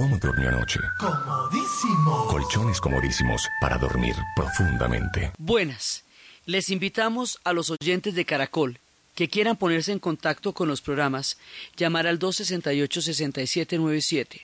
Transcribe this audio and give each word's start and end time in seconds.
¿Cómo 0.00 0.16
durmió 0.16 0.48
anoche? 0.48 0.80
Comodísimo. 0.98 2.26
Colchones 2.28 2.80
comodísimos 2.80 3.46
para 3.60 3.76
dormir 3.76 4.14
profundamente. 4.34 5.30
Buenas. 5.36 6.04
Les 6.46 6.70
invitamos 6.70 7.38
a 7.44 7.52
los 7.52 7.68
oyentes 7.68 8.14
de 8.14 8.24
Caracol 8.24 8.78
que 9.14 9.28
quieran 9.28 9.58
ponerse 9.58 9.92
en 9.92 9.98
contacto 9.98 10.54
con 10.54 10.68
los 10.68 10.80
programas, 10.80 11.36
llamar 11.76 12.06
al 12.06 12.18
268-6797, 12.18 14.40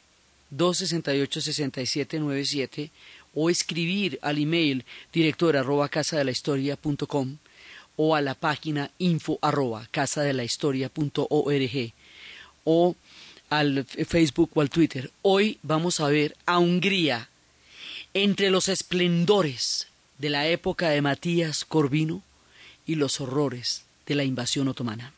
268-6797 0.55 2.91
o 3.33 3.49
escribir 3.49 4.19
al 4.21 4.37
email 4.37 4.85
director 5.11 5.57
arroba 5.57 5.89
casa 5.89 6.19
de 6.19 6.25
la 6.25 6.33
historia 6.33 6.77
punto 6.77 7.07
com, 7.07 7.39
o 7.97 8.15
a 8.15 8.21
la 8.21 8.35
página 8.35 8.91
info 8.99 9.39
arroba 9.41 9.89
casa 9.91 10.21
de 10.21 10.35
la 10.35 10.45
historia 10.45 10.91
punto 10.91 11.27
org, 11.31 11.95
o 12.65 12.95
al 13.51 13.85
Facebook 13.85 14.51
o 14.55 14.61
al 14.61 14.71
Twitter. 14.71 15.11
Hoy 15.23 15.59
vamos 15.63 16.01
a 16.01 16.09
ver 16.09 16.37
a 16.47 16.59
Hungría 16.59 17.29
entre 18.15 18.51
los 18.51 18.69
esplendores 18.69 19.89
de 20.19 20.31
la 20.31 20.47
época 20.49 20.89
de 20.89 21.03
Matías 21.03 21.65
Corvino 21.65 22.23
y 22.87 22.95
los 22.95 23.21
horrores 23.21 23.85
de 24.07 24.15
la 24.15 24.25
invasión 24.25 24.69
otomana. 24.69 25.13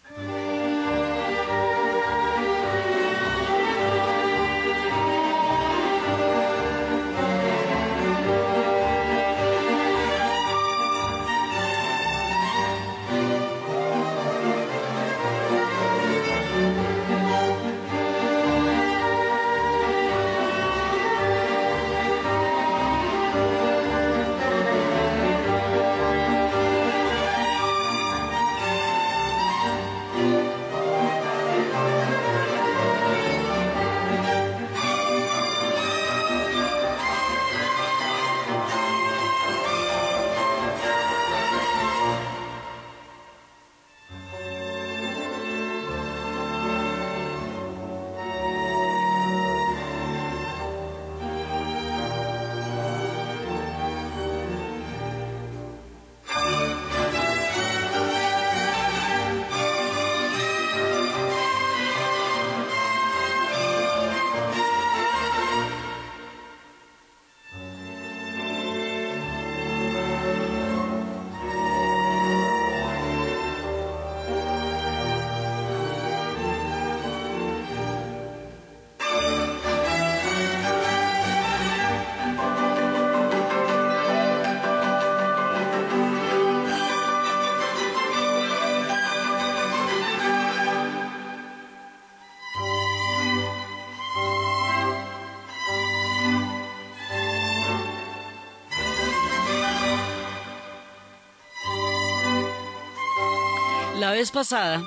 La 104.09 104.15
vez 104.15 104.31
pasada 104.31 104.83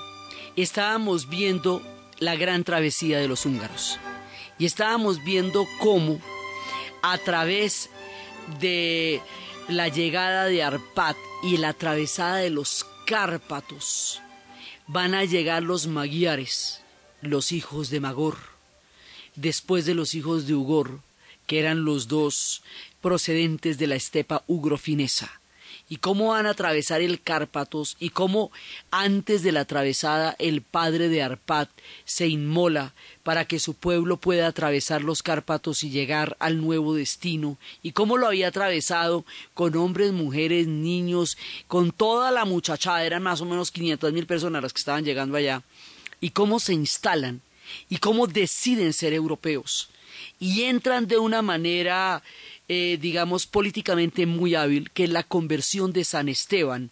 estábamos 0.55 1.29
viendo 1.29 1.83
la 2.17 2.35
gran 2.35 2.63
travesía 2.63 3.19
de 3.19 3.27
los 3.27 3.45
húngaros 3.45 3.99
y 4.57 4.65
estábamos 4.65 5.23
viendo 5.23 5.67
cómo 5.77 6.19
a 7.03 7.19
través 7.19 7.91
de 8.59 9.21
la 9.67 9.89
llegada 9.89 10.45
de 10.45 10.63
Arpad 10.63 11.15
y 11.43 11.57
la 11.57 11.69
atravesada 11.69 12.37
de 12.37 12.49
los 12.49 12.83
Cárpatos 13.05 14.19
van 14.87 15.13
a 15.13 15.23
llegar 15.23 15.61
los 15.61 15.85
magiares, 15.85 16.81
los 17.21 17.51
hijos 17.51 17.91
de 17.91 17.99
Magor, 17.99 18.39
después 19.35 19.85
de 19.85 19.93
los 19.93 20.15
hijos 20.15 20.47
de 20.47 20.55
Ugor, 20.55 20.99
que 21.45 21.59
eran 21.59 21.85
los 21.85 22.07
dos 22.07 22.63
procedentes 23.01 23.77
de 23.77 23.85
la 23.85 23.97
estepa 23.97 24.43
ugrofinesa 24.47 25.40
y 25.91 25.97
cómo 25.97 26.29
van 26.29 26.45
a 26.45 26.51
atravesar 26.51 27.01
el 27.01 27.21
Cárpatos 27.21 27.97
y 27.99 28.11
cómo 28.11 28.49
antes 28.91 29.43
de 29.43 29.51
la 29.51 29.59
atravesada 29.59 30.37
el 30.39 30.61
padre 30.61 31.09
de 31.09 31.21
Arpad 31.21 31.67
se 32.05 32.29
inmola 32.29 32.93
para 33.23 33.43
que 33.43 33.59
su 33.59 33.73
pueblo 33.73 34.15
pueda 34.15 34.47
atravesar 34.47 35.01
los 35.01 35.21
Cárpatos 35.21 35.83
y 35.83 35.89
llegar 35.89 36.37
al 36.39 36.61
nuevo 36.61 36.93
destino 36.95 37.57
y 37.83 37.91
cómo 37.91 38.15
lo 38.15 38.27
había 38.27 38.47
atravesado 38.47 39.25
con 39.53 39.75
hombres, 39.75 40.13
mujeres, 40.13 40.65
niños, 40.65 41.37
con 41.67 41.91
toda 41.91 42.31
la 42.31 42.45
muchachada, 42.45 43.03
eran 43.03 43.23
más 43.23 43.41
o 43.41 43.45
menos 43.45 43.69
500 43.69 44.13
mil 44.13 44.25
personas 44.25 44.63
las 44.63 44.71
que 44.71 44.79
estaban 44.79 45.03
llegando 45.03 45.35
allá 45.35 45.61
y 46.21 46.29
cómo 46.29 46.61
se 46.61 46.71
instalan 46.71 47.41
y 47.89 47.97
cómo 47.97 48.27
deciden 48.27 48.93
ser 48.93 49.11
europeos. 49.11 49.89
Y 50.39 50.63
entran 50.63 51.05
de 51.07 51.17
una 51.17 51.41
manera 51.41 52.23
eh, 52.73 52.97
digamos, 53.01 53.47
políticamente 53.47 54.25
muy 54.25 54.55
hábil, 54.55 54.91
que 54.91 55.03
es 55.03 55.09
la 55.09 55.23
conversión 55.23 55.91
de 55.91 56.05
San 56.05 56.29
Esteban 56.29 56.89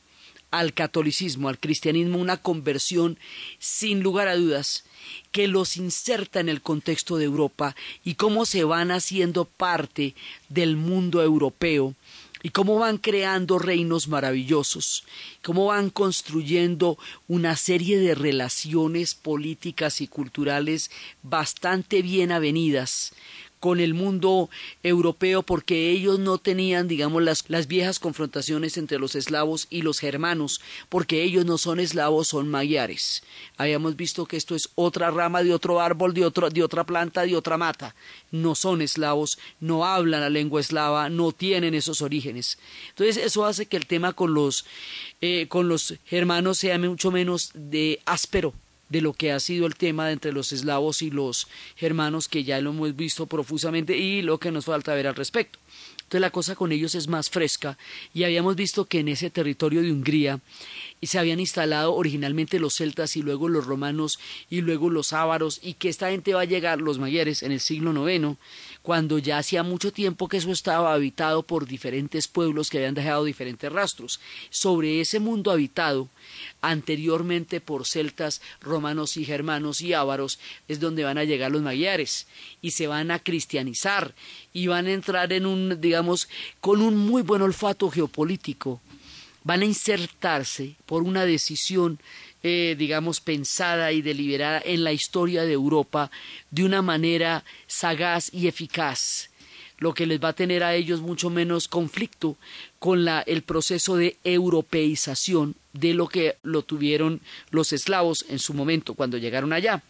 al 0.51 0.73
catolicismo, 0.73 1.47
al 1.47 1.57
cristianismo, 1.57 2.17
una 2.17 2.35
conversión 2.35 3.17
sin 3.59 4.03
lugar 4.03 4.28
a 4.28 4.35
dudas 4.35 4.84
que 5.31 5.47
los 5.47 5.78
inserta 5.78 6.41
en 6.41 6.50
el 6.50 6.62
contexto 6.62 7.16
de 7.16 7.23
Europa 7.23 7.78
y 8.03 8.16
cómo 8.16 8.45
se 8.45 8.66
van 8.66 8.91
haciendo 8.91 9.45
parte 9.45 10.16
del 10.50 10.75
mundo 10.75 11.23
europeo 11.23 11.96
y 12.44 12.50
cómo 12.50 12.78
van 12.78 12.97
creando 12.97 13.57
reinos 13.57 14.09
maravillosos, 14.09 15.06
cómo 15.41 15.67
van 15.67 15.91
construyendo 15.91 16.97
una 17.29 17.56
serie 17.56 18.00
de 18.00 18.16
relaciones 18.16 19.16
políticas 19.16 20.01
y 20.01 20.07
culturales 20.07 20.91
bastante 21.23 22.01
bien 22.01 22.34
avenidas 22.34 23.13
con 23.59 23.80
el 23.80 23.94
mundo 23.94 24.50
europeo 24.84 25.44
porque 25.44 25.92
ellos 25.92 26.20
no 26.20 26.38
tenían, 26.38 26.88
digamos, 26.88 27.22
las, 27.24 27.44
las, 27.50 27.68
viejas 27.68 28.00
confrontaciones 28.00 28.78
entre 28.78 29.00
los 29.00 29.16
eslavos 29.16 29.68
y 29.70 29.81
los 29.81 30.00
germanos, 30.00 30.62
porque 30.88 31.24
ellos 31.24 31.46
no 31.46 31.58
son 31.58 31.80
eslavos, 31.80 32.30
son 32.30 32.50
magiares. 32.50 33.24
Habíamos 33.58 33.96
visto 33.96 34.25
que 34.25 34.38
esto 34.38 34.56
es 34.56 34.70
otra 34.75 35.12
rama 35.12 35.44
de 35.44 35.53
otro 35.53 35.80
árbol, 35.80 36.14
de, 36.14 36.25
otro, 36.25 36.50
de 36.50 36.64
otra 36.64 36.86
planta, 36.86 37.24
de 37.24 37.36
otra 37.36 37.58
mata. 37.58 37.96
No 38.31 38.56
son 38.56 38.81
eslavos, 38.81 39.38
no 39.59 39.86
hablan 39.86 40.22
la 40.22 40.30
lengua 40.30 40.62
eslava, 40.62 41.09
no 41.09 41.31
tienen 41.31 41.74
esos 41.74 42.02
orígenes. 42.02 42.58
Entonces 42.90 43.18
eso 43.18 43.46
hace 43.46 43.66
que 43.66 43.78
el 43.78 43.86
tema 43.86 44.14
con 44.14 44.34
los, 44.34 44.66
eh, 45.22 45.47
con 45.50 45.68
los 45.68 45.96
germanos 46.06 46.58
sea 46.58 46.80
mucho 46.80 47.12
menos 47.12 47.52
de 47.53 48.00
áspero, 48.06 48.53
de 48.89 49.01
lo 49.01 49.13
que 49.13 49.31
ha 49.31 49.39
sido 49.39 49.66
el 49.66 49.75
tema 49.75 50.11
entre 50.11 50.31
los 50.31 50.51
eslavos 50.51 51.01
y 51.01 51.11
los 51.11 51.47
germanos, 51.75 52.27
que 52.27 52.44
ya 52.44 52.59
lo 52.61 52.72
hemos 52.72 52.95
visto 52.95 53.27
profusamente, 53.27 53.97
y 53.97 54.22
lo 54.22 54.40
que 54.40 54.52
nos 54.52 54.66
falta 54.66 54.93
ver 54.93 55.08
al 55.08 55.16
respecto. 55.16 55.59
Entonces 56.09 56.22
la 56.22 56.31
cosa 56.31 56.55
con 56.55 56.72
ellos 56.72 56.96
es 56.96 57.08
más 57.08 57.29
fresca 57.29 57.78
y 58.16 58.23
habíamos 58.23 58.55
visto 58.55 58.85
que 58.85 58.99
en 58.99 59.09
ese 59.09 59.29
territorio 59.29 59.84
de 59.84 59.91
Hungría 59.91 60.40
se 61.07 61.19
habían 61.19 61.40
instalado 61.40 61.93
originalmente 61.96 62.59
los 62.59 62.75
celtas 62.75 63.16
y 63.16 63.22
luego 63.22 63.47
los 63.47 63.66
romanos 63.66 64.19
y 64.49 64.61
luego 64.61 64.90
los 64.90 65.13
ávaros 65.13 65.59
y 65.63 65.73
que 65.75 65.90
esta 65.90 66.11
gente 66.11 66.34
va 66.34 66.41
a 66.41 66.46
llegar, 66.46 66.81
los 66.81 66.99
mayores, 66.99 67.43
en 67.43 67.51
el 67.51 67.59
siglo 67.59 68.09
IX, 68.09 68.37
cuando 68.81 69.17
ya 69.17 69.37
hacía 69.37 69.63
mucho 69.63 69.93
tiempo 69.93 70.28
que 70.28 70.37
eso 70.37 70.51
estaba 70.51 70.93
habitado 70.93 71.43
por 71.43 71.66
diferentes 71.66 72.28
pueblos 72.28 72.69
que 72.69 72.79
habían 72.79 72.96
dejado 72.96 73.23
diferentes 73.23 73.72
rastros. 73.72 74.19
Sobre 74.49 74.99
ese 74.99 75.19
mundo 75.19 75.51
habitado, 75.51 76.09
anteriormente 76.61 77.61
por 77.61 77.85
celtas, 77.85 78.41
romanos 78.61 79.16
y 79.17 79.25
germanos 79.25 79.81
y 79.81 79.93
ávaros, 79.93 80.40
es 80.67 80.79
donde 80.79 81.03
van 81.03 81.17
a 81.17 81.23
llegar 81.23 81.52
los 81.52 81.61
magiares 81.61 82.28
y 82.61 82.72
se 82.72 82.87
van 82.87 83.11
a 83.11 83.19
cristianizar 83.19 84.13
y 84.53 84.67
van 84.67 84.87
a 84.87 84.93
entrar 84.93 85.31
en 85.34 85.45
un, 85.45 85.79
digamos, 85.79 86.28
con 86.59 86.81
un 86.81 86.97
muy 86.97 87.22
buen 87.22 87.41
olfato 87.41 87.90
geopolítico 87.90 88.81
van 89.44 89.62
a 89.62 89.66
insertarse 89.66 90.76
por 90.86 91.03
una 91.03 91.26
decisión 91.26 92.00
eh, 92.41 92.78
digamos, 92.78 93.20
pensada 93.20 93.91
y 93.91 94.02
deliberada 94.02 94.62
en 94.64 94.86
la 94.86 94.94
historia 94.94 95.44
de 95.44 95.52
Europa 95.52 96.09
de 96.52 96.64
una 96.64 96.82
manera 96.82 97.44
sagaz 97.68 98.34
y 98.34 98.47
eficaz, 98.47 99.30
lo 99.78 99.94
que 99.94 100.06
les 100.06 100.24
va 100.24 100.30
a 100.30 100.34
tener 100.34 100.64
a 100.64 100.74
ellos 100.74 101.02
mucho 101.02 101.30
menos 101.30 101.68
conflicto 101.68 102.38
con 102.80 103.06
el 103.26 103.41
proceso 103.41 103.97
de 103.97 104.16
europeización 104.24 105.56
de 105.74 105.94
lo 105.94 106.08
que 106.08 106.38
lo 106.44 106.62
tuvieron 106.62 107.20
los 107.52 107.74
esclavos 107.74 108.24
en 108.30 108.40
su 108.40 108.53
momento 108.53 108.94
cuando 108.94 109.18
llegaron 109.18 109.52
allá. 109.52 109.84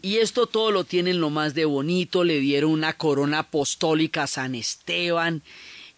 Y 0.00 0.16
esto 0.16 0.46
todo 0.46 0.70
lo 0.70 0.84
tienen 0.84 1.20
lo 1.20 1.28
más 1.28 1.52
de 1.54 1.66
bonito, 1.66 2.24
le 2.24 2.40
dieron 2.40 2.70
una 2.70 2.94
corona 2.94 3.40
apostólica 3.40 4.22
a 4.22 4.26
San 4.26 4.54
Esteban. 4.54 5.42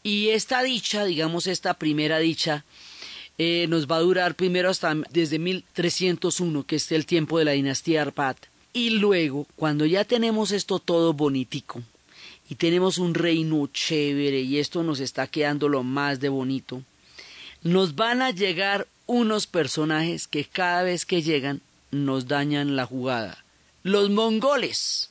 Y 0.07 0.29
esta 0.29 0.63
dicha, 0.63 1.05
digamos 1.05 1.49
esta 1.49 1.75
primera 1.75 2.21
dicha, 2.21 2.65
eh, 3.39 3.67
nos 3.69 3.89
va 3.89 3.97
a 3.97 4.03
durar 4.03 4.37
primero 4.37 4.71
hasta 4.71 4.95
desde 5.11 5.41
1301, 5.41 6.65
que 6.65 6.77
es 6.77 6.93
el 6.93 7.07
tiempo 7.07 7.41
de 7.41 7.45
la 7.45 7.51
dinastía 7.51 8.03
Arpad. 8.03 8.37
Y 8.73 8.91
luego, 8.91 9.49
cuando 9.57 9.85
ya 9.85 10.05
tenemos 10.05 10.53
esto 10.53 10.79
todo 10.79 11.13
bonitico, 11.13 11.83
y 12.49 12.55
tenemos 12.55 12.99
un 12.99 13.15
reino 13.15 13.67
chévere, 13.67 14.43
y 14.43 14.61
esto 14.61 14.85
nos 14.85 15.01
está 15.01 15.27
quedando 15.27 15.69
lo 15.69 15.83
más 15.83 16.21
de 16.21 16.29
bonito, 16.29 16.85
nos 17.65 17.97
van 17.97 18.23
a 18.23 18.31
llegar 18.31 18.87
unos 19.07 19.49
personajes 19.49 20.29
que 20.29 20.45
cada 20.45 20.85
vez 20.85 21.05
que 21.05 21.23
llegan 21.23 21.63
nos 21.91 22.29
dañan 22.29 22.77
la 22.77 22.87
jugada. 22.87 23.45
Los 23.83 24.09
mongoles, 24.11 25.11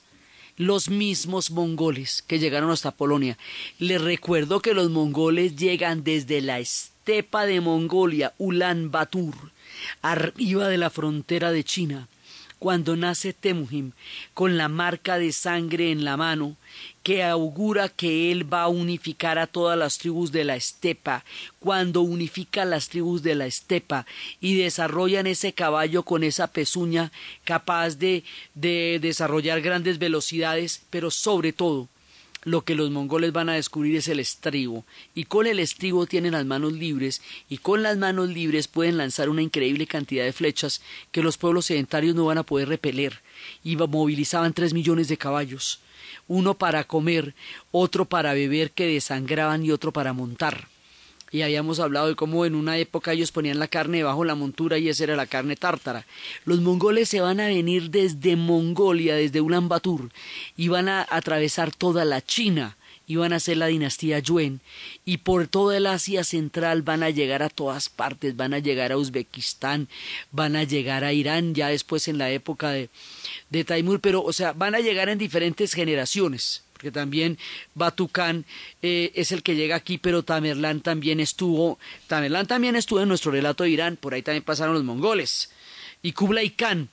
los 0.58 0.90
mismos 0.90 1.52
mongoles 1.52 2.24
que 2.26 2.40
llegaron 2.40 2.72
hasta 2.72 2.92
Polonia. 2.92 3.38
Les 3.80 4.02
recuerdo 4.02 4.62
que 4.62 4.74
los 4.74 4.90
mongoles 4.90 5.56
llegan 5.56 6.04
desde 6.04 6.42
la 6.42 6.60
estepa 6.60 7.46
de 7.46 7.62
Mongolia, 7.62 8.34
Ulan 8.38 8.92
Batur, 8.92 9.36
arriba 10.02 10.68
de 10.68 10.78
la 10.78 10.90
frontera 10.90 11.52
de 11.52 11.64
China, 11.64 12.08
cuando 12.66 12.96
nace 12.96 13.32
Temujim, 13.32 13.92
con 14.34 14.58
la 14.58 14.70
marca 14.70 15.20
de 15.20 15.32
sangre 15.34 15.92
en 15.92 16.04
la 16.04 16.18
mano, 16.18 16.58
que 17.04 17.24
augura 17.24 17.90
que 17.90 18.32
él 18.32 18.52
va 18.52 18.64
a 18.64 18.70
unificar 18.70 19.38
a 19.38 19.46
todas 19.46 19.78
las 19.78 20.00
tribus 20.00 20.32
de 20.32 20.46
la 20.46 20.56
estepa, 20.56 21.24
cuando 21.60 22.02
unifica 22.02 22.66
las 22.66 22.90
tribus 22.90 23.22
de 23.22 23.36
la 23.36 23.46
estepa 23.46 24.08
y 24.42 24.56
desarrollan 24.56 25.28
ese 25.28 25.54
caballo 25.54 26.02
con 26.02 26.24
esa 26.24 26.48
pezuña 26.48 27.12
capaz 27.44 28.00
de, 28.00 28.24
de 28.56 28.98
desarrollar 29.00 29.62
grandes 29.62 30.00
velocidades, 30.00 30.82
pero 30.90 31.12
sobre 31.12 31.54
todo 31.54 31.88
lo 32.46 32.64
que 32.64 32.76
los 32.76 32.92
mongoles 32.92 33.34
van 33.34 33.50
a 33.50 33.56
descubrir 33.56 33.98
es 33.98 34.08
el 34.08 34.20
estribo, 34.20 34.86
y 35.14 35.26
con 35.26 35.48
el 35.48 35.60
estribo 35.60 36.06
tienen 36.06 36.32
las 36.32 36.46
manos 36.46 36.74
libres, 36.74 37.22
y 37.50 37.58
con 37.58 37.84
las 37.84 37.98
manos 37.98 38.30
libres 38.30 38.68
pueden 38.68 38.98
lanzar 38.98 39.30
una 39.30 39.42
increíble 39.42 39.88
cantidad 39.88 40.24
de 40.24 40.32
flechas 40.32 40.82
que 41.12 41.24
los 41.24 41.38
pueblos 41.38 41.66
sedentarios 41.66 42.16
no 42.16 42.26
van 42.26 42.38
a 42.38 42.44
poder 42.44 42.70
repeler, 42.70 43.22
y 43.64 43.76
movilizaban 43.76 44.54
tres 44.54 44.74
millones 44.74 45.08
de 45.08 45.18
caballos, 45.18 45.82
uno 46.28 46.54
para 46.54 46.86
comer, 46.86 47.34
otro 47.72 48.06
para 48.06 48.34
beber 48.34 48.72
que 48.72 48.88
desangraban 48.88 49.66
y 49.66 49.72
otro 49.72 49.92
para 49.92 50.14
montar 50.14 50.68
y 51.32 51.42
habíamos 51.42 51.80
hablado 51.80 52.08
de 52.08 52.16
cómo 52.16 52.46
en 52.46 52.56
una 52.56 52.78
época 52.78 53.14
ellos 53.14 53.32
ponían 53.32 53.60
la 53.60 53.68
carne 53.68 53.98
debajo 53.98 54.22
de 54.22 54.28
la 54.28 54.36
montura 54.36 54.78
y 54.78 54.90
esa 54.90 55.04
era 55.04 55.16
la 55.16 55.26
carne 55.26 55.56
tártara. 55.56 56.06
Los 56.46 56.62
mongoles 56.62 57.10
se 57.10 57.22
van 57.22 57.40
a 57.40 57.48
venir 57.48 57.90
desde 57.90 58.36
Mongolia, 58.36 59.16
desde 59.16 59.42
Ulan 59.42 59.68
Batur, 59.68 60.12
y 60.56 60.68
van 60.68 60.90
a 60.90 61.06
atravesar 61.10 61.72
toda 61.72 62.06
la 62.06 62.22
China 62.22 62.78
y 63.08 63.18
van 63.18 63.34
a 63.34 63.40
ser 63.40 63.58
la 63.58 63.68
dinastía 63.68 64.20
Yuen 64.20 64.62
y 65.04 65.18
por 65.18 65.48
toda 65.48 65.78
el 65.78 65.86
Asia 65.86 66.24
Central 66.24 66.82
van 66.82 67.04
a 67.04 67.10
llegar 67.10 67.44
a 67.44 67.50
todas 67.50 67.90
partes, 67.90 68.36
van 68.36 68.54
a 68.54 68.60
llegar 68.60 68.92
a 68.92 68.98
Uzbekistán, 68.98 69.88
van 70.32 70.56
a 70.56 70.64
llegar 70.64 71.04
a 71.04 71.14
Irán 71.14 71.54
ya 71.54 71.68
después 71.68 72.08
en 72.08 72.18
la 72.18 72.32
época 72.32 72.72
de, 72.72 72.90
de 73.50 73.64
Taimur, 73.64 74.00
pero 74.00 74.24
o 74.24 74.34
sea, 74.34 74.54
van 74.54 74.76
a 74.76 74.80
llegar 74.80 75.10
en 75.10 75.18
diferentes 75.18 75.74
generaciones 75.74 76.65
porque 76.76 76.92
también 76.92 77.38
Batu 77.74 78.12
eh, 78.82 79.12
es 79.16 79.32
el 79.32 79.44
que 79.44 79.56
llega 79.56 79.78
aquí, 79.78 79.98
pero 79.98 80.24
Tamerlán 80.24 80.82
también 80.82 81.22
estuvo, 81.22 81.80
Tamerlán 82.08 82.48
también 82.48 82.76
estuvo 82.76 83.00
en 83.00 83.08
nuestro 83.08 83.32
relato 83.32 83.64
de 83.64 83.70
Irán, 83.70 83.96
por 83.96 84.14
ahí 84.14 84.22
también 84.22 84.44
pasaron 84.44 84.74
los 84.74 84.84
mongoles. 84.84 85.54
Y 86.02 86.12
Kublai 86.12 86.50
Khan 86.50 86.90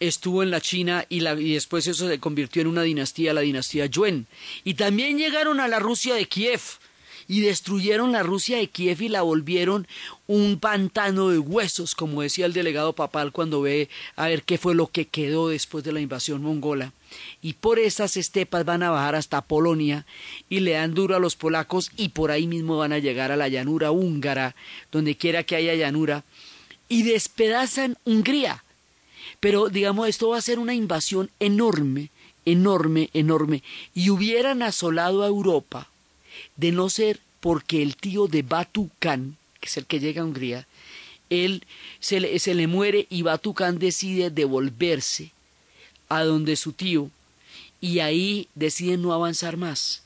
estuvo 0.00 0.42
en 0.42 0.50
la 0.50 0.62
China 0.62 1.04
y, 1.10 1.16
y 1.28 1.52
después 1.52 1.86
eso 1.86 2.08
se 2.08 2.18
convirtió 2.18 2.62
en 2.62 2.68
una 2.68 2.80
dinastía, 2.80 3.34
la 3.34 3.42
dinastía 3.42 3.84
Yuen. 3.84 4.26
Y 4.64 4.72
también 4.72 5.18
llegaron 5.18 5.60
a 5.60 5.68
la 5.68 5.80
Rusia 5.80 6.14
de 6.14 6.26
Kiev 6.26 6.62
y 7.28 7.40
destruyeron 7.40 8.12
la 8.12 8.22
Rusia 8.22 8.58
de 8.58 8.68
Kiev 8.68 9.02
y 9.02 9.08
la 9.08 9.22
volvieron 9.22 9.86
un 10.26 10.58
pantano 10.58 11.28
de 11.28 11.38
huesos, 11.38 11.94
como 11.94 12.22
decía 12.22 12.46
el 12.46 12.52
delegado 12.52 12.92
papal 12.92 13.32
cuando 13.32 13.60
ve 13.60 13.88
a 14.14 14.26
ver 14.28 14.42
qué 14.42 14.58
fue 14.58 14.74
lo 14.74 14.86
que 14.88 15.06
quedó 15.06 15.48
después 15.48 15.84
de 15.84 15.92
la 15.92 16.00
invasión 16.00 16.42
mongola. 16.42 16.92
Y 17.42 17.54
por 17.54 17.78
esas 17.78 18.16
estepas 18.16 18.64
van 18.64 18.82
a 18.82 18.90
bajar 18.90 19.14
hasta 19.14 19.40
Polonia 19.42 20.06
y 20.48 20.60
le 20.60 20.72
dan 20.72 20.94
duro 20.94 21.16
a 21.16 21.20
los 21.20 21.36
polacos 21.36 21.90
y 21.96 22.10
por 22.10 22.30
ahí 22.30 22.46
mismo 22.46 22.76
van 22.78 22.92
a 22.92 22.98
llegar 22.98 23.32
a 23.32 23.36
la 23.36 23.48
llanura 23.48 23.90
húngara, 23.90 24.54
donde 24.92 25.16
quiera 25.16 25.42
que 25.42 25.56
haya 25.56 25.74
llanura, 25.74 26.24
y 26.88 27.02
despedazan 27.02 27.96
Hungría. 28.04 28.62
Pero 29.40 29.68
digamos, 29.68 30.08
esto 30.08 30.28
va 30.30 30.38
a 30.38 30.42
ser 30.42 30.58
una 30.58 30.74
invasión 30.74 31.30
enorme, 31.40 32.10
enorme, 32.44 33.10
enorme, 33.12 33.62
y 33.94 34.10
hubieran 34.10 34.62
asolado 34.62 35.22
a 35.22 35.26
Europa 35.26 35.88
de 36.56 36.72
no 36.72 36.88
ser 36.88 37.20
porque 37.40 37.82
el 37.82 37.96
tío 37.96 38.26
de 38.26 38.42
Batu 38.42 38.90
que 38.98 39.30
es 39.62 39.76
el 39.76 39.86
que 39.86 40.00
llega 40.00 40.22
a 40.22 40.24
Hungría, 40.24 40.66
él 41.30 41.64
se 42.00 42.20
le, 42.20 42.38
se 42.38 42.54
le 42.54 42.66
muere 42.66 43.06
y 43.10 43.22
Batu 43.22 43.54
decide 43.74 44.30
devolverse 44.30 45.32
a 46.08 46.24
donde 46.24 46.56
su 46.56 46.72
tío 46.72 47.10
y 47.80 47.98
ahí 48.00 48.48
decide 48.54 48.96
no 48.96 49.12
avanzar 49.12 49.56
más. 49.56 50.02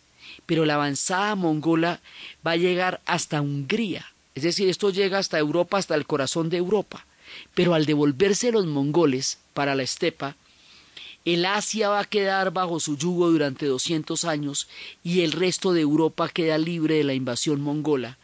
Pero 0.47 0.65
la 0.65 0.75
avanzada 0.75 1.35
mongola 1.35 2.01
va 2.47 2.53
a 2.53 2.57
llegar 2.57 3.01
hasta 3.07 3.41
Hungría, 3.41 4.07
es 4.35 4.43
decir, 4.43 4.69
esto 4.69 4.91
llega 4.91 5.19
hasta 5.19 5.39
Europa, 5.39 5.79
hasta 5.79 5.95
el 5.95 6.07
corazón 6.07 6.51
de 6.51 6.57
Europa. 6.57 7.05
Pero 7.55 7.75
al 7.75 7.87
devolverse 7.87 8.53
los 8.53 8.67
mongoles 8.67 9.39
para 9.55 9.75
la 9.75 9.83
estepa, 9.83 10.37
el 11.25 11.45
Asia 11.45 11.91
va 11.91 12.01
a 12.01 12.05
quedar 12.05 12.53
bajo 12.53 12.81
su 12.81 12.97
yugo 12.97 13.31
durante 13.31 13.67
200 13.67 14.25
años 14.25 14.69
y 15.05 15.21
el 15.21 15.33
resto 15.33 15.73
de 15.73 15.83
Europa 15.83 16.29
queda 16.29 16.57
libre 16.57 16.97
de 16.97 17.05
la 17.05 17.15
invasión 17.15 17.61
mongola, 17.61 18.19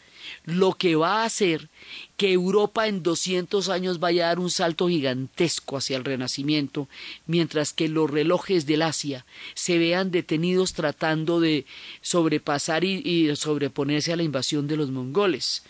lo 0.45 0.73
que 0.75 0.97
va 0.97 1.21
a 1.21 1.25
hacer 1.25 1.69
que 2.17 2.33
Europa 2.33 2.89
en 2.89 3.03
200 3.03 3.69
años 3.69 4.01
vaya 4.01 4.25
a 4.25 4.29
dar 4.29 4.39
un 4.39 4.51
salto 4.51 4.89
gigantesco 4.89 5.77
hacia 5.77 5.99
el 5.99 6.05
Renacimiento, 6.05 6.89
mientras 7.27 7.75
que 7.75 7.89
los 7.89 8.11
relojes 8.11 8.65
del 8.65 8.83
Asia 8.83 9.27
se 9.55 9.77
vean 9.77 10.11
detenidos 10.11 10.73
tratando 10.73 11.39
de 11.39 11.67
sobrepasar 12.01 12.85
y, 12.85 13.03
y 13.05 13.37
sobreponerse 13.37 14.15
a 14.15 14.17
la 14.17 14.23
invasión 14.23 14.67
de 14.67 14.77
los 14.77 14.91
mongoles. 14.91 15.63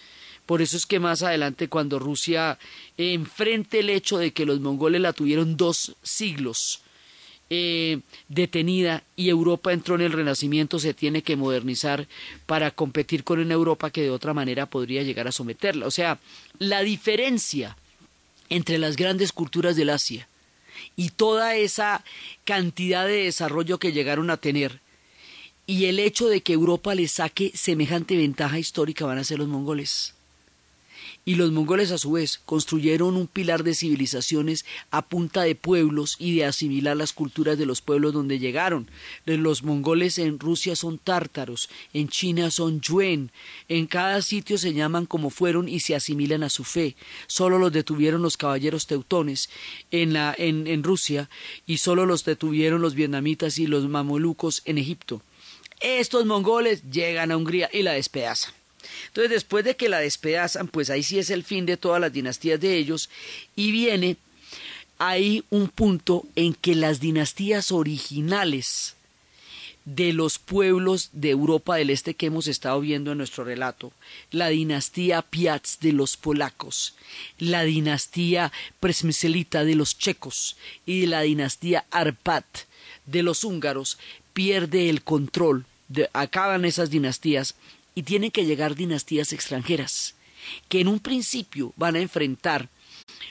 Por 0.46 0.62
eso 0.62 0.76
es 0.76 0.86
que 0.86 1.00
más 1.00 1.24
adelante, 1.24 1.68
cuando 1.68 1.98
Rusia 1.98 2.56
enfrente 2.96 3.80
el 3.80 3.90
hecho 3.90 4.16
de 4.16 4.32
que 4.32 4.46
los 4.46 4.60
mongoles 4.60 5.00
la 5.00 5.12
tuvieron 5.12 5.56
dos 5.56 5.96
siglos 6.04 6.82
eh, 7.48 8.00
detenida 8.28 9.04
y 9.14 9.28
Europa 9.28 9.72
entró 9.72 9.94
en 9.94 10.00
el 10.00 10.12
Renacimiento, 10.12 10.78
se 10.78 10.94
tiene 10.94 11.22
que 11.22 11.36
modernizar 11.36 12.08
para 12.46 12.72
competir 12.72 13.22
con 13.22 13.38
una 13.38 13.54
Europa 13.54 13.90
que 13.90 14.02
de 14.02 14.10
otra 14.10 14.34
manera 14.34 14.66
podría 14.66 15.02
llegar 15.02 15.28
a 15.28 15.32
someterla. 15.32 15.86
O 15.86 15.90
sea, 15.90 16.18
la 16.58 16.82
diferencia 16.82 17.76
entre 18.48 18.78
las 18.78 18.96
grandes 18.96 19.32
culturas 19.32 19.76
del 19.76 19.90
Asia 19.90 20.28
y 20.96 21.10
toda 21.10 21.54
esa 21.56 22.04
cantidad 22.44 23.06
de 23.06 23.24
desarrollo 23.24 23.78
que 23.78 23.92
llegaron 23.92 24.30
a 24.30 24.36
tener 24.36 24.80
y 25.66 25.86
el 25.86 25.98
hecho 25.98 26.28
de 26.28 26.42
que 26.42 26.52
Europa 26.52 26.94
le 26.94 27.08
saque 27.08 27.52
semejante 27.54 28.16
ventaja 28.16 28.58
histórica 28.58 29.06
van 29.06 29.18
a 29.18 29.24
ser 29.24 29.38
los 29.38 29.48
mongoles 29.48 30.15
y 31.26 31.34
los 31.34 31.50
mongoles 31.50 31.90
a 31.90 31.98
su 31.98 32.12
vez 32.12 32.40
construyeron 32.46 33.16
un 33.16 33.26
pilar 33.26 33.64
de 33.64 33.74
civilizaciones 33.74 34.64
a 34.92 35.02
punta 35.02 35.42
de 35.42 35.56
pueblos 35.56 36.14
y 36.20 36.36
de 36.36 36.44
asimilar 36.44 36.96
las 36.96 37.12
culturas 37.12 37.58
de 37.58 37.66
los 37.66 37.82
pueblos 37.82 38.14
donde 38.14 38.38
llegaron. 38.38 38.88
Los 39.26 39.64
mongoles 39.64 40.18
en 40.18 40.38
Rusia 40.38 40.76
son 40.76 40.98
tártaros, 40.98 41.68
en 41.92 42.08
China 42.08 42.52
son 42.52 42.80
yuen, 42.80 43.32
en 43.68 43.88
cada 43.88 44.22
sitio 44.22 44.56
se 44.56 44.72
llaman 44.72 45.04
como 45.04 45.30
fueron 45.30 45.68
y 45.68 45.80
se 45.80 45.96
asimilan 45.96 46.44
a 46.44 46.48
su 46.48 46.62
fe. 46.62 46.94
Solo 47.26 47.58
los 47.58 47.72
detuvieron 47.72 48.22
los 48.22 48.36
caballeros 48.36 48.86
teutones 48.86 49.50
en, 49.90 50.12
la, 50.12 50.32
en, 50.38 50.68
en 50.68 50.84
Rusia 50.84 51.28
y 51.66 51.78
solo 51.78 52.06
los 52.06 52.24
detuvieron 52.24 52.80
los 52.80 52.94
vietnamitas 52.94 53.58
y 53.58 53.66
los 53.66 53.88
mamolucos 53.88 54.62
en 54.64 54.78
Egipto. 54.78 55.22
Estos 55.80 56.24
mongoles 56.24 56.88
llegan 56.88 57.32
a 57.32 57.36
Hungría 57.36 57.68
y 57.72 57.82
la 57.82 57.94
despedazan. 57.94 58.54
Entonces, 59.08 59.30
después 59.30 59.64
de 59.64 59.76
que 59.76 59.88
la 59.88 60.00
despedazan, 60.00 60.68
pues 60.68 60.90
ahí 60.90 61.02
sí 61.02 61.18
es 61.18 61.30
el 61.30 61.44
fin 61.44 61.66
de 61.66 61.76
todas 61.76 62.00
las 62.00 62.12
dinastías 62.12 62.60
de 62.60 62.76
ellos 62.76 63.10
y 63.54 63.70
viene 63.70 64.16
ahí 64.98 65.44
un 65.50 65.68
punto 65.68 66.24
en 66.36 66.54
que 66.54 66.74
las 66.74 67.00
dinastías 67.00 67.72
originales 67.72 68.96
de 69.86 70.12
los 70.12 70.38
pueblos 70.40 71.10
de 71.12 71.30
Europa 71.30 71.76
del 71.76 71.90
Este 71.90 72.14
que 72.14 72.26
hemos 72.26 72.48
estado 72.48 72.80
viendo 72.80 73.12
en 73.12 73.18
nuestro 73.18 73.44
relato, 73.44 73.92
la 74.32 74.48
dinastía 74.48 75.22
Piaz 75.22 75.78
de 75.80 75.92
los 75.92 76.16
polacos, 76.16 76.94
la 77.38 77.62
dinastía 77.62 78.52
Presmiselita 78.80 79.64
de 79.64 79.76
los 79.76 79.96
checos 79.96 80.56
y 80.86 81.06
la 81.06 81.20
dinastía 81.22 81.86
Arpad 81.92 82.42
de 83.06 83.22
los 83.22 83.44
húngaros, 83.44 83.98
pierde 84.32 84.90
el 84.90 85.02
control, 85.02 85.64
acaban 86.12 86.64
esas 86.64 86.90
dinastías 86.90 87.54
y 87.96 88.02
tienen 88.02 88.30
que 88.30 88.44
llegar 88.44 88.76
dinastías 88.76 89.32
extranjeras, 89.32 90.14
que 90.68 90.80
en 90.80 90.86
un 90.86 91.00
principio 91.00 91.72
van 91.76 91.96
a 91.96 92.00
enfrentar 92.00 92.68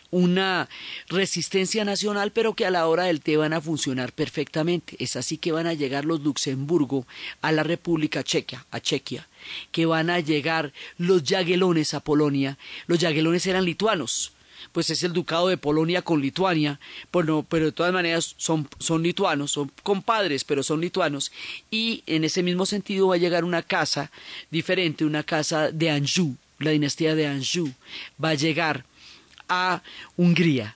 una 0.10 0.68
resistencia 1.08 1.86
nacional, 1.86 2.32
pero 2.32 2.56
que 2.56 2.66
a 2.66 2.72
la 2.72 2.88
hora 2.88 3.04
del 3.04 3.22
té 3.22 3.38
van 3.38 3.54
a 3.54 3.62
funcionar 3.62 4.12
perfectamente. 4.12 4.96
Es 5.00 5.16
así 5.16 5.38
que 5.38 5.52
van 5.52 5.68
a 5.68 5.74
llegar 5.74 6.06
los 6.06 6.22
Luxemburgo 6.22 7.06
a 7.42 7.52
la 7.52 7.64
República 7.64 8.24
Checa, 8.24 8.66
a 8.72 8.80
Chequia, 8.80 9.28
que 9.72 9.86
van 9.86 10.10
a 10.10 10.20
llegar 10.20 10.74
los 10.98 11.24
Yaguelones 11.24 11.94
a 11.94 12.00
Polonia. 12.00 12.58
Los 12.88 13.00
Yaguelones 13.00 13.46
eran 13.46 13.66
lituanos, 13.66 14.35
pues 14.72 14.90
es 14.90 15.04
el 15.04 15.14
ducado 15.14 15.48
de 15.48 15.58
Polonia 15.58 16.02
con 16.02 16.22
Lituania, 16.22 16.80
pero, 17.12 17.46
pero 17.48 17.66
de 17.66 17.72
todas 17.72 17.94
maneras 17.94 18.36
son, 18.38 18.68
son 18.80 19.04
lituanos, 19.04 19.52
son 19.52 19.72
compadres, 19.84 20.44
pero 20.44 20.64
son 20.64 20.82
lituanos, 20.82 21.32
y 21.72 22.04
en 22.06 22.24
ese 22.24 22.44
mismo 22.44 22.66
sentido 22.66 23.08
va 23.08 23.16
a 23.16 23.20
llegar 23.20 23.44
una 23.44 23.62
casa 23.62 24.12
diferente, 24.52 25.06
una 25.06 25.24
casa 25.24 25.72
de 25.72 25.90
Anjou, 25.90 26.36
la 26.60 26.72
dinastía 26.72 27.16
de 27.16 27.28
Anjou, 27.28 27.72
va 28.24 28.30
a 28.30 28.36
llegar 28.36 28.86
a 29.48 29.82
Hungría. 30.18 30.76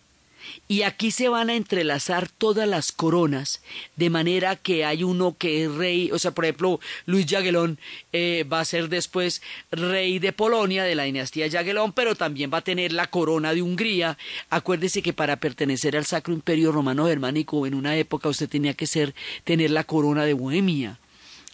Y 0.72 0.84
aquí 0.84 1.10
se 1.10 1.30
van 1.30 1.50
a 1.50 1.56
entrelazar 1.56 2.30
todas 2.30 2.68
las 2.68 2.92
coronas, 2.92 3.64
de 3.96 4.12
manera 4.12 4.56
que 4.56 4.86
hay 4.86 5.04
uno 5.04 5.36
que 5.36 5.64
es 5.64 5.72
rey, 5.74 6.12
o 6.12 6.20
sea, 6.20 6.30
por 6.30 6.46
ejemplo, 6.46 6.80
Luis 7.08 7.26
Jagellón 7.28 7.80
eh, 8.14 8.46
va 8.48 8.60
a 8.60 8.66
ser 8.66 8.88
después 8.88 9.42
rey 9.72 10.20
de 10.20 10.32
Polonia, 10.32 10.84
de 10.84 10.94
la 10.94 11.06
dinastía 11.06 11.50
Jagellón, 11.50 11.92
pero 11.94 12.14
también 12.14 12.52
va 12.54 12.60
a 12.60 12.64
tener 12.64 12.94
la 12.94 13.08
corona 13.08 13.56
de 13.56 13.64
Hungría. 13.64 14.20
Acuérdese 14.52 15.02
que 15.02 15.12
para 15.12 15.40
pertenecer 15.40 15.98
al 15.98 16.06
Sacro 16.06 16.36
Imperio 16.36 16.72
Romano 16.72 17.08
Germánico 17.08 17.66
en 17.66 17.74
una 17.74 17.98
época 17.98 18.30
usted 18.30 18.48
tenía 18.48 18.76
que 18.76 18.86
ser, 18.86 19.16
tener 19.46 19.72
la 19.72 19.86
corona 19.86 20.24
de 20.24 20.36
Bohemia. 20.36 21.00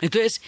Entonces, 0.02 0.42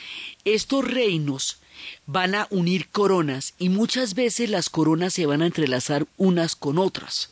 estos 0.44 0.84
reinos 0.84 1.62
van 2.06 2.36
a 2.36 2.48
unir 2.50 2.90
coronas 2.90 3.54
y 3.60 3.70
muchas 3.70 4.14
veces 4.14 4.50
las 4.50 4.70
coronas 4.70 5.14
se 5.14 5.26
van 5.26 5.42
a 5.42 5.46
entrelazar 5.46 6.06
unas 6.18 6.58
con 6.58 6.80
otras 6.80 7.32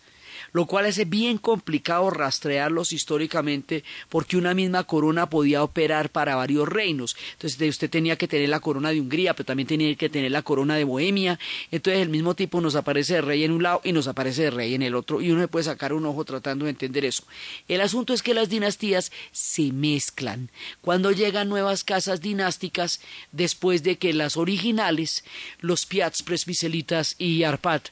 lo 0.56 0.68
cual 0.68 0.86
es 0.86 1.10
bien 1.10 1.38
complicado 1.38 2.10
rastrearlos 2.10 2.94
históricamente 2.94 3.84
porque 4.08 4.38
una 4.38 4.54
misma 4.54 4.86
corona 4.86 5.30
podía 5.30 5.62
operar 5.62 6.10
para 6.10 6.38
varios 6.38 6.70
reinos. 6.70 7.18
Entonces 7.34 7.68
usted 7.68 7.90
tenía 7.90 8.16
que 8.16 8.30
tener 8.30 8.48
la 8.48 8.62
corona 8.62 8.92
de 8.92 9.02
Hungría, 9.02 9.34
pero 9.34 9.48
también 9.48 9.68
tenía 9.68 9.94
que 9.96 10.08
tener 10.08 10.32
la 10.32 10.44
corona 10.44 10.78
de 10.78 10.86
Bohemia. 10.86 11.38
Entonces 11.72 12.02
el 12.02 12.08
mismo 12.08 12.36
tipo 12.36 12.62
nos 12.62 12.78
aparece 12.78 13.16
de 13.16 13.22
rey 13.22 13.44
en 13.44 13.52
un 13.52 13.64
lado 13.64 13.82
y 13.84 13.92
nos 13.92 14.08
aparece 14.08 14.44
de 14.44 14.50
rey 14.52 14.76
en 14.76 14.82
el 14.84 14.96
otro 14.96 15.20
y 15.20 15.30
uno 15.30 15.42
se 15.42 15.50
puede 15.50 15.66
sacar 15.66 15.92
un 15.92 16.06
ojo 16.06 16.24
tratando 16.24 16.64
de 16.64 16.72
entender 16.72 17.04
eso. 17.04 17.24
El 17.68 17.82
asunto 17.82 18.14
es 18.14 18.24
que 18.24 18.34
las 18.34 18.48
dinastías 18.48 19.12
se 19.34 19.74
mezclan. 19.74 20.50
Cuando 20.80 21.12
llegan 21.12 21.50
nuevas 21.50 21.84
casas 21.84 22.22
dinásticas, 22.22 23.02
después 23.34 23.84
de 23.84 23.98
que 23.98 24.14
las 24.14 24.38
originales, 24.38 25.26
los 25.60 25.86
Piats, 25.86 26.24
Presbicelitas 26.24 27.16
y 27.18 27.44
Arpat, 27.44 27.90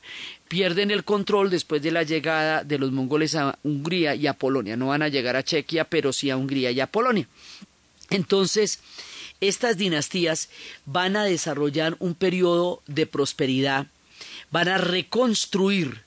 pierden 0.54 0.92
el 0.92 1.04
control 1.04 1.50
después 1.50 1.82
de 1.82 1.90
la 1.90 2.04
llegada 2.04 2.64
de 2.64 2.78
los 2.78 2.92
mongoles 2.92 3.34
a 3.34 3.58
Hungría 3.64 4.14
y 4.14 4.28
a 4.28 4.36
Polonia. 4.36 4.78
No 4.78 4.90
van 4.90 5.02
a 5.02 5.08
llegar 5.08 5.36
a 5.36 5.42
Chequia, 5.42 5.84
pero 5.84 6.14
sí 6.14 6.30
a 6.30 6.38
Hungría 6.38 6.70
y 6.70 6.80
a 6.80 6.86
Polonia. 6.86 7.28
Entonces, 8.12 8.80
estas 9.42 9.78
dinastías 9.78 10.50
van 10.86 11.16
a 11.16 11.24
desarrollar 11.24 11.96
un 11.98 12.14
periodo 12.14 12.84
de 12.86 13.08
prosperidad, 13.08 13.88
van 14.52 14.68
a 14.68 14.78
reconstruir 14.78 16.04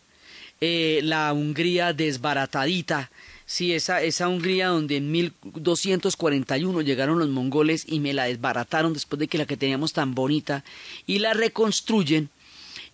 eh, 0.60 1.00
la 1.02 1.32
Hungría 1.32 1.92
desbaratadita, 1.92 3.10
Sí, 3.48 3.74
esa, 3.74 4.02
esa 4.02 4.26
Hungría 4.26 4.68
donde 4.68 4.96
en 4.96 5.12
1241 5.12 6.80
llegaron 6.80 7.20
los 7.20 7.28
mongoles 7.28 7.84
y 7.86 8.00
me 8.00 8.12
la 8.12 8.24
desbarataron 8.24 8.92
después 8.92 9.20
de 9.20 9.28
que 9.28 9.38
la 9.38 9.46
que 9.46 9.56
teníamos 9.56 9.92
tan 9.92 10.16
bonita 10.16 10.64
y 11.06 11.20
la 11.20 11.32
reconstruyen 11.32 12.28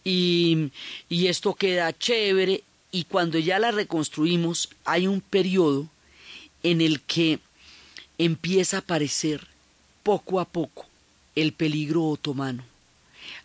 y, 0.05 0.71
y 1.09 1.27
esto 1.29 1.55
queda 1.55 1.97
chévere 1.97 2.65
y 2.91 3.05
cuando 3.05 3.39
ya 3.39 3.59
la 3.59 3.71
reconstruimos 3.71 4.69
hay 4.85 5.07
un 5.07 5.21
periodo 5.21 5.89
en 6.63 6.81
el 6.81 7.01
que 7.01 7.39
empieza 8.19 8.77
a 8.77 8.81
aparecer 8.81 9.47
poco 10.03 10.41
a 10.41 10.45
poco 10.45 10.87
el 11.35 11.53
peligro 11.53 12.05
otomano. 12.05 12.65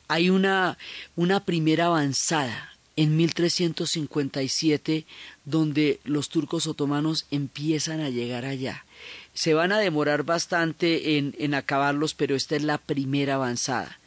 Hay 0.08 0.30
una, 0.30 0.78
una 1.16 1.44
primera 1.46 1.86
avanzada 1.86 2.74
en 2.96 3.16
1357 3.16 5.06
donde 5.46 6.00
los 6.04 6.30
turcos 6.30 6.68
otomanos 6.68 7.26
empiezan 7.32 8.02
a 8.02 8.10
llegar 8.10 8.46
allá. 8.46 8.86
Se 9.34 9.54
van 9.54 9.72
a 9.72 9.80
demorar 9.80 10.24
bastante 10.24 11.18
en, 11.18 11.36
en 11.38 11.54
acabarlos, 11.54 12.16
pero 12.16 12.36
esta 12.36 12.56
es 12.56 12.64
la 12.64 12.80
primera 12.80 13.36
avanzada 13.36 14.00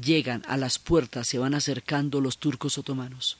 llegan 0.00 0.42
a 0.46 0.56
las 0.56 0.78
puertas, 0.78 1.26
se 1.26 1.38
van 1.38 1.54
acercando 1.54 2.20
los 2.20 2.38
turcos 2.38 2.78
otomanos. 2.78 3.38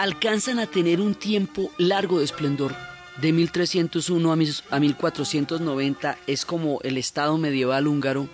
Alcanzan 0.00 0.58
a 0.60 0.66
tener 0.66 0.98
un 0.98 1.14
tiempo 1.14 1.70
largo 1.76 2.20
de 2.20 2.24
esplendor. 2.24 2.74
De 3.20 3.34
1301 3.34 4.32
a 4.70 4.80
1490 4.80 6.18
es 6.26 6.46
como 6.46 6.80
el 6.82 6.96
estado 6.96 7.36
medieval 7.36 7.86
húngaro. 7.86 8.26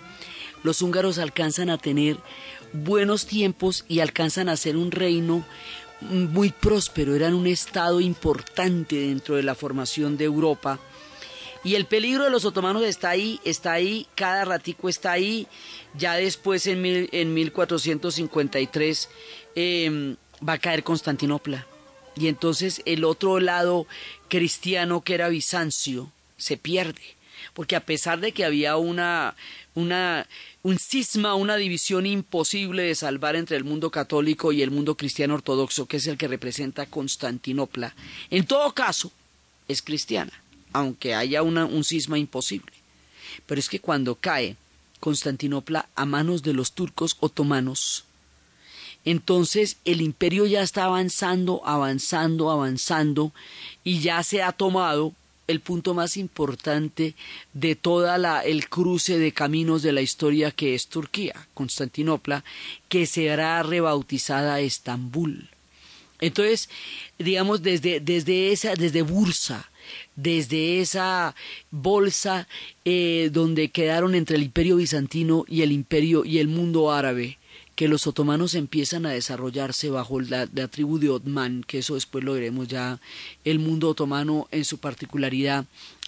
Los 0.63 0.81
húngaros 0.81 1.17
alcanzan 1.17 1.69
a 1.69 1.77
tener 1.77 2.15
buenos 2.71 3.25
tiempos 3.25 3.83
y 3.89 3.99
alcanzan 3.99 4.47
a 4.47 4.55
ser 4.55 4.77
un 4.77 4.91
reino 4.91 5.43
muy 5.99 6.51
próspero, 6.51 7.15
eran 7.15 7.33
un 7.33 7.47
estado 7.47 7.99
importante 7.99 8.95
dentro 8.95 9.35
de 9.35 9.43
la 9.43 9.53
formación 9.53 10.15
de 10.15 10.23
Europa. 10.23 10.79
Y 11.65 11.75
el 11.75 11.85
peligro 11.85 12.23
de 12.23 12.29
los 12.29 12.45
otomanos 12.45 12.83
está 12.83 13.09
ahí, 13.09 13.41
está 13.43 13.73
ahí, 13.73 14.07
cada 14.15 14.45
ratico 14.45 14.87
está 14.87 15.11
ahí. 15.11 15.47
Ya 15.97 16.13
después 16.13 16.65
en, 16.65 17.09
en 17.11 17.33
1453 17.33 19.09
va 20.47 20.53
a 20.53 20.59
caer 20.59 20.83
Constantinopla. 20.83 21.65
Y 22.15 22.27
entonces 22.27 22.81
el 22.85 23.03
otro 23.03 23.39
lado 23.39 23.85
cristiano 24.27 25.01
que 25.01 25.13
era 25.13 25.29
Bizancio 25.29 26.11
se 26.37 26.57
pierde. 26.57 27.01
Porque 27.53 27.75
a 27.75 27.85
pesar 27.85 28.19
de 28.19 28.31
que 28.31 28.45
había 28.45 28.77
una, 28.77 29.35
una, 29.75 30.27
un 30.63 30.79
cisma, 30.79 31.35
una 31.35 31.55
división 31.55 32.05
imposible 32.05 32.83
de 32.83 32.95
salvar 32.95 33.35
entre 33.35 33.57
el 33.57 33.63
mundo 33.63 33.91
católico 33.91 34.51
y 34.51 34.61
el 34.61 34.71
mundo 34.71 34.95
cristiano 34.95 35.35
ortodoxo, 35.35 35.85
que 35.85 35.97
es 35.97 36.07
el 36.07 36.17
que 36.17 36.27
representa 36.27 36.87
Constantinopla, 36.87 37.95
en 38.29 38.45
todo 38.45 38.73
caso 38.73 39.11
es 39.67 39.81
cristiana, 39.81 40.33
aunque 40.73 41.13
haya 41.13 41.43
una, 41.43 41.65
un 41.65 41.83
cisma 41.83 42.17
imposible. 42.17 42.73
Pero 43.45 43.59
es 43.59 43.69
que 43.69 43.79
cuando 43.79 44.15
cae 44.15 44.55
Constantinopla 44.99 45.89
a 45.95 46.05
manos 46.05 46.41
de 46.41 46.53
los 46.53 46.71
turcos 46.71 47.17
otomanos, 47.19 48.06
entonces 49.09 49.77
el 49.85 50.01
imperio 50.01 50.45
ya 50.45 50.61
está 50.61 50.83
avanzando, 50.83 51.61
avanzando, 51.65 52.51
avanzando 52.51 53.31
y 53.85 54.01
ya 54.01 54.21
se 54.21 54.43
ha 54.43 54.51
tomado 54.51 55.13
el 55.47 55.61
punto 55.61 55.93
más 55.93 56.17
importante 56.17 57.15
de 57.53 57.75
toda 57.75 58.17
la 58.17 58.41
el 58.41 58.67
cruce 58.67 59.17
de 59.17 59.31
caminos 59.31 59.81
de 59.81 59.93
la 59.93 60.01
historia 60.01 60.51
que 60.51 60.75
es 60.75 60.87
Turquía, 60.87 61.47
Constantinopla, 61.53 62.43
que 62.89 63.05
será 63.05 63.63
rebautizada 63.63 64.59
Estambul. 64.59 65.51
Entonces, 66.19 66.67
digamos, 67.17 67.61
desde, 67.61 68.01
desde 68.01 68.51
esa, 68.51 68.73
desde 68.73 69.03
Bursa, 69.03 69.71
desde 70.17 70.81
esa 70.81 71.33
bolsa 71.71 72.45
eh, 72.83 73.29
donde 73.31 73.69
quedaron 73.69 74.15
entre 74.15 74.35
el 74.35 74.43
imperio 74.43 74.75
bizantino 74.75 75.45
y 75.47 75.61
el 75.61 75.71
imperio 75.71 76.25
y 76.25 76.39
el 76.39 76.49
mundo 76.49 76.91
árabe, 76.91 77.37
que 77.77 77.87
los 77.87 78.07
otomanos 78.07 78.55
empiezan 78.55 79.05
a 79.05 79.11
desarrollarse 79.11 79.91
bajo 79.91 80.19
la, 80.19 80.49
la, 80.51 80.67
tribu 80.67 80.97
de 80.97 81.11
Otman, 81.11 81.63
que 81.63 81.77
eso 81.77 81.93
después 81.93 82.23
lo 82.23 82.33
veremos 82.33 82.67
ya, 82.67 82.99
el 83.43 83.59
mundo 83.59 83.89
otomano 83.89 84.47
en 84.49 84.65
su 84.65 84.79
particularidad, 84.79 85.65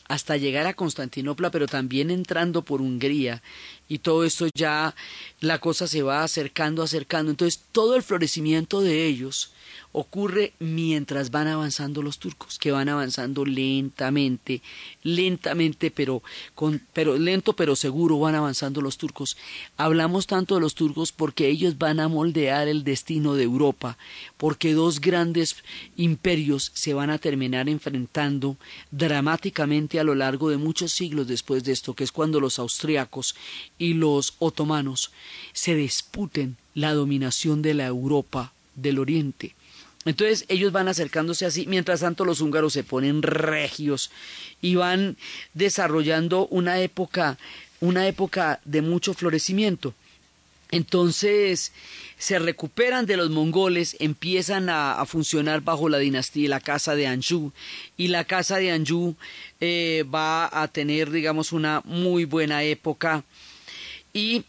hasta 0.08 0.36
llegar 0.36 0.66
a 0.66 0.74
Constantinopla, 0.74 1.52
pero 1.52 1.68
también 1.68 2.10
entrando 2.10 2.64
por 2.64 2.82
Hungría. 2.82 3.44
Y 3.88 4.00
todo 4.00 4.24
esto 4.24 4.48
ya 4.56 4.96
la 5.42 5.60
cosa 5.60 5.88
se 5.88 6.02
va 6.02 6.24
acercando, 6.24 6.82
acercando. 6.82 7.30
Entonces 7.30 7.62
todo 7.72 7.96
el 7.96 8.02
florecimiento 8.02 8.82
de 8.82 9.06
ellos 9.06 9.52
ocurre 9.92 10.54
mientras 10.60 11.32
van 11.32 11.48
avanzando 11.48 12.02
los 12.02 12.20
turcos, 12.20 12.60
que 12.60 12.72
van 12.72 12.90
avanzando 12.90 13.44
lentamente, 13.44 14.62
lentamente, 15.02 15.90
pero, 15.90 16.22
con, 16.54 16.82
pero 16.94 17.18
lento 17.18 17.54
pero 17.54 17.76
seguro 17.76 18.20
van 18.20 18.36
avanzando 18.36 18.82
los 18.82 18.98
turcos. 18.98 19.36
Hablamos 19.78 20.28
tanto 20.28 20.56
de 20.56 20.62
los 20.62 20.76
turcos 20.76 21.12
porque 21.12 21.48
ellos 21.48 21.78
van 21.78 22.00
a 22.00 22.08
moldear 22.08 22.68
el 22.68 22.84
destino 22.84 23.34
de 23.34 23.44
Europa, 23.44 23.98
porque 24.38 24.74
dos 24.74 25.02
grandes 25.02 25.56
imperios 25.98 26.72
se 26.74 26.94
van 26.94 27.10
a 27.10 27.18
terminar 27.18 27.68
enfrentando 27.68 28.58
dramáticamente 28.92 30.00
a 30.00 30.04
lo 30.04 30.14
largo 30.14 30.50
de 30.50 30.58
muchos 30.58 30.92
siglos 30.92 31.28
después 31.28 31.64
de 31.64 31.72
esto, 31.72 31.96
que 31.96 32.04
es 32.04 32.12
cuando 32.12 32.40
los 32.40 32.60
austriacos 32.60 33.36
y 33.80 33.96
los 33.96 34.36
otomanos 34.40 35.12
se 35.54 35.76
disputen 35.76 36.58
la 36.76 36.94
dominación 36.94 37.62
de 37.62 37.74
la 37.74 37.88
Europa 37.88 38.54
del 38.76 39.00
Oriente. 39.00 39.56
Entonces 40.06 40.46
ellos 40.48 40.72
van 40.72 40.88
acercándose 40.88 41.46
así, 41.46 41.66
mientras 41.68 42.00
tanto 42.00 42.24
los 42.26 42.42
húngaros 42.42 42.74
se 42.74 42.84
ponen 42.84 43.22
regios 43.22 44.12
y 44.62 44.76
van 44.76 45.18
desarrollando 45.54 46.48
una 46.48 46.80
época, 46.80 47.38
una 47.82 48.08
época 48.08 48.62
de 48.64 48.82
mucho 48.82 49.14
florecimiento. 49.14 49.94
Entonces 50.72 51.72
se 52.18 52.38
recuperan 52.38 53.06
de 53.06 53.18
los 53.18 53.30
mongoles, 53.30 53.98
empiezan 54.00 54.70
a, 54.70 55.04
funcionar 55.06 55.62
bajo 55.62 55.90
la 55.90 55.98
dinastía, 55.98 56.50
la 56.50 56.60
casa 56.60 56.96
de 56.96 57.08
Anjou, 57.08 57.52
y 57.98 58.10
la 58.10 58.24
casa 58.24 58.58
de 58.58 58.72
Anjou 58.72 59.16
eh, 59.60 60.06
va 60.14 60.50
a 60.52 60.68
tener, 60.68 61.10
digamos, 61.12 61.52
una 61.54 61.82
muy 61.86 62.26
buena 62.26 62.64
época. 62.64 63.24
Y 64.14 64.44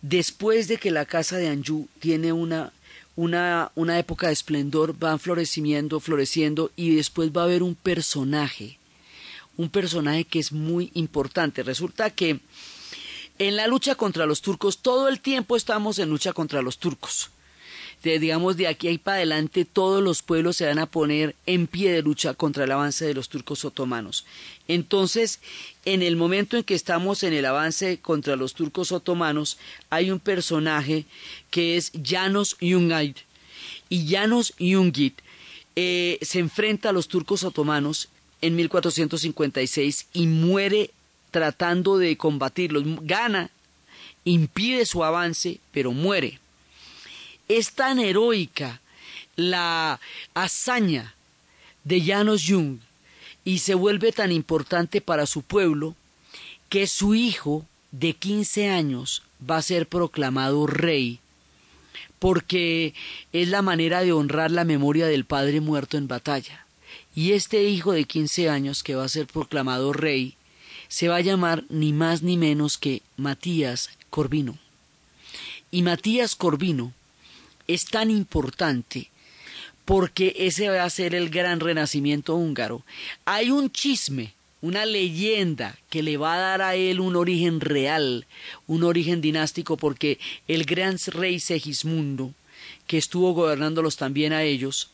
después 0.00 0.68
de 0.68 0.76
que 0.76 0.90
la 0.90 1.06
casa 1.06 1.36
de 1.38 1.48
Anjou 1.48 1.88
tiene 1.98 2.32
una 2.32 2.72
una, 3.16 3.72
una 3.74 3.98
época 3.98 4.28
de 4.28 4.32
esplendor, 4.32 4.98
van 4.98 5.18
florecimiento, 5.18 6.00
floreciendo 6.00 6.70
y 6.76 6.94
después 6.94 7.30
va 7.30 7.42
a 7.42 7.44
haber 7.44 7.62
un 7.62 7.74
personaje, 7.74 8.78
un 9.56 9.68
personaje 9.68 10.24
que 10.24 10.38
es 10.38 10.52
muy 10.52 10.90
importante. 10.94 11.62
Resulta 11.62 12.10
que 12.10 12.40
en 13.38 13.56
la 13.56 13.66
lucha 13.66 13.94
contra 13.94 14.26
los 14.26 14.42
turcos, 14.42 14.78
todo 14.78 15.08
el 15.08 15.20
tiempo 15.20 15.56
estamos 15.56 15.98
en 15.98 16.10
lucha 16.10 16.32
contra 16.32 16.62
los 16.62 16.78
turcos 16.78 17.30
de, 18.04 18.18
digamos, 18.18 18.58
de 18.58 18.68
aquí 18.68 18.88
ahí 18.88 18.98
para 18.98 19.16
adelante 19.16 19.64
todos 19.64 20.02
los 20.02 20.20
pueblos 20.20 20.58
se 20.58 20.66
van 20.66 20.78
a 20.78 20.84
poner 20.84 21.34
en 21.46 21.66
pie 21.66 21.90
de 21.90 22.02
lucha 22.02 22.34
contra 22.34 22.64
el 22.64 22.70
avance 22.70 23.06
de 23.06 23.14
los 23.14 23.30
turcos 23.30 23.64
otomanos. 23.64 24.26
Entonces, 24.68 25.40
en 25.86 26.02
el 26.02 26.16
momento 26.16 26.58
en 26.58 26.64
que 26.64 26.74
estamos 26.74 27.22
en 27.22 27.32
el 27.32 27.46
avance 27.46 27.98
contra 27.98 28.36
los 28.36 28.52
turcos 28.52 28.92
otomanos, 28.92 29.56
hay 29.88 30.10
un 30.10 30.20
personaje 30.20 31.06
que 31.50 31.78
es 31.78 31.92
Janos 32.04 32.58
Yungait. 32.60 33.16
Y 33.88 34.06
Janos 34.10 34.52
Yungit 34.58 35.20
eh, 35.74 36.18
se 36.20 36.40
enfrenta 36.40 36.90
a 36.90 36.92
los 36.92 37.08
turcos 37.08 37.42
otomanos 37.42 38.10
en 38.42 38.54
1456 38.54 40.08
y 40.12 40.26
muere 40.26 40.90
tratando 41.30 41.96
de 41.96 42.18
combatirlos. 42.18 42.84
Gana, 43.00 43.50
impide 44.24 44.84
su 44.84 45.02
avance, 45.04 45.58
pero 45.72 45.92
muere. 45.92 46.38
Es 47.48 47.72
tan 47.72 47.98
heroica 47.98 48.80
la 49.36 50.00
hazaña 50.34 51.14
de 51.84 52.00
Janos 52.00 52.44
Jung 52.46 52.78
y 53.44 53.58
se 53.58 53.74
vuelve 53.74 54.12
tan 54.12 54.32
importante 54.32 55.00
para 55.00 55.26
su 55.26 55.42
pueblo 55.42 55.94
que 56.68 56.86
su 56.86 57.14
hijo 57.14 57.66
de 57.92 58.14
15 58.14 58.70
años 58.70 59.22
va 59.48 59.58
a 59.58 59.62
ser 59.62 59.86
proclamado 59.86 60.66
rey 60.66 61.20
porque 62.18 62.94
es 63.34 63.48
la 63.48 63.60
manera 63.60 64.00
de 64.00 64.12
honrar 64.12 64.50
la 64.50 64.64
memoria 64.64 65.06
del 65.06 65.26
padre 65.26 65.60
muerto 65.60 65.98
en 65.98 66.08
batalla. 66.08 66.64
Y 67.14 67.32
este 67.32 67.64
hijo 67.64 67.92
de 67.92 68.06
15 68.06 68.48
años 68.48 68.82
que 68.82 68.94
va 68.94 69.04
a 69.04 69.10
ser 69.10 69.26
proclamado 69.26 69.92
rey 69.92 70.34
se 70.88 71.08
va 71.08 71.16
a 71.16 71.20
llamar 71.20 71.64
ni 71.68 71.92
más 71.92 72.22
ni 72.22 72.38
menos 72.38 72.78
que 72.78 73.02
Matías 73.18 73.90
Corvino. 74.08 74.56
Y 75.70 75.82
Matías 75.82 76.34
Corvino 76.34 76.94
es 77.66 77.86
tan 77.86 78.10
importante 78.10 79.10
porque 79.84 80.34
ese 80.38 80.68
va 80.68 80.84
a 80.84 80.90
ser 80.90 81.14
el 81.14 81.30
gran 81.30 81.60
renacimiento 81.60 82.34
húngaro. 82.34 82.82
Hay 83.24 83.50
un 83.50 83.70
chisme, 83.70 84.32
una 84.62 84.86
leyenda 84.86 85.76
que 85.90 86.02
le 86.02 86.16
va 86.16 86.34
a 86.34 86.38
dar 86.38 86.62
a 86.62 86.74
él 86.74 87.00
un 87.00 87.16
origen 87.16 87.60
real, 87.60 88.26
un 88.66 88.82
origen 88.82 89.20
dinástico, 89.20 89.76
porque 89.76 90.18
el 90.48 90.64
gran 90.64 90.96
rey 91.06 91.38
Segismundo, 91.38 92.32
que 92.86 92.96
estuvo 92.96 93.32
gobernándolos 93.34 93.96
también 93.96 94.32
a 94.32 94.42
ellos, 94.42 94.90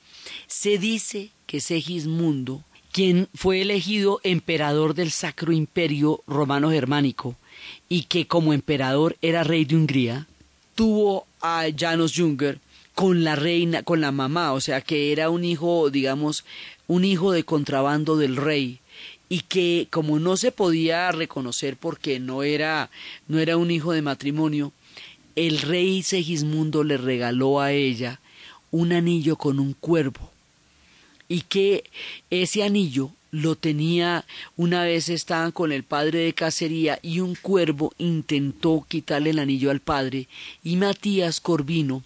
se 0.49 0.79
dice 0.79 1.31
que 1.47 1.61
Segismundo, 1.61 2.65
quien 2.91 3.29
fue 3.35 3.61
elegido 3.61 4.21
emperador 4.25 4.95
del 4.95 5.13
Sacro 5.13 5.53
Imperio 5.53 6.25
Romano 6.27 6.73
Germánico, 6.73 7.37
y 7.89 8.05
que 8.05 8.27
como 8.27 8.53
emperador 8.53 9.17
era 9.23 9.45
rey 9.45 9.65
de 9.65 9.77
Hungría, 9.77 10.27
tuvo 10.75 11.27
a 11.41 11.67
Janos 11.77 12.15
Junger 12.17 12.61
con 12.95 13.25
la 13.25 13.37
reina, 13.37 13.83
con 13.83 14.01
la 14.01 14.13
mamá, 14.13 14.53
o 14.53 14.61
sea 14.61 14.81
que 14.81 15.13
era 15.13 15.31
un 15.31 15.45
hijo, 15.45 15.91
digamos, 15.91 16.45
un 16.87 17.05
hijo 17.05 17.33
de 17.33 17.45
contrabando 17.45 18.17
del 18.17 18.37
rey. 18.37 18.81
Y 19.29 19.43
que 19.43 19.87
como 19.91 20.19
no 20.19 20.37
se 20.37 20.51
podía 20.51 21.11
reconocer 21.13 21.77
porque 21.77 22.19
no 22.19 22.43
era 22.43 22.91
no 23.29 23.39
era 23.39 23.57
un 23.57 23.71
hijo 23.71 23.93
de 23.93 24.03
matrimonio, 24.03 24.73
el 25.37 25.61
rey 25.61 26.03
Segismundo 26.03 26.83
le 26.83 26.97
regaló 26.97 27.61
a 27.61 27.73
ella 27.73 28.21
un 28.71 28.93
anillo 28.93 29.37
con 29.37 29.61
un 29.61 29.73
cuervo. 29.73 30.31
Y 31.29 31.43
que 31.43 31.85
ese 32.29 32.65
anillo 32.65 33.13
lo 33.31 33.57
tenía 33.57 34.25
una 34.57 34.85
vez 34.85 35.09
estaban 35.09 35.53
con 35.53 35.73
el 35.73 35.85
padre 35.85 36.21
de 36.21 36.35
cacería 36.35 36.99
y 37.03 37.21
un 37.21 37.35
cuervo 37.35 37.93
intentó 37.99 38.85
quitarle 38.89 39.31
el 39.31 39.39
anillo 39.39 39.71
al 39.71 39.81
padre 39.81 40.29
y 40.65 40.77
Matías 40.77 41.41
Corvino 41.41 42.03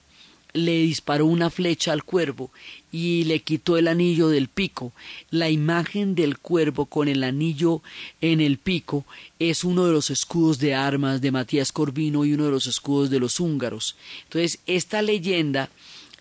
le 0.55 0.83
disparó 0.83 1.27
una 1.27 1.51
flecha 1.51 1.93
al 1.93 2.05
cuervo 2.05 2.51
y 2.93 3.25
le 3.25 3.43
quitó 3.43 3.77
el 3.77 3.89
anillo 3.89 4.29
del 4.29 4.49
pico. 4.49 4.93
La 5.31 5.51
imagen 5.51 6.15
del 6.15 6.39
cuervo 6.39 6.87
con 6.87 7.09
el 7.09 7.25
anillo 7.25 7.83
en 8.21 8.41
el 8.41 8.59
pico 8.59 9.05
es 9.41 9.65
uno 9.65 9.85
de 9.85 9.93
los 9.93 10.11
escudos 10.11 10.61
de 10.61 10.75
armas 10.75 11.21
de 11.21 11.33
Matías 11.33 11.73
Corvino 11.73 12.25
y 12.25 12.33
uno 12.35 12.45
de 12.45 12.53
los 12.53 12.69
escudos 12.69 13.11
de 13.11 13.19
los 13.19 13.41
húngaros. 13.41 13.97
Entonces, 14.25 14.61
esta 14.67 15.03
leyenda 15.03 15.71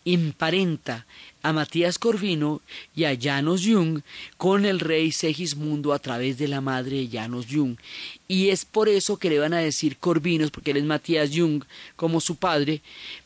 emparenta 0.05 1.05
a 1.41 1.53
Matías 1.53 1.99
Corvino 1.99 2.61
y 2.95 3.03
a 3.03 3.17
Janos 3.19 3.63
Jung 3.65 4.01
con 4.37 4.65
el 4.65 4.79
rey 4.79 5.11
Segismundo 5.11 5.93
a 5.93 5.99
través 5.99 6.37
de 6.37 6.47
la 6.47 6.61
madre 6.61 6.97
de 6.97 7.09
Janos 7.09 7.47
Jung. 7.51 7.75
Y 8.27 8.49
es 8.49 8.65
por 8.65 8.89
eso 8.89 9.17
que 9.17 9.29
le 9.29 9.39
van 9.39 9.53
a 9.53 9.59
decir 9.59 9.97
Corvinos, 9.97 10.51
porque 10.51 10.71
él 10.71 10.77
es 10.77 10.83
Matías 10.85 11.31
Jung 11.33 11.63
como 11.95 12.21
su 12.21 12.37
padre, 12.37 12.81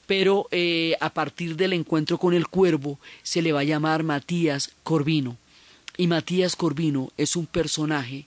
pero 0.05 0.47
eh, 0.51 0.95
a 0.99 1.11
partir 1.11 1.55
del 1.55 1.73
encuentro 1.73 2.17
con 2.17 2.33
el 2.33 2.47
cuervo 2.47 2.99
se 3.23 3.41
le 3.41 3.51
va 3.51 3.61
a 3.61 3.65
llamar 3.65 4.03
Matías 4.03 4.71
Corvino. 4.83 5.37
Y 5.97 6.07
Matías 6.07 6.55
Corvino 6.55 7.11
es 7.17 7.35
un 7.35 7.45
personaje 7.45 8.25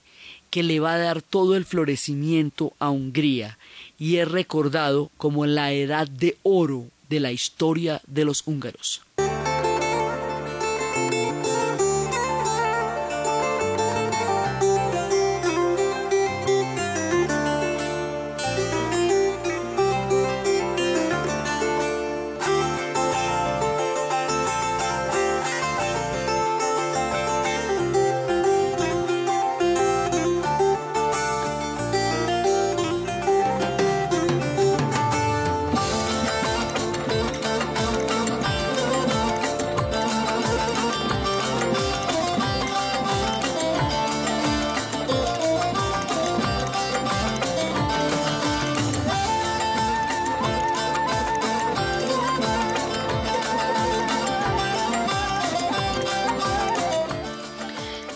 que 0.51 0.63
le 0.63 0.81
va 0.81 0.95
a 0.95 0.99
dar 0.99 1.23
todo 1.23 1.57
el 1.57 1.65
florecimiento 1.65 2.75
a 2.81 2.91
Hungría 2.91 3.59
y 3.99 4.17
es 4.17 4.29
recordado 4.29 5.11
como 5.17 5.47
la 5.47 5.73
edad 5.73 6.09
de 6.09 6.37
oro 6.43 6.87
de 7.11 7.21
la 7.21 7.33
historia 7.33 8.01
de 8.07 8.25
los 8.25 8.47
húngaros. 8.47 9.03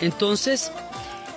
Entonces, 0.04 0.70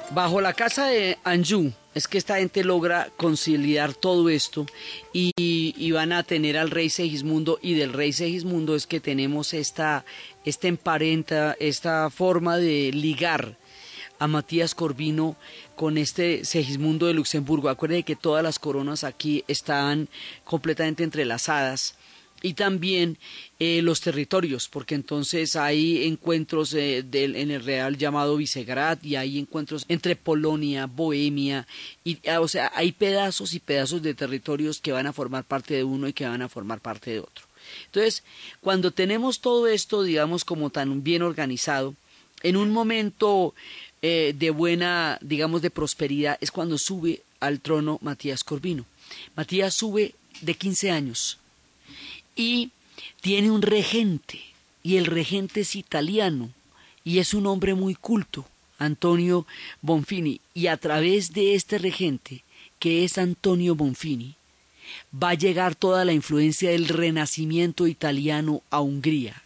bajo 0.10 0.42
la 0.42 0.52
casa 0.52 0.88
de 0.88 1.18
Anjou, 1.24 1.72
es 1.96 2.06
que 2.10 2.18
esta 2.18 2.40
gente 2.40 2.66
logra 2.66 3.10
conciliar 3.16 3.94
todo 3.94 4.28
esto 4.28 4.66
y, 5.14 5.90
van 5.94 6.12
a 6.12 6.24
tener 6.24 6.58
al 6.58 6.70
rey 6.70 6.90
Segismundo 6.90 7.60
y 7.62 7.76
del 7.76 7.94
rey 7.94 8.12
Segismundo 8.12 8.76
es 8.76 8.86
que 8.86 9.00
tenemos 9.00 9.54
esta, 9.54 10.04
esta 10.44 10.68
emparenta, 10.68 11.56
esta 11.62 12.10
forma 12.10 12.58
de 12.58 12.92
ligar 12.92 13.56
a 14.20 14.28
Matías 14.28 14.76
Corvino 14.76 15.38
con 15.78 15.98
este 15.98 16.44
Segismundo 16.44 17.06
de 17.06 17.14
Luxemburgo. 17.14 17.70
Acuérdense 17.70 18.04
que 18.04 18.18
todas 18.18 18.44
las 18.44 18.60
coronas 18.60 19.06
aquí 19.06 19.46
están 19.48 20.10
completamente 20.44 21.06
entrelazadas 21.06 21.96
y 22.42 22.54
también 22.54 23.18
eh, 23.60 23.82
los 23.82 24.02
territorios, 24.02 24.68
porque 24.68 24.96
entonces 24.96 25.56
hay 25.56 26.06
encuentros 26.06 26.74
eh, 26.74 27.04
en 27.12 27.52
el 27.52 27.64
Real 27.64 27.98
llamado 27.98 28.38
Visegrad 28.38 29.02
y 29.02 29.16
hay 29.16 29.40
encuentros 29.40 29.86
entre 29.88 30.16
Polonia, 30.16 30.86
Bohemia, 30.86 31.66
y, 32.04 32.20
ah, 32.30 32.40
o 32.40 32.48
sea, 32.48 32.72
hay 32.76 32.92
pedazos 32.92 33.54
y 33.54 33.60
pedazos 33.60 34.02
de 34.02 34.14
territorios 34.14 34.80
que 34.80 34.92
van 34.92 35.08
a 35.08 35.14
formar 35.14 35.44
parte 35.44 35.74
de 35.74 35.84
uno 35.84 36.08
y 36.08 36.14
que 36.14 36.28
van 36.28 36.42
a 36.42 36.50
formar 36.50 36.80
parte 36.80 37.12
de 37.12 37.20
otro. 37.20 37.46
Entonces, 37.86 38.24
cuando 38.62 38.92
tenemos 38.92 39.42
todo 39.42 39.68
esto, 39.68 40.04
digamos, 40.04 40.46
como 40.46 40.70
tan 40.70 41.04
bien 41.04 41.22
organizado, 41.22 41.96
en 42.44 42.56
un 42.56 42.70
momento 42.70 43.56
eh, 44.02 44.34
de 44.38 44.52
buena, 44.52 45.18
digamos, 45.22 45.62
de 45.62 45.72
prosperidad, 45.72 46.38
es 46.40 46.52
cuando 46.52 46.78
sube 46.78 47.24
al 47.40 47.60
trono 47.60 47.98
Matías 48.02 48.44
Corvino. 48.44 48.86
Matías 49.36 49.74
sube 49.74 50.14
de 50.42 50.54
15 50.54 50.92
años 50.92 51.40
y 52.38 52.72
tiene 53.20 53.52
un 53.52 53.62
regente, 53.62 54.40
y 54.84 54.96
el 54.96 55.06
regente 55.06 55.62
es 55.62 55.76
italiano, 55.76 56.52
y 57.04 57.18
es 57.20 57.34
un 57.34 57.48
hombre 57.48 57.74
muy 57.74 57.96
culto, 57.96 58.46
Antonio 58.80 59.46
Bonfini, 59.82 60.40
y 60.54 60.68
a 60.68 60.78
través 60.78 61.34
de 61.34 61.56
este 61.56 61.80
regente, 61.80 62.44
que 62.80 63.04
es 63.04 63.18
Antonio 63.18 63.76
Bonfini, 63.76 64.36
va 65.12 65.30
a 65.30 65.34
llegar 65.34 65.76
toda 65.76 66.06
la 66.06 66.14
influencia 66.14 66.70
del 66.70 66.88
renacimiento 66.88 67.88
italiano 67.88 68.62
a 68.70 68.80
Hungría 68.80 69.44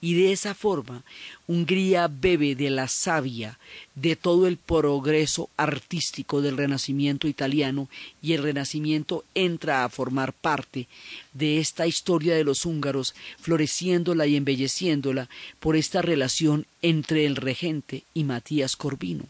y 0.00 0.14
de 0.14 0.32
esa 0.32 0.54
forma 0.54 1.04
Hungría 1.46 2.08
bebe 2.08 2.54
de 2.54 2.70
la 2.70 2.88
savia 2.88 3.58
de 3.94 4.16
todo 4.16 4.46
el 4.46 4.56
progreso 4.56 5.50
artístico 5.56 6.40
del 6.40 6.56
Renacimiento 6.56 7.26
italiano 7.26 7.88
y 8.22 8.34
el 8.34 8.42
Renacimiento 8.42 9.24
entra 9.34 9.84
a 9.84 9.88
formar 9.88 10.32
parte 10.32 10.86
de 11.34 11.58
esta 11.58 11.86
historia 11.86 12.34
de 12.34 12.44
los 12.44 12.66
húngaros, 12.66 13.14
floreciéndola 13.40 14.26
y 14.26 14.36
embelleciéndola 14.36 15.28
por 15.58 15.76
esta 15.76 16.02
relación 16.02 16.66
entre 16.82 17.26
el 17.26 17.36
regente 17.36 18.04
y 18.14 18.24
Matías 18.24 18.76
Corvino. 18.76 19.24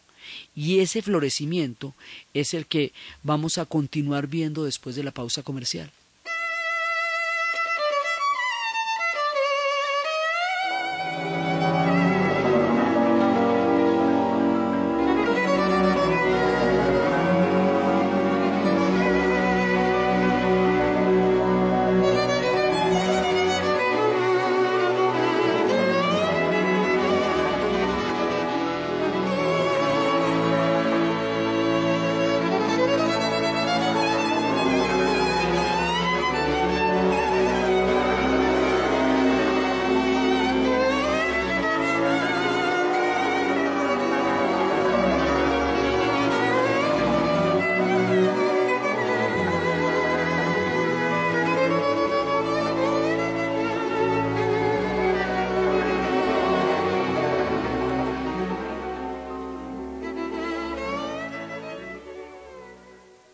Y 0.54 0.80
ese 0.80 1.02
florecimiento 1.02 1.94
es 2.34 2.54
el 2.54 2.66
que 2.66 2.92
vamos 3.22 3.58
a 3.58 3.64
continuar 3.64 4.26
viendo 4.26 4.64
después 4.64 4.94
de 4.94 5.04
la 5.04 5.10
pausa 5.10 5.42
comercial. 5.42 5.90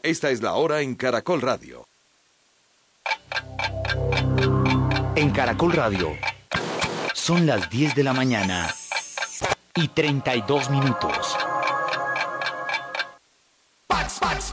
Esta 0.06 0.30
es 0.30 0.40
la 0.40 0.54
hora 0.54 0.82
en 0.82 0.94
Caracol 0.94 1.40
Radio. 1.40 1.88
En 5.16 5.30
Caracol 5.32 5.72
Radio 5.72 6.16
son 7.12 7.44
las 7.44 7.68
10 7.68 7.96
de 7.96 8.04
la 8.04 8.12
mañana 8.12 8.72
y 9.74 9.88
32 9.88 10.70
minutos. 10.70 11.36
Pax, 13.88 14.18
Pax, 14.20 14.52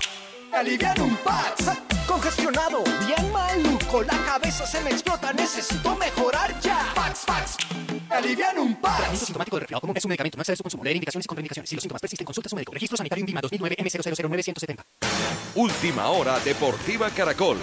aliviar 0.53 0.99
un 0.99 1.15
Pax. 1.17 1.65
Congestionado, 2.07 2.83
bien 3.05 3.31
maluco, 3.31 4.01
la 4.01 4.17
cabeza 4.25 4.65
se 4.65 4.81
me 4.81 4.89
explota, 4.89 5.33
necesito 5.33 5.95
alivian 8.23 8.59
un. 8.59 8.75
Tratamiento 8.79 9.25
sintomático 9.25 9.55
de 9.57 9.59
resfriado 9.61 9.81
común 9.81 9.97
es 9.97 10.05
un 10.05 10.09
medicamento, 10.09 10.37
no 10.37 10.41
excede 10.41 10.57
su 10.57 10.63
consumo. 10.63 10.83
Leer 10.83 10.95
indicaciones 10.95 11.25
y 11.25 11.27
contraindicaciones. 11.27 11.69
Si 11.69 11.75
los 11.75 11.83
síntomas 11.83 12.01
persisten, 12.01 12.25
consulta 12.25 12.47
a 12.47 12.49
su 12.49 12.55
médico. 12.55 12.73
Registro 12.73 12.97
sanitario 12.97 13.21
INVIMA 13.21 13.41
2009 13.41 13.75
M000970. 13.79 14.83
Última 15.55 16.07
hora 16.09 16.39
Deportiva 16.39 17.09
Caracol. 17.09 17.57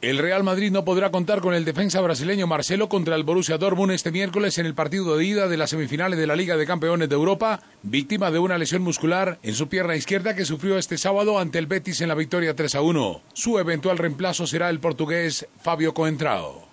El 0.00 0.18
Real 0.18 0.44
Madrid 0.44 0.70
no 0.70 0.84
podrá 0.84 1.10
contar 1.10 1.40
con 1.40 1.54
el 1.54 1.64
defensa 1.64 1.98
brasileño 2.02 2.46
Marcelo 2.46 2.90
contra 2.90 3.16
el 3.16 3.24
Borussia 3.24 3.56
Dortmund 3.56 3.92
este 3.92 4.10
miércoles 4.10 4.58
en 4.58 4.66
el 4.66 4.74
partido 4.74 5.16
de 5.16 5.24
ida 5.24 5.48
de 5.48 5.56
las 5.56 5.70
semifinales 5.70 6.18
de 6.18 6.26
la 6.26 6.36
Liga 6.36 6.58
de 6.58 6.66
Campeones 6.66 7.08
de 7.08 7.14
Europa, 7.14 7.62
víctima 7.82 8.30
de 8.30 8.38
una 8.38 8.58
lesión 8.58 8.82
muscular 8.82 9.38
en 9.42 9.54
su 9.54 9.70
pierna 9.70 9.96
izquierda 9.96 10.36
que 10.36 10.44
sufrió 10.44 10.76
este 10.76 10.98
sábado 10.98 11.38
ante 11.38 11.58
el 11.58 11.66
Betis 11.66 12.02
en 12.02 12.08
la 12.08 12.14
victoria 12.14 12.54
3 12.54 12.74
a 12.74 12.80
1. 12.82 13.22
Su 13.32 13.58
eventual 13.58 13.96
reemplazo 13.96 14.46
será 14.46 14.68
el 14.68 14.78
portugués 14.78 15.48
Fabio 15.62 15.94
Coentrao. 15.94 16.68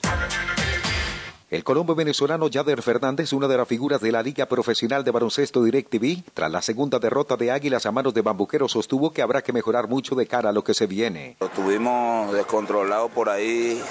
El 1.52 1.66
colombo 1.66 1.96
venezolano 1.96 2.48
Yader 2.48 2.82
Fernández, 2.82 3.34
una 3.34 3.50
de 3.50 3.58
las 3.58 3.68
figuras 3.68 4.00
de 4.00 4.10
la 4.14 4.24
Liga 4.24 4.46
Profesional 4.46 5.04
de 5.04 5.12
Baloncesto 5.12 5.62
DirecTV, 5.62 6.24
tras 6.34 6.50
la 6.50 6.62
segunda 6.62 6.98
derrota 6.98 7.36
de 7.36 7.52
Águilas 7.52 7.86
a 7.86 7.92
manos 7.92 8.14
de 8.14 8.22
Bambuquero, 8.22 8.70
sostuvo 8.70 9.12
que 9.12 9.22
habrá 9.22 9.42
que 9.42 9.52
mejorar 9.52 9.90
mucho 9.90 10.16
de 10.16 10.28
cara 10.28 10.52
a 10.52 10.54
lo 10.54 10.64
que 10.64 10.74
se 10.74 10.88
viene. 10.88 11.36
Lo 11.42 11.50
tuvimos 11.50 12.32
descontrolado 12.32 13.10
por 13.10 13.28
ahí 13.28 13.82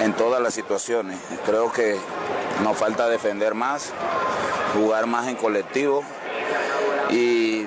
en 0.00 0.14
todas 0.14 0.40
las 0.40 0.54
situaciones. 0.54 1.20
Creo 1.44 1.70
que 1.70 1.98
nos 2.62 2.78
falta 2.78 3.10
defender 3.10 3.52
más, 3.52 3.92
jugar 4.72 5.06
más 5.06 5.28
en 5.28 5.36
colectivo 5.36 6.02
y 7.10 7.66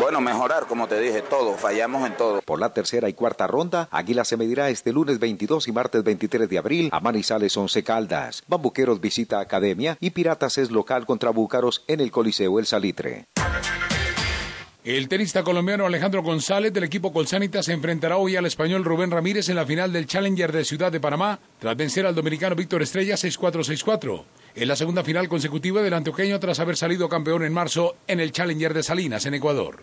bueno, 0.00 0.20
mejorar, 0.20 0.66
como 0.66 0.86
te 0.86 1.00
dije, 1.00 1.22
todo, 1.22 1.54
fallamos 1.54 2.06
en 2.06 2.16
todo. 2.16 2.40
Por 2.42 2.60
la 2.60 2.72
tercera 2.72 3.08
y 3.08 3.14
cuarta 3.14 3.46
ronda, 3.46 3.88
Águila 3.90 4.24
se 4.24 4.36
medirá 4.36 4.70
este 4.70 4.92
lunes 4.92 5.18
22 5.18 5.68
y 5.68 5.72
martes 5.72 6.04
23 6.04 6.48
de 6.48 6.58
abril 6.58 6.88
a 6.92 7.00
Manizales 7.00 7.56
Once 7.56 7.82
Caldas. 7.82 8.42
Bambuqueros 8.46 9.00
visita 9.00 9.40
Academia 9.40 9.96
y 10.00 10.10
Piratas 10.10 10.58
es 10.58 10.70
local 10.70 11.06
contra 11.06 11.30
Búcaros 11.30 11.84
en 11.88 12.00
el 12.00 12.10
Coliseo 12.10 12.58
El 12.58 12.66
Salitre. 12.66 13.26
El 14.84 15.08
tenista 15.08 15.42
colombiano 15.42 15.84
Alejandro 15.84 16.22
González 16.22 16.72
del 16.72 16.84
equipo 16.84 17.12
Colsanita 17.12 17.62
se 17.62 17.74
enfrentará 17.74 18.16
hoy 18.16 18.36
al 18.36 18.46
español 18.46 18.84
Rubén 18.84 19.10
Ramírez 19.10 19.50
en 19.50 19.56
la 19.56 19.66
final 19.66 19.92
del 19.92 20.06
Challenger 20.06 20.50
de 20.50 20.64
Ciudad 20.64 20.90
de 20.90 21.00
Panamá, 21.00 21.40
tras 21.58 21.76
vencer 21.76 22.06
al 22.06 22.14
dominicano 22.14 22.56
Víctor 22.56 22.80
Estrella 22.80 23.16
6-4-6-4. 23.16 24.22
En 24.54 24.68
la 24.68 24.76
segunda 24.76 25.02
final 25.04 25.28
consecutiva 25.28 25.82
del 25.82 25.92
antioqueño 25.94 26.38
tras 26.40 26.60
haber 26.60 26.76
salido 26.76 27.08
campeón 27.08 27.44
en 27.44 27.52
marzo 27.52 27.96
en 28.06 28.20
el 28.20 28.32
Challenger 28.32 28.74
de 28.74 28.82
Salinas, 28.82 29.24
en 29.26 29.34
Ecuador. 29.34 29.82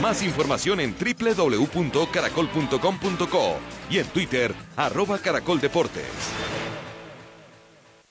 Más 0.00 0.22
información 0.22 0.80
en 0.80 0.94
www.caracol.com.co 0.94 3.56
y 3.90 3.98
en 3.98 4.06
Twitter, 4.06 4.54
arroba 4.76 5.18
caracoldeportes. 5.18 6.06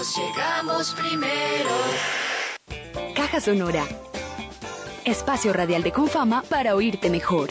Llegamos 0.00 0.94
primero. 0.94 1.70
Caja 3.14 3.38
Sonora. 3.38 3.84
espacio 5.04 5.52
radial 5.52 5.82
de 5.82 5.92
Confama 5.92 6.42
para 6.48 6.74
oírte 6.74 7.10
mejor 7.10 7.50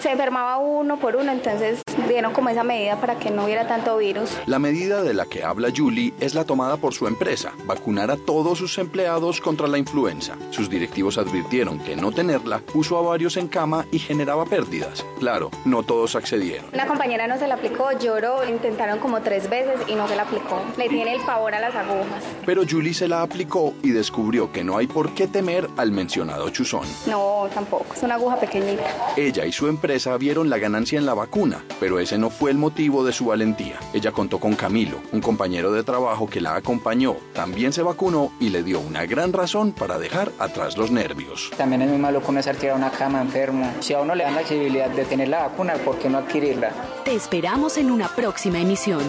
se 0.00 0.10
enfermaba 0.10 0.58
uno 0.58 0.98
por 0.98 1.16
uno, 1.16 1.30
entonces 1.30 1.82
dieron 2.08 2.32
como 2.32 2.48
esa 2.48 2.64
medida 2.64 3.00
para 3.00 3.18
que 3.18 3.30
no 3.30 3.44
hubiera 3.44 3.68
tanto 3.68 3.98
virus. 3.98 4.30
La 4.46 4.58
medida 4.58 5.02
de 5.02 5.14
la 5.14 5.26
que 5.26 5.44
habla 5.44 5.68
Julie 5.74 6.14
es 6.20 6.34
la 6.34 6.44
tomada 6.44 6.78
por 6.78 6.94
su 6.94 7.06
empresa, 7.06 7.52
vacunar 7.66 8.10
a 8.10 8.16
todos 8.16 8.58
sus 8.58 8.78
empleados 8.78 9.40
contra 9.40 9.68
la 9.68 9.78
influenza. 9.78 10.36
Sus 10.50 10.70
directivos 10.70 11.18
advirtieron 11.18 11.78
que 11.78 11.96
no 11.96 12.12
tenerla 12.12 12.60
puso 12.60 12.96
a 12.98 13.02
varios 13.02 13.36
en 13.36 13.48
cama 13.48 13.84
y 13.92 13.98
generaba 13.98 14.46
pérdidas. 14.46 15.04
Claro, 15.18 15.50
no 15.64 15.82
todos 15.82 16.16
accedieron. 16.16 16.66
Una 16.72 16.86
compañera 16.86 17.26
no 17.26 17.38
se 17.38 17.46
la 17.46 17.56
aplicó, 17.56 17.92
lloró, 17.92 18.48
intentaron 18.48 18.98
como 18.98 19.20
tres 19.20 19.50
veces 19.50 19.80
y 19.86 19.94
no 19.94 20.08
se 20.08 20.16
la 20.16 20.22
aplicó. 20.22 20.62
Le 20.78 20.88
tiene 20.88 21.14
el 21.14 21.20
pavor 21.22 21.54
a 21.54 21.60
las 21.60 21.74
agujas. 21.74 22.24
Pero 22.46 22.62
Julie 22.68 22.94
se 22.94 23.06
la 23.06 23.22
aplicó 23.22 23.74
y 23.82 23.90
descubrió 23.90 24.50
que 24.50 24.64
no 24.64 24.78
hay 24.78 24.86
por 24.86 25.14
qué 25.14 25.26
temer 25.26 25.68
al 25.76 25.92
mencionado 25.92 26.48
chuzón. 26.50 26.86
No, 27.06 27.48
tampoco, 27.52 27.86
es 27.94 28.02
una 28.02 28.14
aguja 28.14 28.40
pequeñita. 28.40 28.84
Ella 29.16 29.44
y 29.44 29.52
su 29.52 29.68
empresa 29.68 29.89
vieron 30.18 30.50
la 30.50 30.58
ganancia 30.58 30.98
en 30.98 31.06
la 31.06 31.14
vacuna, 31.14 31.64
pero 31.78 32.00
ese 32.00 32.18
no 32.18 32.30
fue 32.30 32.50
el 32.50 32.58
motivo 32.58 33.04
de 33.04 33.12
su 33.12 33.26
valentía. 33.26 33.78
Ella 33.92 34.12
contó 34.12 34.38
con 34.38 34.54
Camilo, 34.54 35.00
un 35.12 35.20
compañero 35.20 35.72
de 35.72 35.82
trabajo 35.82 36.28
que 36.28 36.40
la 36.40 36.54
acompañó, 36.54 37.16
también 37.34 37.72
se 37.72 37.82
vacunó 37.82 38.32
y 38.40 38.48
le 38.48 38.62
dio 38.62 38.80
una 38.80 39.06
gran 39.06 39.32
razón 39.32 39.72
para 39.72 39.98
dejar 39.98 40.32
atrás 40.38 40.76
los 40.76 40.90
nervios. 40.90 41.50
También 41.56 41.82
es 41.82 41.88
muy 41.88 41.98
malo 41.98 42.20
estar 42.38 42.56
tirado 42.56 42.76
a 42.76 42.86
una 42.86 42.90
cama 42.90 43.20
enfermo. 43.20 43.72
Si 43.80 43.94
a 43.94 44.00
uno 44.00 44.14
le 44.14 44.24
dan 44.24 44.34
la 44.34 44.42
posibilidad 44.42 44.88
de 44.88 45.04
tener 45.04 45.28
la 45.28 45.48
vacuna, 45.48 45.74
¿por 45.74 45.98
qué 45.98 46.08
no 46.08 46.18
adquirirla? 46.18 46.72
Te 47.04 47.14
esperamos 47.14 47.76
en 47.76 47.90
una 47.90 48.08
próxima 48.08 48.58
emisión. 48.58 49.02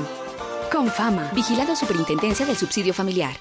Con 0.71 0.87
fama. 0.87 1.29
Vigilado 1.33 1.75
Superintendencia 1.75 2.45
del 2.45 2.57
Subsidio 2.57 2.93
Familiar. 2.93 3.33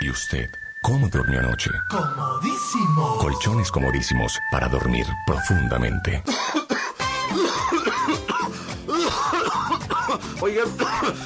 ¿Y 0.00 0.10
usted? 0.10 0.50
¿Cómo 0.82 1.08
durmió 1.08 1.40
anoche? 1.40 1.70
Comodísimo. 1.90 3.18
Colchones 3.18 3.70
comodísimos 3.70 4.38
para 4.50 4.68
dormir 4.68 5.06
profundamente. 5.26 6.22
Oiga, 10.40 10.62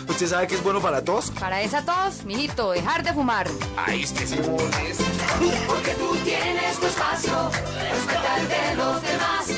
¿usted 0.08 0.26
sabe 0.26 0.46
que 0.46 0.54
es 0.54 0.62
bueno 0.62 0.80
para 0.80 1.04
tos? 1.04 1.30
Para 1.38 1.60
esa 1.60 1.84
tos, 1.84 2.24
mijito, 2.24 2.72
dejar 2.72 3.02
de 3.02 3.12
fumar. 3.12 3.46
Ahí 3.76 4.02
este 4.02 4.26
sí. 4.26 4.36
Porque 5.66 5.94
tú 5.94 6.16
tienes 6.24 6.78
tu 6.78 6.86
espacio, 6.86 7.50
respeta 7.50 8.38
el 8.38 8.48
de 8.48 8.74
los 8.76 9.02
demás. 9.02 9.48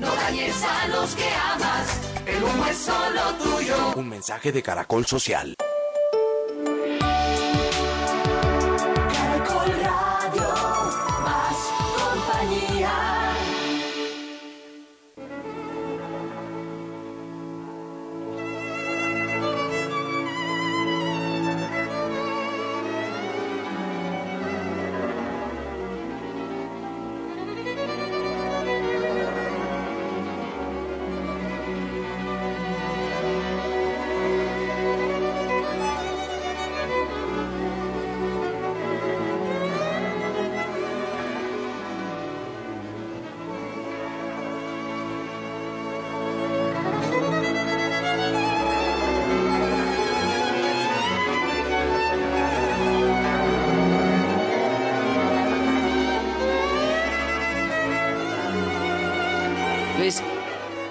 No 0.00 0.14
dañes 0.14 0.62
a 0.64 0.88
los 0.88 1.14
que 1.14 1.28
amas, 1.52 2.00
el 2.26 2.42
humo 2.42 2.66
es 2.66 2.76
solo 2.76 3.34
tuyo. 3.42 3.92
Un 3.96 4.08
mensaje 4.08 4.52
de 4.52 4.62
Caracol 4.62 5.06
Social. 5.06 5.54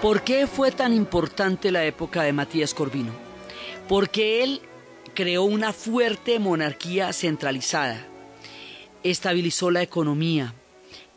¿Por 0.07 0.23
qué 0.23 0.47
fue 0.47 0.71
tan 0.71 0.93
importante 0.93 1.69
la 1.69 1.83
época 1.83 2.23
de 2.23 2.31
Matías 2.31 2.73
Corvino? 2.73 3.11
Porque 3.89 4.41
él 4.41 4.61
creó 5.13 5.43
una 5.43 5.73
fuerte 5.73 6.39
monarquía 6.39 7.11
centralizada, 7.11 8.07
estabilizó 9.03 9.69
la 9.69 9.81
economía, 9.81 10.53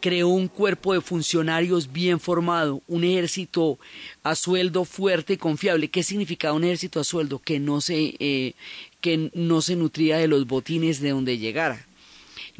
creó 0.00 0.26
un 0.26 0.48
cuerpo 0.48 0.92
de 0.92 1.02
funcionarios 1.02 1.92
bien 1.92 2.18
formado, 2.18 2.82
un 2.88 3.04
ejército 3.04 3.78
a 4.24 4.34
sueldo 4.34 4.84
fuerte 4.84 5.34
y 5.34 5.36
confiable. 5.36 5.86
¿Qué 5.86 6.02
significaba 6.02 6.54
un 6.54 6.64
ejército 6.64 6.98
a 6.98 7.04
sueldo? 7.04 7.38
Que 7.38 7.60
no 7.60 7.80
se, 7.80 8.16
eh, 8.18 8.54
que 9.00 9.30
no 9.34 9.62
se 9.62 9.76
nutría 9.76 10.18
de 10.18 10.26
los 10.26 10.48
botines 10.48 11.00
de 11.00 11.10
donde 11.10 11.38
llegara 11.38 11.86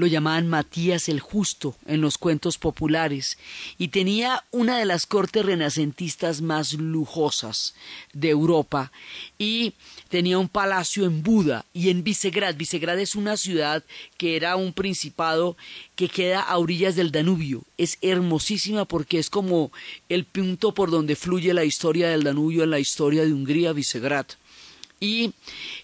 lo 0.01 0.07
llamaban 0.07 0.49
Matías 0.49 1.09
el 1.09 1.21
Justo 1.21 1.77
en 1.87 2.01
los 2.01 2.19
cuentos 2.19 2.59
populares, 2.59 3.39
y 3.79 3.89
tenía 3.89 4.45
una 4.51 4.79
de 4.79 4.87
las 4.87 5.07
cortes 5.07 5.45
renacentistas 5.45 6.41
más 6.41 6.73
lujosas 6.73 7.75
de 8.13 8.31
Europa, 8.31 8.91
y 9.39 9.75
tenía 10.09 10.39
un 10.39 10.49
palacio 10.49 11.05
en 11.05 11.23
Buda 11.23 11.67
y 11.73 11.91
en 11.91 12.03
Visegrad. 12.03 12.57
Visegrad 12.57 12.99
es 12.99 13.15
una 13.15 13.37
ciudad 13.37 13.85
que 14.17 14.37
era 14.37 14.57
un 14.57 14.73
principado 14.73 15.57
que 15.95 16.09
queda 16.09 16.41
a 16.41 16.59
orillas 16.59 16.97
del 16.97 17.13
Danubio. 17.13 17.63
Es 17.77 17.99
hermosísima 18.01 18.87
porque 18.87 19.19
es 19.19 19.29
como 19.29 19.71
el 20.09 20.25
punto 20.25 20.73
por 20.73 20.91
donde 20.91 21.15
fluye 21.15 21.53
la 21.55 21.65
historia 21.65 22.09
del 22.09 22.25
Danubio 22.25 22.65
en 22.65 22.71
la 22.71 22.81
historia 22.81 23.25
de 23.25 23.33
Hungría, 23.33 23.73
Visegrad 23.73 24.27
y 25.01 25.33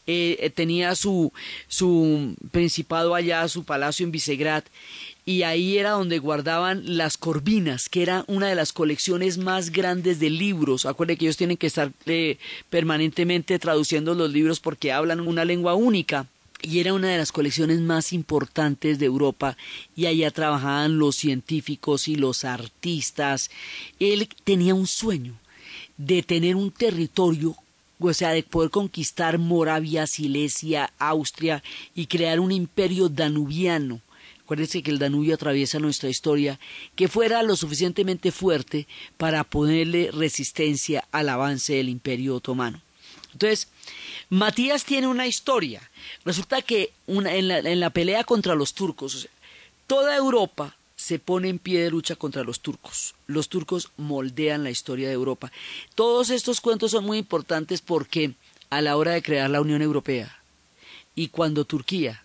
eh, 0.07 0.53
tenía 0.55 0.95
su, 0.95 1.33
su 1.67 2.37
principado 2.53 3.15
allá, 3.15 3.49
su 3.49 3.65
palacio 3.65 4.05
en 4.05 4.13
Visegrad, 4.13 4.65
y 5.25 5.43
ahí 5.43 5.77
era 5.77 5.91
donde 5.91 6.21
guardaban 6.21 6.97
las 6.97 7.17
corvinas, 7.17 7.89
que 7.89 8.03
era 8.03 8.25
una 8.29 8.47
de 8.47 8.55
las 8.55 8.73
colecciones 8.73 9.39
más 9.39 9.71
grandes 9.71 10.21
de 10.21 10.31
libros. 10.31 10.87
Acuérdense 10.87 11.19
que 11.19 11.25
ellos 11.25 11.37
tienen 11.37 11.57
que 11.57 11.67
estar 11.67 11.91
eh, 12.07 12.39
permanentemente 12.71 13.59
traduciendo 13.59 14.15
los 14.15 14.31
libros 14.31 14.61
porque 14.61 14.93
hablan 14.93 15.19
una 15.21 15.45
lengua 15.45 15.75
única. 15.75 16.29
Y 16.63 16.79
era 16.79 16.95
una 16.95 17.09
de 17.09 17.19
las 17.19 17.33
colecciones 17.33 17.81
más 17.81 18.13
importantes 18.13 18.99
de 18.99 19.07
Europa 19.07 19.57
y 19.95 20.07
allá 20.07 20.31
trabajaban 20.31 20.99
los 20.99 21.17
científicos 21.17 22.09
y 22.09 22.17
los 22.17 22.45
artistas. 22.45 23.51
Él 23.99 24.29
tenía 24.45 24.75
un 24.75 24.87
sueño 24.87 25.35
de 25.99 26.23
tener 26.23 26.57
un 26.57 26.71
territorio 26.71 27.57
o 27.99 28.15
sea, 28.15 28.31
de 28.31 28.43
poder 28.43 28.71
conquistar 28.71 29.39
Moravia, 29.39 30.07
Silesia, 30.07 30.93
Austria 30.99 31.63
y 31.95 32.07
crear 32.07 32.41
un 32.41 32.53
imperio 32.53 33.09
danubiano. 33.09 34.01
Acuérdense 34.43 34.83
que 34.83 34.93
el 34.93 35.01
Danubio 35.01 35.35
atraviesa 35.35 35.81
nuestra 35.81 36.09
historia, 36.09 36.61
que 36.95 37.09
fuera 37.09 37.43
lo 37.43 37.57
suficientemente 37.57 38.31
fuerte 38.31 38.87
para 39.17 39.43
ponerle 39.43 40.11
resistencia 40.13 41.05
al 41.11 41.31
avance 41.31 41.75
del 41.75 41.89
imperio 41.89 42.37
otomano. 42.37 42.81
Entonces, 43.33 43.67
Matías 44.31 44.85
tiene 44.85 45.09
una 45.09 45.27
historia. 45.27 45.83
Resulta 46.25 46.63
que 46.63 46.93
en, 47.09 47.49
la, 47.49 47.59
en, 47.59 47.81
la, 47.81 47.91
pelea 47.91 48.23
contra 48.23 48.55
los 48.55 48.73
turcos, 48.73 49.29
toda 49.89 50.17
Europa 50.17 50.77
se 51.07 51.21
pone 51.21 51.49
en 51.49 51.61
pie 51.61 51.85
de 51.85 51.91
lucha 51.93 52.17
contra 52.17 52.43
los 52.43 52.59
turcos. 52.59 53.15
Los 53.29 53.49
turcos 53.49 53.93
moldean 53.97 54.65
la 54.65 54.71
historia 54.73 55.07
de 55.07 55.15
Europa. 55.15 55.53
Todos 55.95 56.31
estos 56.31 56.61
cuentos 56.61 56.91
son 56.91 57.05
muy 57.05 57.19
importantes 57.19 57.81
porque 57.81 58.35
a 58.71 58.81
la 58.81 58.97
hora 58.97 59.13
de 59.13 59.23
crear 59.23 59.49
la 59.49 59.61
Unión 59.61 59.83
Europea 59.83 60.37
y 61.15 61.29
cuando 61.29 61.65
Turquía 61.65 62.25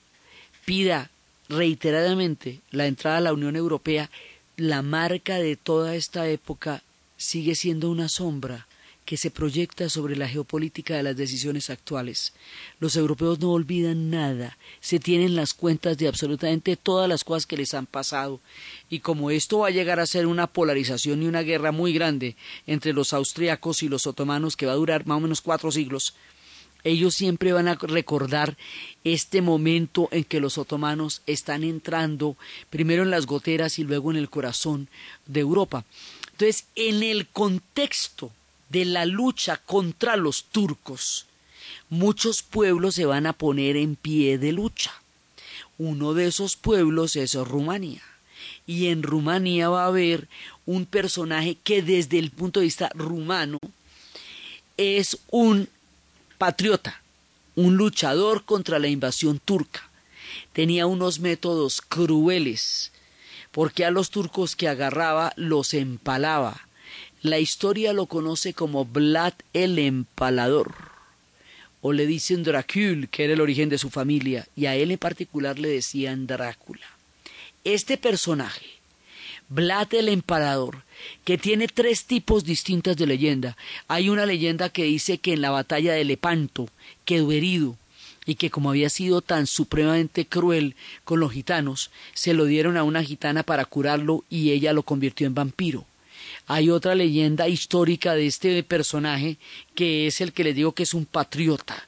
pida 0.66 1.12
reiteradamente 1.48 2.62
la 2.72 2.88
entrada 2.88 3.18
a 3.18 3.22
la 3.22 3.34
Unión 3.34 3.56
Europea, 3.56 4.10
la 4.58 4.82
marca 4.82 5.36
de 5.36 5.58
toda 5.58 5.94
esta 5.94 6.28
época 6.28 6.82
sigue 7.18 7.54
siendo 7.54 7.92
una 7.92 8.10
sombra 8.10 8.66
que 9.12 9.18
se 9.18 9.30
proyecta 9.30 9.90
sobre 9.90 10.16
la 10.16 10.30
geopolítica 10.30 10.96
de 10.96 11.04
las 11.04 11.18
decisiones 11.18 11.70
actuales. 11.70 12.32
Los 12.80 12.96
europeos 12.96 13.42
no 13.42 13.52
olvidan 13.52 14.10
nada, 14.10 14.58
se 14.80 15.00
tienen 15.00 15.36
las 15.36 15.54
cuentas 15.54 15.98
de 15.98 16.08
absolutamente 16.08 16.78
todas 16.78 17.10
las 17.10 17.26
cosas 17.26 17.46
que 17.46 17.58
les 17.58 17.74
han 17.74 17.88
pasado, 17.88 18.40
y 18.90 19.00
como 19.00 19.30
esto 19.30 19.60
va 19.60 19.68
a 19.68 19.72
llegar 19.72 20.00
a 20.00 20.08
ser 20.08 20.28
una 20.28 20.48
polarización 20.48 21.22
y 21.22 21.28
una 21.28 21.42
guerra 21.42 21.74
muy 21.74 21.92
grande 21.92 22.38
entre 22.66 22.94
los 22.94 23.12
austriacos 23.12 23.84
y 23.84 23.90
los 23.90 24.08
otomanos 24.08 24.56
que 24.56 24.66
va 24.66 24.72
a 24.72 24.76
durar 24.76 25.06
más 25.06 25.18
o 25.18 25.20
menos 25.20 25.42
cuatro 25.42 25.74
siglos, 25.74 26.16
ellos 26.86 27.14
siempre 27.14 27.52
van 27.52 27.68
a 27.68 27.76
recordar 27.76 28.56
este 29.04 29.42
momento 29.42 30.08
en 30.14 30.24
que 30.24 30.40
los 30.40 30.58
otomanos 30.58 31.22
están 31.28 31.66
entrando 31.66 32.38
primero 32.70 33.04
en 33.04 33.12
las 33.12 33.26
goteras 33.26 33.78
y 33.78 33.84
luego 33.84 34.10
en 34.12 34.16
el 34.16 34.30
corazón 34.30 34.88
de 35.26 35.42
Europa. 35.42 35.84
Entonces, 36.32 36.68
en 36.76 37.04
el 37.04 37.28
contexto 37.28 38.32
de 38.72 38.86
la 38.86 39.06
lucha 39.06 39.58
contra 39.58 40.16
los 40.16 40.46
turcos, 40.46 41.26
muchos 41.90 42.42
pueblos 42.42 42.96
se 42.96 43.06
van 43.06 43.26
a 43.26 43.34
poner 43.34 43.76
en 43.76 43.96
pie 43.96 44.38
de 44.38 44.54
lucha. 44.54 44.94
Uno 45.78 46.14
de 46.14 46.28
esos 46.28 46.56
pueblos 46.56 47.16
es 47.16 47.36
Rumania. 47.36 48.02
Y 48.66 48.88
en 48.88 49.04
Rumania 49.04 49.68
va 49.70 49.84
a 49.84 49.88
haber 49.88 50.30
un 50.66 50.86
personaje 50.86 51.58
que 51.64 51.82
desde 51.82 52.18
el 52.18 52.32
punto 52.32 52.60
de 52.60 52.68
vista 52.68 52.90
rumano 52.94 53.58
es 54.78 55.18
un 55.30 55.68
patriota, 56.38 57.02
un 57.56 57.76
luchador 57.76 58.46
contra 58.46 58.80
la 58.80 58.88
invasión 58.88 59.40
turca. 59.40 59.90
Tenía 60.54 60.86
unos 60.88 61.20
métodos 61.20 61.82
crueles, 61.82 62.92
porque 63.52 63.84
a 63.84 63.92
los 63.92 64.12
turcos 64.12 64.56
que 64.56 64.70
agarraba 64.70 65.34
los 65.36 65.74
empalaba. 65.74 66.68
La 67.24 67.38
historia 67.38 67.94
lo 67.94 68.08
conoce 68.08 68.56
como 68.56 68.84
Vlad 68.84 69.34
el 69.54 69.78
Empalador, 69.78 70.74
o 71.80 71.94
le 71.94 72.08
dicen 72.08 72.42
Dracul, 72.42 73.10
que 73.10 73.26
era 73.26 73.34
el 73.34 73.42
origen 73.42 73.70
de 73.70 73.78
su 73.78 73.92
familia, 73.92 74.48
y 74.56 74.66
a 74.66 74.76
él 74.76 74.90
en 74.90 74.98
particular 74.98 75.60
le 75.60 75.70
decían 75.70 76.26
Drácula. 76.26 76.88
Este 77.64 77.98
personaje, 77.98 78.66
Vlad 79.50 79.94
el 79.94 80.10
Empalador, 80.10 80.82
que 81.24 81.38
tiene 81.38 81.68
tres 81.68 82.06
tipos 82.06 82.44
distintos 82.44 82.98
de 82.98 83.06
leyenda. 83.06 83.56
Hay 83.88 84.10
una 84.10 84.26
leyenda 84.26 84.70
que 84.70 84.86
dice 84.86 85.20
que 85.20 85.34
en 85.34 85.42
la 85.42 85.52
batalla 85.52 85.94
de 85.94 86.06
Lepanto 86.06 86.70
quedó 87.06 87.32
herido 87.32 87.78
y 88.26 88.34
que 88.34 88.50
como 88.50 88.72
había 88.72 88.90
sido 88.90 89.22
tan 89.22 89.46
supremamente 89.46 90.26
cruel 90.26 90.76
con 91.04 91.20
los 91.20 91.32
gitanos, 91.32 91.92
se 92.16 92.34
lo 92.34 92.46
dieron 92.46 92.78
a 92.78 92.84
una 92.84 93.04
gitana 93.04 93.44
para 93.44 93.66
curarlo 93.66 94.24
y 94.28 94.50
ella 94.50 94.74
lo 94.74 94.82
convirtió 94.82 95.28
en 95.28 95.36
vampiro. 95.36 95.86
Hay 96.54 96.70
otra 96.70 96.96
leyenda 96.96 97.48
histórica 97.48 98.14
de 98.14 98.28
este 98.28 98.62
personaje 98.64 99.38
que 99.74 100.08
es 100.08 100.20
el 100.20 100.34
que 100.34 100.44
les 100.44 100.54
digo 100.54 100.74
que 100.74 100.84
es 100.84 100.94
un 100.94 101.06
patriota, 101.06 101.88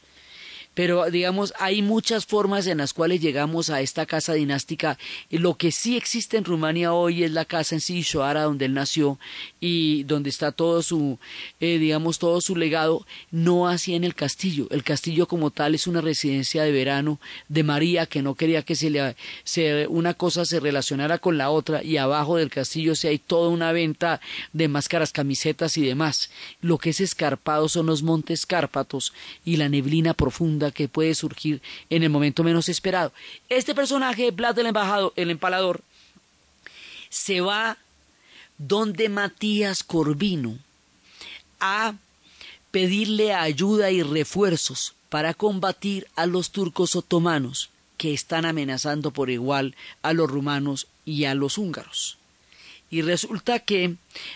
pero 0.73 1.09
digamos 1.09 1.53
hay 1.59 1.81
muchas 1.81 2.25
formas 2.25 2.67
en 2.67 2.79
las 2.79 2.93
cuales 2.93 3.21
llegamos 3.21 3.69
a 3.69 3.81
esta 3.81 4.05
casa 4.05 4.33
dinástica. 4.33 4.97
Lo 5.29 5.55
que 5.55 5.71
sí 5.71 5.97
existe 5.97 6.37
en 6.37 6.45
Rumania 6.45 6.93
hoy 6.93 7.23
es 7.23 7.31
la 7.31 7.45
casa 7.45 7.75
en 7.75 7.81
sí, 7.81 8.01
Shoara, 8.01 8.43
donde 8.43 8.65
él 8.65 8.73
nació 8.73 9.19
y 9.59 10.03
donde 10.03 10.29
está 10.29 10.51
todo 10.51 10.81
su, 10.81 11.19
eh, 11.59 11.77
digamos, 11.77 12.19
todo 12.19 12.41
su 12.41 12.55
legado, 12.55 13.05
no 13.31 13.67
así 13.67 13.95
en 13.95 14.03
el 14.03 14.15
castillo. 14.15 14.67
El 14.71 14.83
castillo 14.83 15.27
como 15.27 15.51
tal 15.51 15.75
es 15.75 15.87
una 15.87 16.01
residencia 16.01 16.63
de 16.63 16.71
verano 16.71 17.19
de 17.49 17.63
María 17.63 18.05
que 18.05 18.21
no 18.21 18.35
quería 18.35 18.63
que 18.63 18.75
se 18.75 18.89
le, 18.89 19.15
se, 19.43 19.87
una 19.87 20.13
cosa 20.13 20.45
se 20.45 20.59
relacionara 20.59 21.17
con 21.19 21.37
la 21.37 21.49
otra 21.49 21.83
y 21.83 21.97
abajo 21.97 22.37
del 22.37 22.49
castillo 22.49 22.95
se 22.95 23.09
hay 23.09 23.19
toda 23.19 23.49
una 23.49 23.71
venta 23.71 24.21
de 24.53 24.67
máscaras, 24.67 25.11
camisetas 25.11 25.77
y 25.77 25.85
demás. 25.85 26.29
Lo 26.61 26.77
que 26.77 26.89
es 26.91 27.01
escarpado 27.01 27.69
son 27.69 27.85
los 27.87 28.03
montes 28.03 28.45
Cárpatos 28.45 29.13
y 29.45 29.57
la 29.57 29.69
neblina 29.69 30.13
profunda 30.13 30.62
que 30.71 30.87
puede 30.87 31.15
surgir 31.15 31.61
en 31.89 32.03
el 32.03 32.09
momento 32.09 32.43
menos 32.43 32.69
esperado. 32.69 33.13
Este 33.49 33.75
personaje, 33.75 34.31
Vlad 34.31 34.57
el, 34.59 34.67
embajado, 34.67 35.13
el 35.15 35.29
empalador, 35.31 35.81
se 37.09 37.41
va 37.41 37.77
donde 38.57 39.09
Matías 39.09 39.83
Corvino 39.83 40.57
a 41.59 41.95
pedirle 42.71 43.33
ayuda 43.33 43.91
y 43.91 44.01
refuerzos 44.03 44.95
para 45.09 45.33
combatir 45.33 46.07
a 46.15 46.25
los 46.25 46.51
turcos 46.51 46.95
otomanos 46.95 47.69
que 47.97 48.13
están 48.13 48.45
amenazando 48.45 49.11
por 49.11 49.29
igual 49.29 49.75
a 50.01 50.13
los 50.13 50.29
rumanos 50.29 50.87
y 51.05 51.25
a 51.25 51.35
los 51.35 51.57
húngaros. 51.57 52.17
Y 52.93 53.01
resulta 53.01 53.57
que 53.57 53.95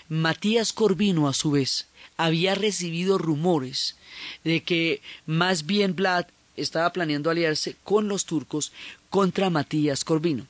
Matías 0.10 0.74
Corvino, 0.74 1.28
a 1.28 1.34
su 1.34 1.52
vez, 1.52 1.86
había 2.18 2.56
recibido 2.56 3.20
rumores 3.20 3.98
de 4.44 4.64
que 4.64 5.00
más 5.28 5.68
bien 5.68 5.96
Vlad 5.96 6.26
estaba 6.56 6.92
planeando 6.92 7.30
aliarse 7.30 7.76
con 7.84 8.08
los 8.08 8.26
turcos 8.26 8.72
contra 9.12 9.52
Matías 9.52 10.04
Corvino, 10.04 10.48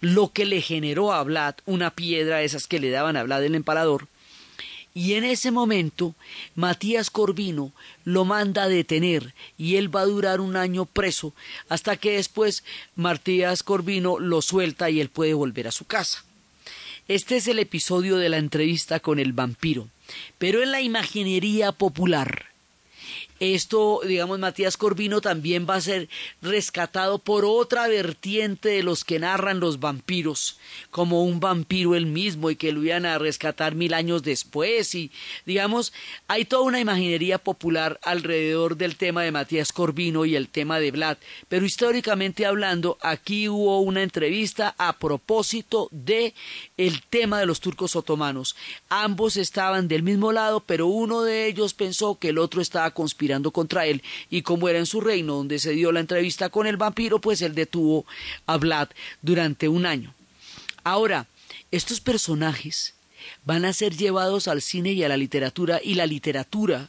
lo 0.00 0.32
que 0.32 0.44
le 0.44 0.60
generó 0.60 1.12
a 1.12 1.24
Vlad 1.24 1.56
una 1.66 1.90
piedra 1.90 2.44
esas 2.44 2.68
que 2.68 2.78
le 2.78 2.90
daban 2.90 3.16
a 3.16 3.24
Vlad 3.24 3.42
el 3.42 3.56
empalador, 3.56 4.06
y 4.94 5.14
en 5.14 5.24
ese 5.24 5.50
momento 5.50 6.14
Matías 6.54 7.10
Corvino 7.10 7.72
lo 8.04 8.24
manda 8.24 8.62
a 8.62 8.68
detener 8.68 9.34
y 9.58 9.74
él 9.74 9.92
va 9.92 10.02
a 10.02 10.06
durar 10.06 10.40
un 10.40 10.54
año 10.54 10.86
preso 10.86 11.34
hasta 11.68 11.96
que 11.96 12.12
después 12.12 12.62
Matías 12.94 13.64
Corvino 13.64 14.20
lo 14.20 14.40
suelta 14.40 14.88
y 14.88 15.00
él 15.00 15.08
puede 15.08 15.34
volver 15.34 15.66
a 15.66 15.72
su 15.72 15.84
casa. 15.84 16.24
Este 17.10 17.38
es 17.38 17.48
el 17.48 17.58
episodio 17.58 18.18
de 18.18 18.28
la 18.28 18.36
entrevista 18.36 19.00
con 19.00 19.18
el 19.18 19.32
vampiro, 19.32 19.88
pero 20.38 20.62
en 20.62 20.70
la 20.70 20.80
imaginería 20.80 21.72
popular 21.72 22.49
esto, 23.40 24.02
digamos, 24.06 24.38
Matías 24.38 24.76
Corvino 24.76 25.22
también 25.22 25.66
va 25.68 25.76
a 25.76 25.80
ser 25.80 26.10
rescatado 26.42 27.18
por 27.18 27.46
otra 27.46 27.88
vertiente 27.88 28.68
de 28.68 28.82
los 28.82 29.02
que 29.02 29.18
narran 29.18 29.60
los 29.60 29.80
vampiros, 29.80 30.58
como 30.90 31.24
un 31.24 31.40
vampiro 31.40 31.94
él 31.94 32.04
mismo 32.04 32.50
y 32.50 32.56
que 32.56 32.70
lo 32.72 32.84
iban 32.84 33.06
a 33.06 33.18
rescatar 33.18 33.74
mil 33.74 33.94
años 33.94 34.22
después. 34.22 34.94
Y, 34.94 35.10
digamos, 35.46 35.94
hay 36.28 36.44
toda 36.44 36.64
una 36.64 36.80
imaginería 36.80 37.38
popular 37.38 37.98
alrededor 38.02 38.76
del 38.76 38.96
tema 38.96 39.22
de 39.22 39.32
Matías 39.32 39.72
Corvino 39.72 40.26
y 40.26 40.36
el 40.36 40.48
tema 40.48 40.78
de 40.78 40.90
Vlad. 40.90 41.16
Pero 41.48 41.64
históricamente 41.64 42.44
hablando, 42.44 42.98
aquí 43.00 43.48
hubo 43.48 43.80
una 43.80 44.02
entrevista 44.02 44.74
a 44.76 44.98
propósito 44.98 45.88
de 45.92 46.34
el 46.76 47.00
tema 47.08 47.40
de 47.40 47.46
los 47.46 47.60
turcos 47.60 47.96
otomanos. 47.96 48.54
Ambos 48.90 49.38
estaban 49.38 49.88
del 49.88 50.02
mismo 50.02 50.30
lado, 50.30 50.60
pero 50.60 50.88
uno 50.88 51.22
de 51.22 51.46
ellos 51.46 51.72
pensó 51.72 52.18
que 52.18 52.28
el 52.28 52.38
otro 52.38 52.60
estaba 52.60 52.90
conspirando 52.90 53.29
contra 53.50 53.86
él 53.86 54.02
y 54.28 54.42
como 54.42 54.68
era 54.68 54.78
en 54.78 54.86
su 54.86 55.00
reino 55.00 55.34
donde 55.34 55.58
se 55.58 55.72
dio 55.72 55.92
la 55.92 56.00
entrevista 56.00 56.48
con 56.48 56.66
el 56.66 56.76
vampiro, 56.76 57.20
pues 57.20 57.42
él 57.42 57.54
detuvo 57.54 58.06
a 58.46 58.56
Vlad 58.56 58.88
durante 59.22 59.68
un 59.68 59.86
año. 59.86 60.14
Ahora, 60.84 61.26
estos 61.70 62.00
personajes 62.00 62.94
van 63.44 63.64
a 63.64 63.72
ser 63.72 63.96
llevados 63.96 64.48
al 64.48 64.62
cine 64.62 64.92
y 64.92 65.04
a 65.04 65.08
la 65.08 65.16
literatura 65.16 65.80
y 65.82 65.94
la 65.94 66.06
literatura 66.06 66.88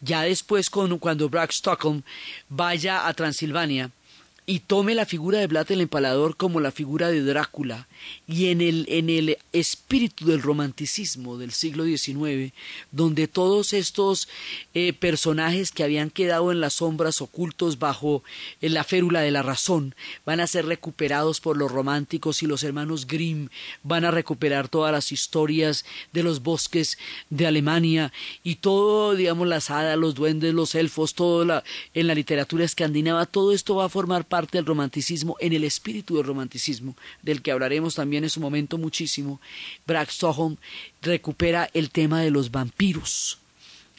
ya 0.00 0.22
después 0.22 0.70
cuando 0.70 1.28
Brad 1.28 1.50
Stockholm 1.50 2.02
vaya 2.48 3.06
a 3.06 3.14
Transilvania 3.14 3.90
y 4.48 4.60
tome 4.60 4.94
la 4.94 5.04
figura 5.04 5.38
de 5.40 5.46
Vlad 5.46 5.70
el 5.72 5.82
Empalador 5.82 6.34
como 6.38 6.58
la 6.58 6.72
figura 6.72 7.10
de 7.10 7.22
Drácula 7.22 7.86
y 8.26 8.46
en 8.46 8.62
el, 8.62 8.86
en 8.88 9.10
el 9.10 9.36
espíritu 9.52 10.24
del 10.24 10.40
romanticismo 10.40 11.36
del 11.36 11.52
siglo 11.52 11.84
XIX, 11.84 12.54
donde 12.90 13.28
todos 13.28 13.74
estos 13.74 14.26
eh, 14.72 14.94
personajes 14.94 15.70
que 15.70 15.84
habían 15.84 16.08
quedado 16.08 16.50
en 16.50 16.62
las 16.62 16.74
sombras 16.74 17.20
ocultos 17.20 17.78
bajo 17.78 18.22
eh, 18.62 18.70
la 18.70 18.84
férula 18.84 19.20
de 19.20 19.32
la 19.32 19.42
razón 19.42 19.94
van 20.24 20.40
a 20.40 20.46
ser 20.46 20.64
recuperados 20.64 21.40
por 21.40 21.58
los 21.58 21.70
románticos 21.70 22.42
y 22.42 22.46
los 22.46 22.62
hermanos 22.62 23.06
Grimm 23.06 23.50
van 23.82 24.06
a 24.06 24.10
recuperar 24.10 24.68
todas 24.68 24.92
las 24.92 25.12
historias 25.12 25.84
de 26.14 26.22
los 26.22 26.42
bosques 26.42 26.96
de 27.28 27.46
Alemania 27.46 28.14
y 28.42 28.54
todo, 28.54 29.14
digamos, 29.14 29.46
las 29.46 29.68
hadas, 29.68 29.98
los 29.98 30.14
duendes, 30.14 30.54
los 30.54 30.74
elfos, 30.74 31.12
todo 31.12 31.44
la, 31.44 31.64
en 31.92 32.06
la 32.06 32.14
literatura 32.14 32.64
escandinava, 32.64 33.26
todo 33.26 33.52
esto 33.52 33.74
va 33.74 33.84
a 33.84 33.90
formar 33.90 34.24
parte 34.24 34.37
parte 34.38 34.58
del 34.58 34.66
romanticismo, 34.66 35.36
en 35.40 35.52
el 35.52 35.64
espíritu 35.64 36.14
del 36.14 36.24
romanticismo, 36.24 36.94
del 37.22 37.42
que 37.42 37.50
hablaremos 37.50 37.96
también 37.96 38.22
en 38.22 38.30
su 38.30 38.38
momento 38.38 38.78
muchísimo, 38.78 39.40
Brad 39.84 40.10
Stockholm 40.10 40.58
recupera 41.02 41.68
el 41.74 41.90
tema 41.90 42.20
de 42.20 42.30
los 42.30 42.52
vampiros 42.52 43.40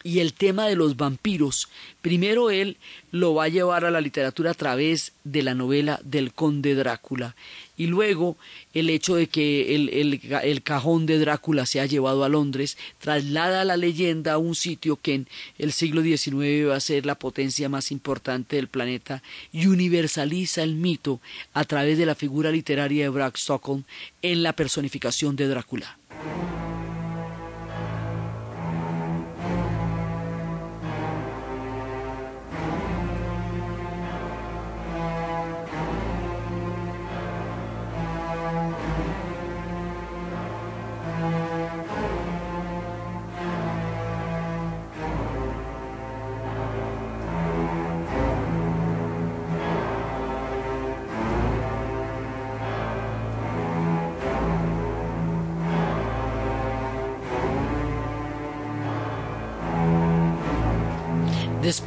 y 0.03 0.19
el 0.19 0.33
tema 0.33 0.67
de 0.67 0.75
los 0.75 0.97
vampiros, 0.97 1.69
primero 2.01 2.49
él 2.49 2.77
lo 3.11 3.33
va 3.33 3.45
a 3.45 3.49
llevar 3.49 3.85
a 3.85 3.91
la 3.91 4.01
literatura 4.01 4.51
a 4.51 4.55
través 4.55 5.13
de 5.23 5.43
la 5.43 5.55
novela 5.55 5.99
del 6.03 6.33
conde 6.33 6.75
Drácula 6.75 7.35
y 7.79 7.87
luego 7.87 8.37
el 8.73 8.89
hecho 8.89 9.15
de 9.15 9.27
que 9.27 9.73
el, 9.73 9.89
el, 9.89 10.61
cajón 10.61 11.05
de 11.05 11.17
Drácula 11.17 11.65
se 11.65 11.79
ha 11.79 11.85
llevado 11.85 12.25
a 12.25 12.29
Londres 12.29 12.77
traslada 12.99 13.63
la 13.63 13.77
leyenda 13.77 14.33
a 14.33 14.37
un 14.37 14.53
sitio 14.53 14.97
que 15.01 15.13
en 15.13 15.27
el 15.57 15.71
siglo 15.71 16.03
XIX 16.03 16.69
va 16.69 16.75
a 16.75 16.81
ser 16.81 17.05
la 17.05 17.15
potencia 17.15 17.69
más 17.69 17.91
importante 17.91 18.57
del 18.57 18.67
planeta 18.67 19.23
y 19.53 19.67
universaliza 19.67 20.61
el 20.61 20.75
mito 20.75 21.21
a 21.53 21.63
través 21.63 21.97
de 21.97 22.05
la 22.05 22.15
figura 22.15 22.51
literaria 22.51 23.03
de 23.03 23.09
Brad 23.09 23.35
Stockholm 23.35 23.85
en 24.21 24.43
la 24.43 24.53
personificación 24.53 25.37
de 25.37 25.47
Drácula. 25.47 25.97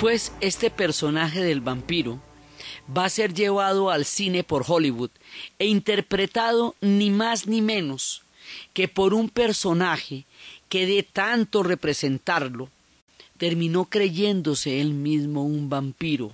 Después, 0.03 0.33
este 0.41 0.69
personaje 0.69 1.45
del 1.45 1.61
vampiro 1.61 2.21
va 2.91 3.05
a 3.05 3.09
ser 3.09 3.35
llevado 3.35 3.89
al 3.89 4.05
cine 4.05 4.43
por 4.43 4.65
Hollywood 4.67 5.11
e 5.61 5.67
interpretado 5.67 6.75
ni 6.81 7.11
más 7.11 7.47
ni 7.47 7.63
menos 7.63 8.23
que 8.73 8.89
por 8.89 9.15
un 9.15 9.29
personaje 9.29 10.25
que 10.69 10.87
de 10.87 11.05
tanto 11.05 11.63
representarlo 11.63 12.69
terminó 13.39 13.85
creyéndose 13.85 14.81
él 14.81 14.93
mismo 14.93 15.45
un 15.45 15.69
vampiro 15.69 16.33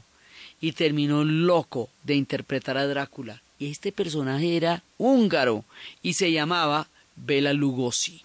y 0.62 0.72
terminó 0.72 1.22
loco 1.22 1.90
de 2.04 2.14
interpretar 2.14 2.78
a 2.78 2.86
Drácula. 2.86 3.42
Y 3.58 3.70
este 3.70 3.92
personaje 3.92 4.56
era 4.56 4.82
húngaro 4.96 5.66
y 6.00 6.14
se 6.14 6.32
llamaba 6.32 6.88
Bela 7.16 7.52
Lugosi. 7.52 8.22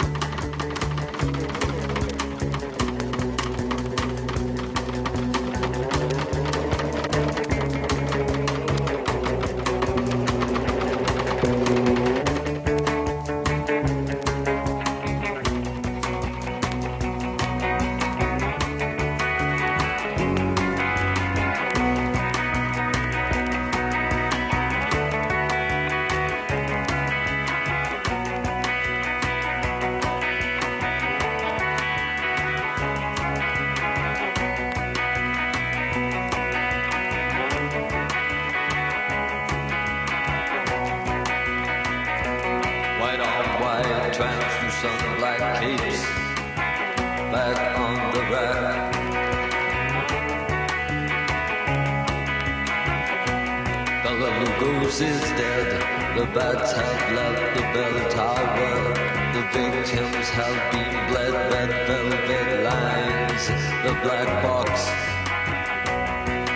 The 56.53 56.59
bats 56.59 56.73
have 56.73 57.15
left 57.15 57.55
the 57.55 57.61
bell 57.73 57.97
tower. 58.11 58.93
The 59.33 59.41
victims 59.57 60.29
have 60.37 60.59
been 60.71 60.93
bled. 61.09 61.33
Red 61.51 61.71
velvet 61.87 62.63
lines, 62.63 63.47
the 63.81 63.93
black 64.03 64.29
box. 64.43 64.69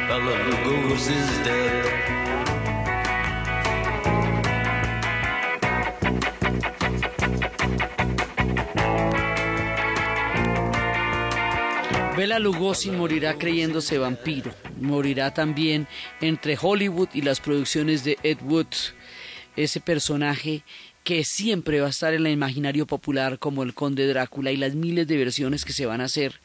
Bella 0.08 0.36
Lugosi's 0.46 1.32
dead. 1.44 1.86
Bela 12.16 12.38
Lugosi 12.38 12.92
morirá 12.92 13.34
creyéndose 13.36 13.98
vampiro. 13.98 14.52
Morirá 14.80 15.34
también 15.34 15.88
entre 16.22 16.56
Hollywood 16.56 17.10
y 17.14 17.24
las 17.24 17.40
producciones 17.40 18.04
de 18.04 18.20
Ed 18.22 18.38
Wood. 18.44 18.68
Ese 19.58 19.82
personaje 19.82 20.64
que 21.04 21.24
siempre 21.26 21.82
va 21.82 21.88
a 21.88 21.90
estar 21.90 22.14
en 22.14 22.26
el 22.26 22.34
imaginario 22.34 22.86
popular 22.86 23.40
como 23.40 23.64
el 23.64 23.74
conde 23.74 24.08
Drácula 24.08 24.52
y 24.52 24.58
las 24.58 24.76
miles 24.76 25.08
de 25.08 25.18
versiones 25.18 25.66
que 25.66 25.74
se 25.74 25.86
van 25.86 26.00
a 26.00 26.06
hacer 26.06 26.40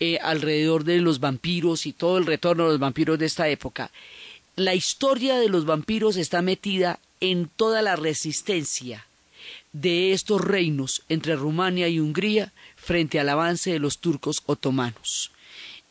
eh, 0.00 0.18
alrededor 0.22 0.84
de 0.84 0.98
los 0.98 1.20
vampiros 1.20 1.86
y 1.86 1.92
todo 1.92 2.18
el 2.18 2.26
retorno 2.26 2.64
de 2.64 2.70
los 2.70 2.78
vampiros 2.78 3.18
de 3.18 3.26
esta 3.26 3.48
época. 3.48 3.90
La 4.56 4.74
historia 4.74 5.36
de 5.38 5.48
los 5.48 5.66
vampiros 5.66 6.16
está 6.16 6.42
metida 6.42 7.00
en 7.20 7.48
toda 7.48 7.82
la 7.82 7.96
resistencia 7.96 9.06
de 9.72 10.12
estos 10.12 10.40
reinos 10.40 11.02
entre 11.08 11.36
Rumania 11.36 11.88
y 11.88 12.00
Hungría 12.00 12.52
frente 12.76 13.20
al 13.20 13.28
avance 13.28 13.72
de 13.72 13.78
los 13.78 13.98
turcos 13.98 14.42
otomanos. 14.46 15.32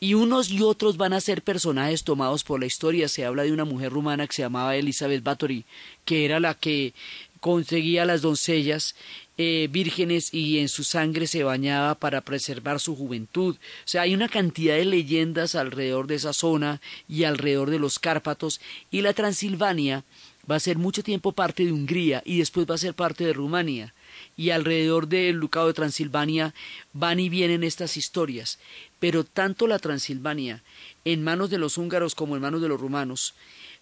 Y 0.00 0.14
unos 0.14 0.50
y 0.50 0.62
otros 0.62 0.96
van 0.96 1.12
a 1.12 1.20
ser 1.20 1.42
personajes 1.42 2.04
tomados 2.04 2.44
por 2.44 2.60
la 2.60 2.66
historia. 2.66 3.08
Se 3.08 3.24
habla 3.24 3.42
de 3.42 3.52
una 3.52 3.64
mujer 3.64 3.92
rumana 3.92 4.26
que 4.26 4.34
se 4.34 4.42
llamaba 4.42 4.76
Elizabeth 4.76 5.24
Bathory, 5.24 5.64
que 6.04 6.24
era 6.24 6.38
la 6.38 6.54
que 6.54 6.94
conseguía 7.40 8.04
las 8.04 8.22
doncellas 8.22 8.94
eh, 9.40 9.68
vírgenes 9.70 10.34
y 10.34 10.58
en 10.58 10.68
su 10.68 10.82
sangre 10.82 11.28
se 11.28 11.44
bañaba 11.44 11.94
para 11.94 12.20
preservar 12.22 12.80
su 12.80 12.96
juventud. 12.96 13.54
O 13.56 13.58
sea, 13.84 14.02
hay 14.02 14.14
una 14.14 14.28
cantidad 14.28 14.74
de 14.74 14.84
leyendas 14.84 15.54
alrededor 15.54 16.08
de 16.08 16.16
esa 16.16 16.32
zona 16.32 16.80
y 17.08 17.24
alrededor 17.24 17.70
de 17.70 17.78
los 17.78 18.00
Cárpatos 18.00 18.60
y 18.90 19.02
la 19.02 19.12
Transilvania 19.12 20.04
va 20.50 20.56
a 20.56 20.60
ser 20.60 20.78
mucho 20.78 21.02
tiempo 21.02 21.32
parte 21.32 21.64
de 21.64 21.72
Hungría 21.72 22.22
y 22.24 22.38
después 22.38 22.68
va 22.68 22.74
a 22.74 22.78
ser 22.78 22.94
parte 22.94 23.24
de 23.24 23.32
Rumania. 23.32 23.94
Y 24.36 24.50
alrededor 24.50 25.08
del 25.08 25.40
Ducado 25.40 25.66
de 25.66 25.74
Transilvania 25.74 26.54
van 26.92 27.20
y 27.20 27.28
vienen 27.28 27.64
estas 27.64 27.96
historias. 27.96 28.58
Pero 28.98 29.24
tanto 29.24 29.66
la 29.66 29.78
Transilvania, 29.78 30.62
en 31.04 31.22
manos 31.22 31.50
de 31.50 31.58
los 31.58 31.78
húngaros 31.78 32.14
como 32.14 32.36
en 32.36 32.42
manos 32.42 32.62
de 32.62 32.68
los 32.68 32.80
rumanos, 32.80 33.34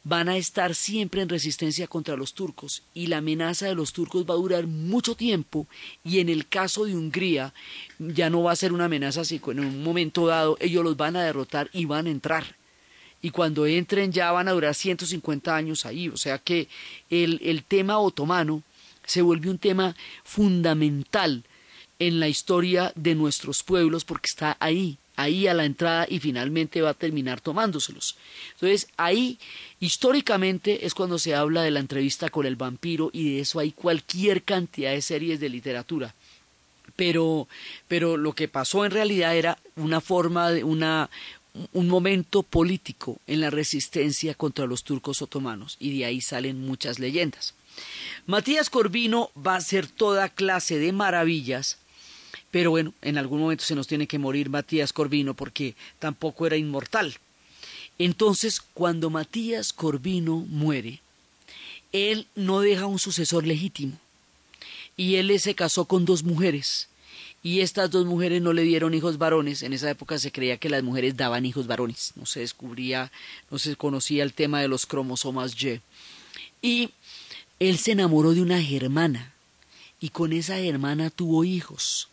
van 0.04 0.28
a 0.28 0.36
estar 0.36 0.74
siempre 0.74 1.20
en 1.20 1.28
resistencia 1.28 1.88
contra 1.88 2.16
los 2.16 2.32
turcos 2.32 2.84
y 2.94 3.08
la 3.08 3.16
amenaza 3.16 3.66
de 3.66 3.74
los 3.74 3.92
turcos 3.92 4.24
va 4.24 4.34
a 4.34 4.36
durar 4.36 4.68
mucho 4.68 5.16
tiempo 5.16 5.66
y 6.04 6.20
en 6.20 6.28
el 6.28 6.46
caso 6.46 6.84
de 6.84 6.94
Hungría 6.94 7.52
ya 7.98 8.30
no 8.30 8.44
va 8.44 8.52
a 8.52 8.56
ser 8.56 8.72
una 8.72 8.84
amenaza 8.84 9.22
así, 9.22 9.40
en 9.44 9.58
un 9.58 9.82
momento 9.82 10.28
dado 10.28 10.58
ellos 10.60 10.84
los 10.84 10.96
van 10.96 11.16
a 11.16 11.24
derrotar 11.24 11.70
y 11.72 11.86
van 11.86 12.06
a 12.06 12.10
entrar 12.10 12.54
y 13.26 13.30
cuando 13.30 13.66
entren 13.66 14.12
ya 14.12 14.30
van 14.30 14.46
a 14.46 14.52
durar 14.52 14.74
150 14.74 15.56
años 15.56 15.84
ahí. 15.84 16.08
O 16.08 16.16
sea 16.16 16.38
que 16.38 16.68
el, 17.10 17.40
el 17.42 17.64
tema 17.64 17.98
otomano 17.98 18.62
se 19.06 19.22
vuelve 19.22 19.48
un 19.48 19.58
tema 19.58 19.96
fundamental 20.24 21.44
en 21.98 22.20
la 22.20 22.28
historia 22.28 22.92
de 22.94 23.14
nuestros 23.14 23.62
pueblos 23.62 24.04
porque 24.04 24.26
está 24.28 24.56
ahí, 24.60 24.98
ahí 25.16 25.46
a 25.46 25.54
la 25.54 25.64
entrada 25.64 26.06
y 26.08 26.18
finalmente 26.18 26.82
va 26.82 26.90
a 26.90 26.94
terminar 26.94 27.40
tomándoselos. 27.40 28.16
Entonces 28.54 28.88
ahí 28.96 29.38
históricamente 29.80 30.84
es 30.84 30.94
cuando 30.94 31.18
se 31.18 31.34
habla 31.34 31.62
de 31.62 31.70
la 31.70 31.80
entrevista 31.80 32.28
con 32.28 32.46
el 32.46 32.56
vampiro 32.56 33.10
y 33.12 33.34
de 33.34 33.40
eso 33.40 33.58
hay 33.58 33.72
cualquier 33.72 34.42
cantidad 34.42 34.92
de 34.92 35.02
series 35.02 35.40
de 35.40 35.48
literatura. 35.48 36.14
Pero, 36.94 37.48
pero 37.88 38.16
lo 38.16 38.32
que 38.32 38.48
pasó 38.48 38.84
en 38.84 38.90
realidad 38.90 39.36
era 39.36 39.58
una 39.76 40.00
forma 40.00 40.50
de 40.50 40.64
una, 40.64 41.10
un 41.72 41.88
momento 41.88 42.42
político 42.42 43.18
en 43.26 43.40
la 43.40 43.50
resistencia 43.50 44.34
contra 44.34 44.66
los 44.66 44.82
turcos 44.82 45.20
otomanos 45.20 45.76
y 45.78 45.98
de 45.98 46.06
ahí 46.06 46.20
salen 46.20 46.60
muchas 46.60 46.98
leyendas. 46.98 47.54
Matías 48.26 48.70
Corvino 48.70 49.30
va 49.36 49.54
a 49.54 49.58
hacer 49.58 49.86
toda 49.86 50.28
clase 50.28 50.78
de 50.78 50.92
maravillas, 50.92 51.78
pero 52.50 52.70
bueno, 52.70 52.92
en 53.02 53.18
algún 53.18 53.40
momento 53.40 53.64
se 53.64 53.74
nos 53.74 53.86
tiene 53.86 54.06
que 54.06 54.18
morir 54.18 54.50
Matías 54.50 54.92
Corvino 54.92 55.34
porque 55.34 55.74
tampoco 55.98 56.46
era 56.46 56.56
inmortal. 56.56 57.16
Entonces, 57.98 58.60
cuando 58.60 59.10
Matías 59.10 59.72
Corvino 59.72 60.44
muere, 60.48 61.00
él 61.92 62.26
no 62.34 62.60
deja 62.60 62.86
un 62.86 62.98
sucesor 62.98 63.46
legítimo 63.46 63.98
y 64.96 65.16
él 65.16 65.38
se 65.40 65.54
casó 65.54 65.84
con 65.84 66.04
dos 66.04 66.22
mujeres 66.22 66.88
y 67.46 67.60
estas 67.60 67.92
dos 67.92 68.06
mujeres 68.06 68.42
no 68.42 68.52
le 68.52 68.62
dieron 68.62 68.92
hijos 68.92 69.18
varones. 69.18 69.62
En 69.62 69.72
esa 69.72 69.88
época 69.88 70.18
se 70.18 70.32
creía 70.32 70.56
que 70.56 70.68
las 70.68 70.82
mujeres 70.82 71.16
daban 71.16 71.46
hijos 71.46 71.68
varones. 71.68 72.12
No 72.16 72.26
se 72.26 72.40
descubría, 72.40 73.12
no 73.52 73.60
se 73.60 73.76
conocía 73.76 74.24
el 74.24 74.32
tema 74.32 74.60
de 74.60 74.66
los 74.66 74.84
cromosomas 74.84 75.54
Y. 75.62 75.80
Y 76.60 76.90
él 77.58 77.78
se 77.78 77.92
enamoró 77.92 78.34
de 78.34 78.42
una 78.42 78.62
germana 78.62 79.32
y 79.98 80.10
con 80.10 80.32
esa 80.32 80.56
germana 80.56 81.08
tuvo 81.08 81.44
hijos, 81.44 82.08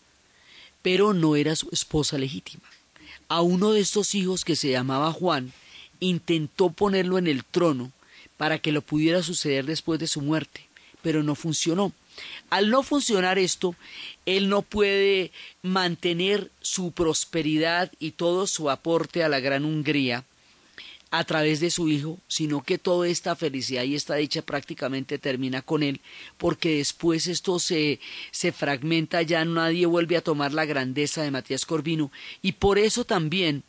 pero 0.82 1.14
no 1.14 1.36
era 1.36 1.56
su 1.56 1.68
esposa 1.72 2.18
legítima. 2.18 2.64
A 3.28 3.42
uno 3.42 3.74
de 3.74 3.82
estos 3.82 4.16
hijos 4.16 4.46
que 4.46 4.56
se 4.56 4.72
llamaba 4.72 5.12
Juan 5.12 5.52
intentó 6.00 6.70
ponerlo 6.70 7.18
en 7.18 7.28
el 7.28 7.44
trono 7.44 7.92
para 8.38 8.60
que 8.60 8.72
lo 8.72 8.82
pudiera 8.82 9.22
suceder 9.22 9.66
después 9.66 10.00
de 10.00 10.08
su 10.08 10.22
muerte, 10.22 10.66
pero 11.02 11.24
no 11.24 11.36
funcionó. 11.36 11.92
Al 12.50 12.70
no 12.70 12.84
funcionar 12.84 13.38
esto, 13.38 13.76
él 14.26 14.48
no 14.48 14.62
puede 14.62 15.32
mantener 15.62 16.52
su 16.62 16.92
prosperidad 16.92 17.92
y 18.00 18.12
todo 18.12 18.48
su 18.48 18.70
aporte 18.70 19.24
a 19.24 19.30
la 19.30 19.40
gran 19.40 19.66
Hungría 19.66 20.24
a 21.16 21.24
través 21.26 21.60
de 21.60 21.70
su 21.70 21.90
hijo, 21.90 22.18
sino 22.28 22.64
que 22.64 22.80
toda 22.80 23.08
esta 23.08 23.36
felicidad 23.36 23.84
y 23.84 23.94
esta 23.94 24.16
dicha 24.16 24.42
prácticamente 24.42 25.20
termina 25.20 25.62
con 25.62 25.84
él, 25.84 26.02
porque 26.40 26.78
después 26.78 27.28
esto 27.28 27.60
se, 27.60 28.00
se 28.32 28.52
fragmenta, 28.52 29.22
ya 29.22 29.46
nadie 29.46 29.86
vuelve 29.86 30.18
a 30.18 30.24
tomar 30.24 30.54
la 30.54 30.66
grandeza 30.66 31.22
de 31.22 31.30
Matías 31.30 31.68
Corvino, 31.68 32.12
y 32.42 32.54
por 32.54 32.80
eso 32.80 33.06
también 33.06 33.62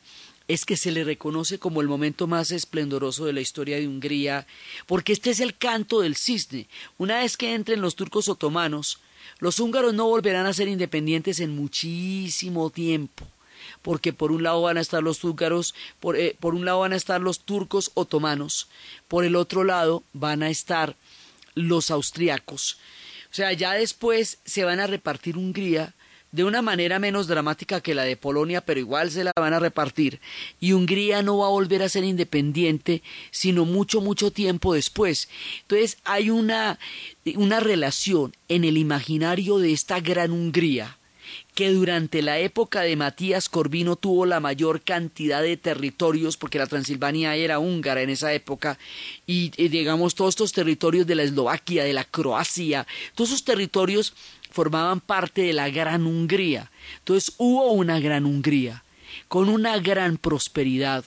es 0.48 0.64
que 0.64 0.78
se 0.78 0.90
le 0.90 1.04
reconoce 1.04 1.58
como 1.58 1.82
el 1.82 1.86
momento 1.86 2.26
más 2.26 2.50
esplendoroso 2.50 3.26
de 3.26 3.34
la 3.34 3.42
historia 3.42 3.76
de 3.76 3.88
Hungría, 3.88 4.46
porque 4.86 5.12
este 5.12 5.28
es 5.28 5.40
el 5.40 5.54
canto 5.54 6.00
del 6.00 6.16
cisne. 6.16 6.66
Una 6.96 7.18
vez 7.18 7.36
que 7.36 7.52
entren 7.52 7.82
los 7.82 7.94
turcos 7.94 8.30
otomanos, 8.30 9.00
los 9.38 9.60
húngaros 9.60 9.92
no 9.92 10.06
volverán 10.06 10.46
a 10.46 10.54
ser 10.54 10.68
independientes 10.68 11.40
en 11.40 11.54
muchísimo 11.54 12.70
tiempo. 12.70 13.26
Porque 13.84 14.14
por 14.14 14.32
un 14.32 14.42
lado 14.42 14.62
van 14.62 14.78
a 14.78 14.80
estar 14.80 15.02
los 15.02 15.22
húngaros, 15.22 15.74
por, 16.00 16.16
eh, 16.16 16.34
por 16.40 16.54
un 16.54 16.64
lado 16.64 16.80
van 16.80 16.94
a 16.94 16.96
estar 16.96 17.20
los 17.20 17.40
turcos 17.40 17.90
otomanos, 17.92 18.66
por 19.08 19.26
el 19.26 19.36
otro 19.36 19.62
lado 19.62 20.02
van 20.14 20.42
a 20.42 20.48
estar 20.48 20.96
los 21.54 21.90
austriacos. 21.90 22.78
O 23.30 23.34
sea, 23.34 23.52
ya 23.52 23.74
después 23.74 24.38
se 24.46 24.64
van 24.64 24.80
a 24.80 24.86
repartir 24.86 25.36
Hungría 25.36 25.94
de 26.32 26.44
una 26.44 26.62
manera 26.62 26.98
menos 26.98 27.26
dramática 27.26 27.82
que 27.82 27.94
la 27.94 28.04
de 28.04 28.16
Polonia, 28.16 28.62
pero 28.62 28.80
igual 28.80 29.10
se 29.10 29.22
la 29.22 29.32
van 29.36 29.52
a 29.52 29.60
repartir. 29.60 30.18
Y 30.60 30.72
Hungría 30.72 31.22
no 31.22 31.36
va 31.38 31.46
a 31.46 31.50
volver 31.50 31.82
a 31.82 31.90
ser 31.90 32.04
independiente, 32.04 33.02
sino 33.30 33.66
mucho, 33.66 34.00
mucho 34.00 34.30
tiempo 34.30 34.72
después. 34.72 35.28
Entonces 35.60 35.98
hay 36.04 36.30
una, 36.30 36.78
una 37.36 37.60
relación 37.60 38.34
en 38.48 38.64
el 38.64 38.78
imaginario 38.78 39.58
de 39.58 39.74
esta 39.74 40.00
gran 40.00 40.32
Hungría 40.32 40.96
que 41.54 41.70
durante 41.70 42.20
la 42.20 42.38
época 42.38 42.80
de 42.80 42.96
Matías 42.96 43.48
Corvino 43.48 43.94
tuvo 43.94 44.26
la 44.26 44.40
mayor 44.40 44.82
cantidad 44.82 45.40
de 45.40 45.56
territorios, 45.56 46.36
porque 46.36 46.58
la 46.58 46.66
Transilvania 46.66 47.36
era 47.36 47.60
húngara 47.60 48.02
en 48.02 48.10
esa 48.10 48.32
época, 48.32 48.78
y, 49.26 49.52
y 49.56 49.68
digamos 49.68 50.14
todos 50.16 50.30
estos 50.30 50.52
territorios 50.52 51.06
de 51.06 51.14
la 51.14 51.22
Eslovaquia, 51.22 51.84
de 51.84 51.92
la 51.92 52.04
Croacia, 52.04 52.86
todos 53.14 53.30
esos 53.30 53.44
territorios 53.44 54.14
formaban 54.50 55.00
parte 55.00 55.42
de 55.42 55.52
la 55.52 55.70
Gran 55.70 56.06
Hungría. 56.06 56.70
Entonces 56.98 57.34
hubo 57.38 57.72
una 57.72 58.00
Gran 58.00 58.26
Hungría, 58.26 58.82
con 59.28 59.48
una 59.48 59.78
gran 59.78 60.16
prosperidad, 60.16 61.04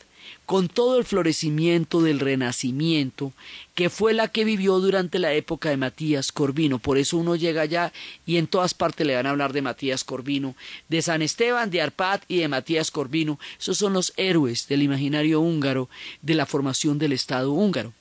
con 0.48 0.70
todo 0.70 0.98
el 0.98 1.04
florecimiento 1.04 2.02
del 2.02 2.22
Renacimiento, 2.22 3.34
que 3.76 3.90
fue 3.90 4.14
la 4.14 4.30
que 4.30 4.46
vivió 4.46 4.80
durante 4.80 5.20
la 5.20 5.34
época 5.34 5.70
de 5.70 5.76
Matías 5.76 6.32
Corvino. 6.32 6.80
Por 6.80 6.98
eso 6.98 7.18
uno 7.18 7.36
llega 7.36 7.64
allá 7.64 7.92
y 8.26 8.38
en 8.38 8.48
todas 8.48 8.74
partes 8.74 9.06
le 9.06 9.14
van 9.14 9.26
a 9.26 9.32
hablar 9.32 9.52
de 9.52 9.62
Matías 9.62 10.06
Corvino, 10.06 10.56
de 10.88 11.02
San 11.02 11.22
Esteban, 11.22 11.70
de 11.70 11.82
Arpad 11.82 12.22
y 12.30 12.38
de 12.38 12.48
Matías 12.48 12.92
Corvino. 12.92 13.38
Esos 13.60 13.78
son 13.78 13.92
los 13.92 14.14
héroes 14.16 14.70
del 14.70 14.84
imaginario 14.84 15.42
húngaro, 15.42 15.90
de 16.22 16.36
la 16.36 16.46
formación 16.46 16.98
del 16.98 17.12
Estado 17.12 17.52
húngaro. 17.52 17.92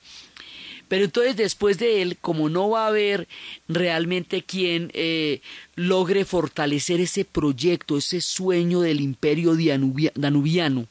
Pero 0.87 1.03
entonces 1.03 1.35
después 1.35 1.77
de 1.79 2.01
él, 2.01 2.17
como 2.21 2.47
no 2.47 2.69
va 2.69 2.85
a 2.85 2.87
haber 2.87 3.27
realmente 3.67 4.43
quien 4.43 4.89
eh, 4.93 5.41
logre 5.75 6.23
fortalecer 6.23 7.01
ese 7.01 7.25
proyecto, 7.25 7.97
ese 7.97 8.21
sueño 8.21 8.79
del 8.79 9.01
imperio 9.01 9.53
danubiano, 10.15 10.87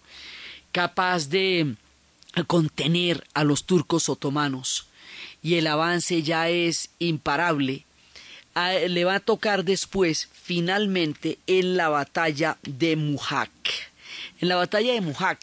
capaz 0.77 1.31
de 1.31 1.75
contener 2.47 3.27
a 3.33 3.45
los 3.45 3.65
turcos 3.65 4.11
otomanos, 4.11 4.89
y 5.43 5.55
el 5.55 5.69
avance 5.69 6.23
ya 6.23 6.51
es 6.51 6.91
imparable, 6.99 7.87
le 8.87 9.05
va 9.07 9.15
a 9.15 9.21
tocar 9.21 9.65
después, 9.65 10.29
finalmente, 10.35 11.39
en 11.47 11.79
la 11.79 11.89
batalla 11.89 12.59
de 12.63 12.95
Muhak. 12.95 13.51
En 14.43 14.49
la 14.49 14.57
batalla 14.57 14.93
de 14.93 15.01
Muhak 15.01 15.43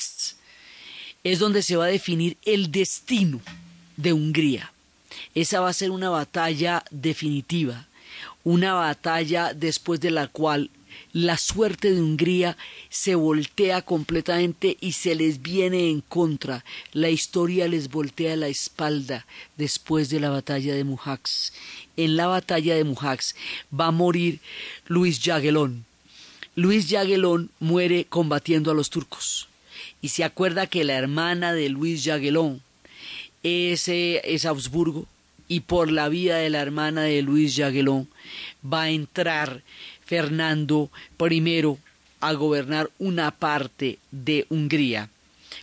es 1.24 1.40
donde 1.40 1.64
se 1.64 1.78
va 1.78 1.86
a 1.86 1.98
definir 1.98 2.38
el 2.46 2.72
destino 2.72 3.42
de 3.98 4.14
Hungría. 4.14 4.72
Esa 5.34 5.62
va 5.62 5.70
a 5.70 5.74
ser 5.74 5.90
una 5.90 6.12
batalla 6.12 6.86
definitiva, 6.92 7.88
una 8.44 8.76
batalla 8.76 9.56
después 9.56 10.00
de 10.00 10.12
la 10.12 10.28
cual 10.28 10.70
la 11.14 11.38
suerte 11.38 11.92
de 11.92 12.02
Hungría 12.02 12.58
se 12.90 13.14
voltea 13.16 13.84
completamente 13.84 14.78
y 14.82 14.94
se 14.94 15.14
les 15.14 15.42
viene 15.42 15.90
en 15.90 16.02
contra. 16.02 16.66
La 16.92 17.10
historia 17.10 17.68
les 17.68 17.90
voltea 17.90 18.36
la 18.36 18.48
espalda 18.48 19.26
después 19.56 20.10
de 20.10 20.20
la 20.20 20.32
batalla 20.32 20.74
de 20.74 20.84
Mujax. 20.84 21.54
En 21.98 22.18
la 22.18 22.28
batalla 22.28 22.76
de 22.76 22.84
Mujax 22.84 23.36
va 23.80 23.88
a 23.88 23.92
morir 23.92 24.40
Luis 24.88 25.20
Jagellón. 25.24 25.86
Luis 26.56 26.88
Jagellón 26.90 27.52
muere 27.60 28.06
combatiendo 28.06 28.72
a 28.72 28.74
los 28.74 28.90
turcos. 28.90 29.48
Y 30.02 30.10
se 30.10 30.24
acuerda 30.24 30.68
que 30.68 30.84
la 30.84 30.96
hermana 30.96 31.54
de 31.54 31.70
Luis 31.70 32.04
Jagellón, 32.04 32.62
ese 33.44 34.22
es 34.24 34.46
Augsburgo 34.46 35.06
y 35.48 35.62
por 35.62 35.92
la 35.92 36.10
vida 36.10 36.38
de 36.38 36.50
la 36.50 36.62
hermana 36.62 37.04
de 37.04 37.22
Luis 37.22 37.56
Jagellón 37.56 38.08
va 38.66 38.84
a 38.84 38.90
entrar 38.90 39.62
Fernando 40.06 40.90
I 41.20 41.78
a 42.20 42.34
gobernar 42.34 42.90
una 43.00 43.32
parte 43.32 44.00
de 44.12 44.46
Hungría 44.50 45.10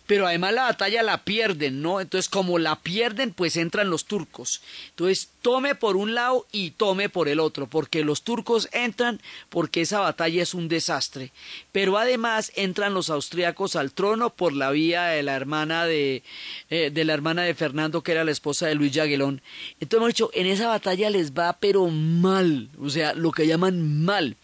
pero 0.07 0.27
además 0.27 0.55
la 0.55 0.63
batalla 0.63 1.03
la 1.03 1.25
pierden, 1.25 1.83
¿no? 1.83 2.01
Entonces, 2.01 2.29
como 2.29 2.59
la 2.59 2.77
pierden, 2.81 3.33
pues 3.33 3.57
entran 3.57 3.91
los 3.91 4.05
turcos. 4.05 4.63
Entonces, 4.91 5.29
tome 5.43 5.75
por 5.75 5.97
un 5.97 6.15
lado 6.15 6.47
y 6.53 6.73
tome 6.73 7.09
por 7.09 7.29
el 7.29 7.41
otro, 7.41 7.67
porque 7.67 8.05
los 8.05 8.23
turcos 8.23 8.69
entran 8.73 9.21
porque 9.49 9.83
esa 9.83 10.01
batalla 10.01 10.43
es 10.43 10.55
un 10.55 10.69
desastre. 10.69 11.33
Pero 11.73 11.99
además 11.99 12.53
entran 12.57 12.95
los 12.95 13.11
austriacos 13.11 13.77
al 13.77 13.93
trono 13.93 14.31
por 14.31 14.53
la 14.53 14.71
vía 14.71 15.05
de 15.05 15.23
la 15.23 15.35
hermana 15.35 15.87
de, 15.87 16.23
eh, 16.71 16.91
de 16.93 17.05
la 17.05 17.15
hermana 17.15 17.43
de 17.43 17.55
Fernando, 17.55 18.03
que 18.03 18.13
era 18.13 18.25
la 18.25 18.31
esposa 18.31 18.67
de 18.67 18.75
Luis 18.75 18.93
Jagellón. 18.95 19.43
Entonces, 19.81 19.97
hemos 19.97 20.09
dicho, 20.09 20.31
en 20.35 20.47
esa 20.47 20.69
batalla 20.69 21.11
les 21.11 21.33
va 21.33 21.55
pero 21.55 21.87
mal, 21.89 22.69
o 22.81 22.91
sea, 22.91 23.15
lo 23.15 23.33
que 23.33 23.47
llaman 23.47 24.05
mal. 24.05 24.37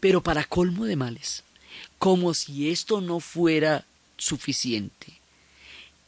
Pero 0.00 0.22
para 0.22 0.44
colmo 0.44 0.84
de 0.84 0.96
males, 0.96 1.42
como 1.98 2.34
si 2.34 2.70
esto 2.70 3.00
no 3.00 3.20
fuera 3.20 3.84
suficiente. 4.18 5.14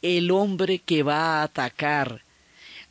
El 0.01 0.31
hombre 0.31 0.79
que 0.79 1.03
va 1.03 1.39
a 1.39 1.43
atacar 1.43 2.23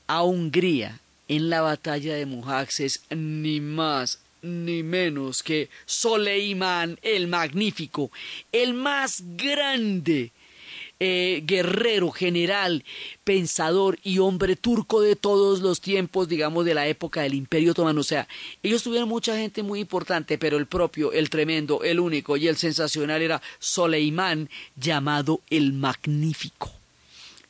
a 0.06 0.22
Hungría 0.22 1.00
en 1.28 1.48
la 1.48 1.60
batalla 1.60 2.14
de 2.14 2.26
Mujax 2.26 2.80
es 2.80 3.02
ni 3.10 3.60
más 3.60 4.18
ni 4.42 4.82
menos 4.82 5.42
que 5.42 5.68
Soleimán 5.86 6.98
el 7.02 7.28
Magnífico, 7.28 8.10
el 8.52 8.74
más 8.74 9.22
grande 9.36 10.32
eh, 11.00 11.42
guerrero, 11.46 12.10
general, 12.10 12.84
pensador 13.24 13.98
y 14.02 14.18
hombre 14.18 14.54
turco 14.54 15.00
de 15.00 15.16
todos 15.16 15.60
los 15.60 15.80
tiempos, 15.80 16.28
digamos, 16.28 16.66
de 16.66 16.74
la 16.74 16.86
época 16.86 17.22
del 17.22 17.34
Imperio 17.34 17.72
Otomano. 17.72 18.02
O 18.02 18.04
sea, 18.04 18.28
ellos 18.62 18.82
tuvieron 18.82 19.08
mucha 19.08 19.36
gente 19.36 19.62
muy 19.62 19.80
importante, 19.80 20.36
pero 20.36 20.58
el 20.58 20.66
propio, 20.66 21.12
el 21.12 21.30
tremendo, 21.30 21.82
el 21.82 22.00
único 22.00 22.36
y 22.36 22.48
el 22.48 22.56
sensacional 22.56 23.22
era 23.22 23.40
Soleimán, 23.58 24.50
llamado 24.76 25.40
el 25.48 25.72
Magnífico 25.72 26.70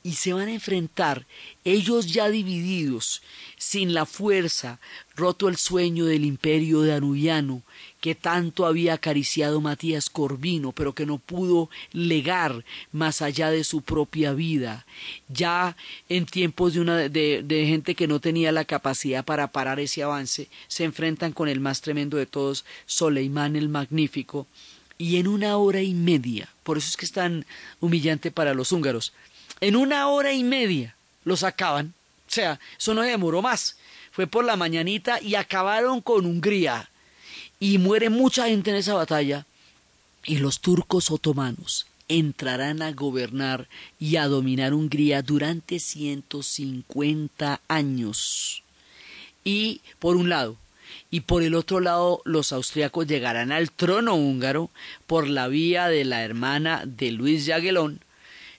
y 0.03 0.15
se 0.15 0.33
van 0.33 0.49
a 0.49 0.53
enfrentar, 0.53 1.27
ellos 1.65 2.07
ya 2.07 2.31
divididos, 2.31 3.23
sin 3.59 3.93
la 3.93 4.07
fuerza, 4.07 4.81
roto 5.15 5.49
el 5.49 5.57
sueño 5.57 6.07
del 6.07 6.25
imperio 6.25 6.83
danubiano 6.83 7.63
que 8.01 8.15
tanto 8.15 8.67
había 8.67 8.95
acariciado 8.95 9.61
Matías 9.61 10.09
Corvino, 10.11 10.73
pero 10.73 10.95
que 10.95 11.07
no 11.07 11.19
pudo 11.19 11.71
legar 11.93 12.65
más 12.93 13.23
allá 13.23 13.51
de 13.51 13.65
su 13.65 13.83
propia 13.83 14.33
vida, 14.33 14.87
ya 15.29 15.77
en 16.09 16.27
tiempos 16.27 16.75
de, 16.75 16.81
una, 16.81 16.97
de, 16.97 17.65
gente 17.67 17.95
que 17.95 18.09
no 18.09 18.21
tenía 18.21 18.53
la 18.53 18.65
capacidad 18.65 19.25
para 19.25 19.49
parar 19.49 19.81
ese 19.81 20.03
avance, 20.03 20.49
se 20.69 20.85
enfrentan 20.85 21.33
con 21.33 21.49
el 21.49 21.61
más 21.61 21.81
tremendo 21.81 22.17
de 22.17 22.27
todos, 22.27 22.65
Soleimán 22.87 23.57
el 23.57 23.69
Magnífico, 23.69 24.47
y 24.97 25.17
en 25.17 25.29
una 25.29 25.57
hora 25.57 25.83
y 25.83 25.95
media, 25.95 26.49
por 26.63 26.79
eso 26.79 26.89
es 26.89 26.97
que 26.97 27.07
es 27.07 27.13
tan 27.13 27.47
humillante 27.81 28.31
para 28.31 28.55
los 28.55 28.73
húngaros, 28.73 29.13
en 29.61 29.77
una 29.77 30.09
hora 30.09 30.33
y 30.33 30.43
media 30.43 30.95
los 31.25 31.45
acaban. 31.45 31.95
O 32.29 32.33
sea, 32.33 32.61
eso 32.79 32.95
no 32.95 33.03
demoró 33.03 33.43
más. 33.43 33.77
Fue 34.13 34.27
por 34.27 34.45
la 34.45 34.57
mañanita 34.57 35.21
y 35.21 35.35
acabaron 35.35 36.01
con 36.01 36.27
Hungría. 36.27 36.90
Y 37.61 37.79
muere 37.79 38.11
mucha 38.11 38.49
gente 38.49 38.71
en 38.71 38.77
esa 38.77 38.95
batalla. 38.95 39.47
Y 40.25 40.39
los 40.39 40.61
turcos 40.61 41.13
otomanos 41.13 41.87
entrarán 42.09 42.83
a 42.83 42.91
gobernar 42.93 43.69
y 44.01 44.17
a 44.17 44.27
dominar 44.27 44.75
Hungría 44.75 45.23
durante 45.23 45.79
150 45.79 47.61
años. 47.69 48.65
Y 49.45 49.81
por 50.01 50.17
un 50.17 50.29
lado, 50.29 50.57
y 51.11 51.21
por 51.21 51.43
el 51.43 51.55
otro 51.55 51.81
lado 51.81 52.21
los 52.25 52.53
austriacos 52.53 53.07
llegarán 53.07 53.53
al 53.53 53.71
trono 53.71 54.17
húngaro 54.17 54.71
por 55.07 55.29
la 55.29 55.47
vía 55.49 55.89
de 55.89 56.05
la 56.05 56.23
hermana 56.25 56.83
de 56.85 57.13
Luis 57.13 57.47
Jagellón, 57.47 58.01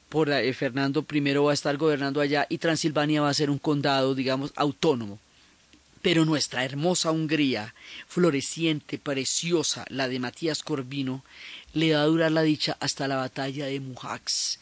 por 0.07 0.29
eh, 0.29 0.53
Fernando 0.53 1.05
I 1.09 1.19
va 1.19 1.51
a 1.51 1.53
estar 1.53 1.77
gobernando 1.77 2.21
allá 2.21 2.45
y 2.49 2.57
Transilvania 2.57 3.21
va 3.21 3.29
a 3.29 3.33
ser 3.33 3.49
un 3.49 3.59
condado, 3.59 4.15
digamos, 4.15 4.51
autónomo. 4.55 5.19
Pero 6.01 6.25
nuestra 6.25 6.65
hermosa 6.65 7.11
Hungría, 7.11 7.75
floreciente, 8.07 8.97
preciosa, 8.97 9.85
la 9.89 10.07
de 10.07 10.19
Matías 10.19 10.63
Corvino, 10.63 11.23
le 11.73 11.93
va 11.93 12.01
a 12.01 12.05
durar 12.05 12.31
la 12.31 12.41
dicha 12.41 12.77
hasta 12.79 13.07
la 13.07 13.17
batalla 13.17 13.67
de 13.67 13.79
Mujax, 13.79 14.59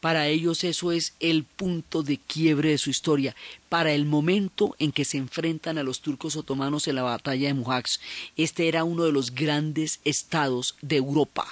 Para 0.00 0.28
ellos 0.28 0.64
eso 0.64 0.92
es 0.92 1.12
el 1.20 1.44
punto 1.44 2.02
de 2.02 2.16
quiebre 2.16 2.70
de 2.70 2.78
su 2.78 2.88
historia, 2.88 3.36
para 3.68 3.92
el 3.92 4.06
momento 4.06 4.74
en 4.78 4.92
que 4.92 5.04
se 5.04 5.18
enfrentan 5.18 5.76
a 5.76 5.82
los 5.82 6.00
turcos 6.00 6.36
otomanos 6.36 6.88
en 6.88 6.94
la 6.94 7.02
batalla 7.02 7.48
de 7.48 7.54
Mujax. 7.54 8.00
Este 8.36 8.66
era 8.66 8.82
uno 8.84 9.04
de 9.04 9.12
los 9.12 9.34
grandes 9.34 10.00
estados 10.04 10.76
de 10.80 10.96
Europa. 10.96 11.46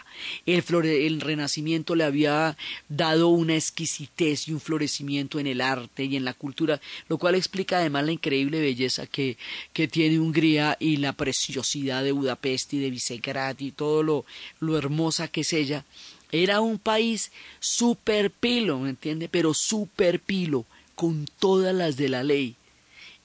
El, 0.47 0.65
flore- 0.65 1.07
el 1.07 1.21
renacimiento 1.21 1.95
le 1.95 2.05
había 2.05 2.57
dado 2.89 3.29
una 3.29 3.55
exquisitez 3.55 4.49
y 4.49 4.53
un 4.55 4.61
florecimiento 4.61 5.39
en 5.39 5.47
el 5.47 5.61
arte 5.61 6.05
y 6.07 6.17
en 6.17 6.25
la 6.25 6.33
cultura, 6.33 6.81
lo 7.09 7.19
cual 7.19 7.35
explica 7.35 7.77
además 7.79 8.07
la 8.07 8.13
increíble 8.13 8.61
belleza 8.61 9.07
que, 9.07 9.37
que 9.75 9.89
tiene 9.89 10.19
Hungría 10.19 10.77
y 10.81 10.97
la 10.97 11.13
preciosidad 11.13 12.03
de 12.03 12.13
Budapest 12.13 12.73
y 12.73 12.79
de 12.79 12.91
Visegrad 12.91 13.59
y 13.61 13.73
todo 13.73 14.03
lo, 14.03 14.25
lo 14.61 14.79
hermosa 14.79 15.29
que 15.29 15.43
es 15.43 15.53
ella. 15.53 15.85
Era 16.31 16.61
un 16.61 16.79
país 16.79 17.33
super 17.61 18.31
pilo, 18.31 18.79
¿me 18.79 18.91
entiende? 18.91 19.29
Pero 19.29 19.55
super 19.55 20.21
pilo, 20.21 20.67
con 20.95 21.27
todas 21.39 21.75
las 21.75 21.97
de 21.97 22.09
la 22.09 22.23
ley. 22.23 22.57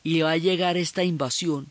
Y 0.04 0.22
va 0.22 0.32
a 0.32 0.38
llegar 0.38 0.78
esta 0.78 1.04
invasión 1.04 1.68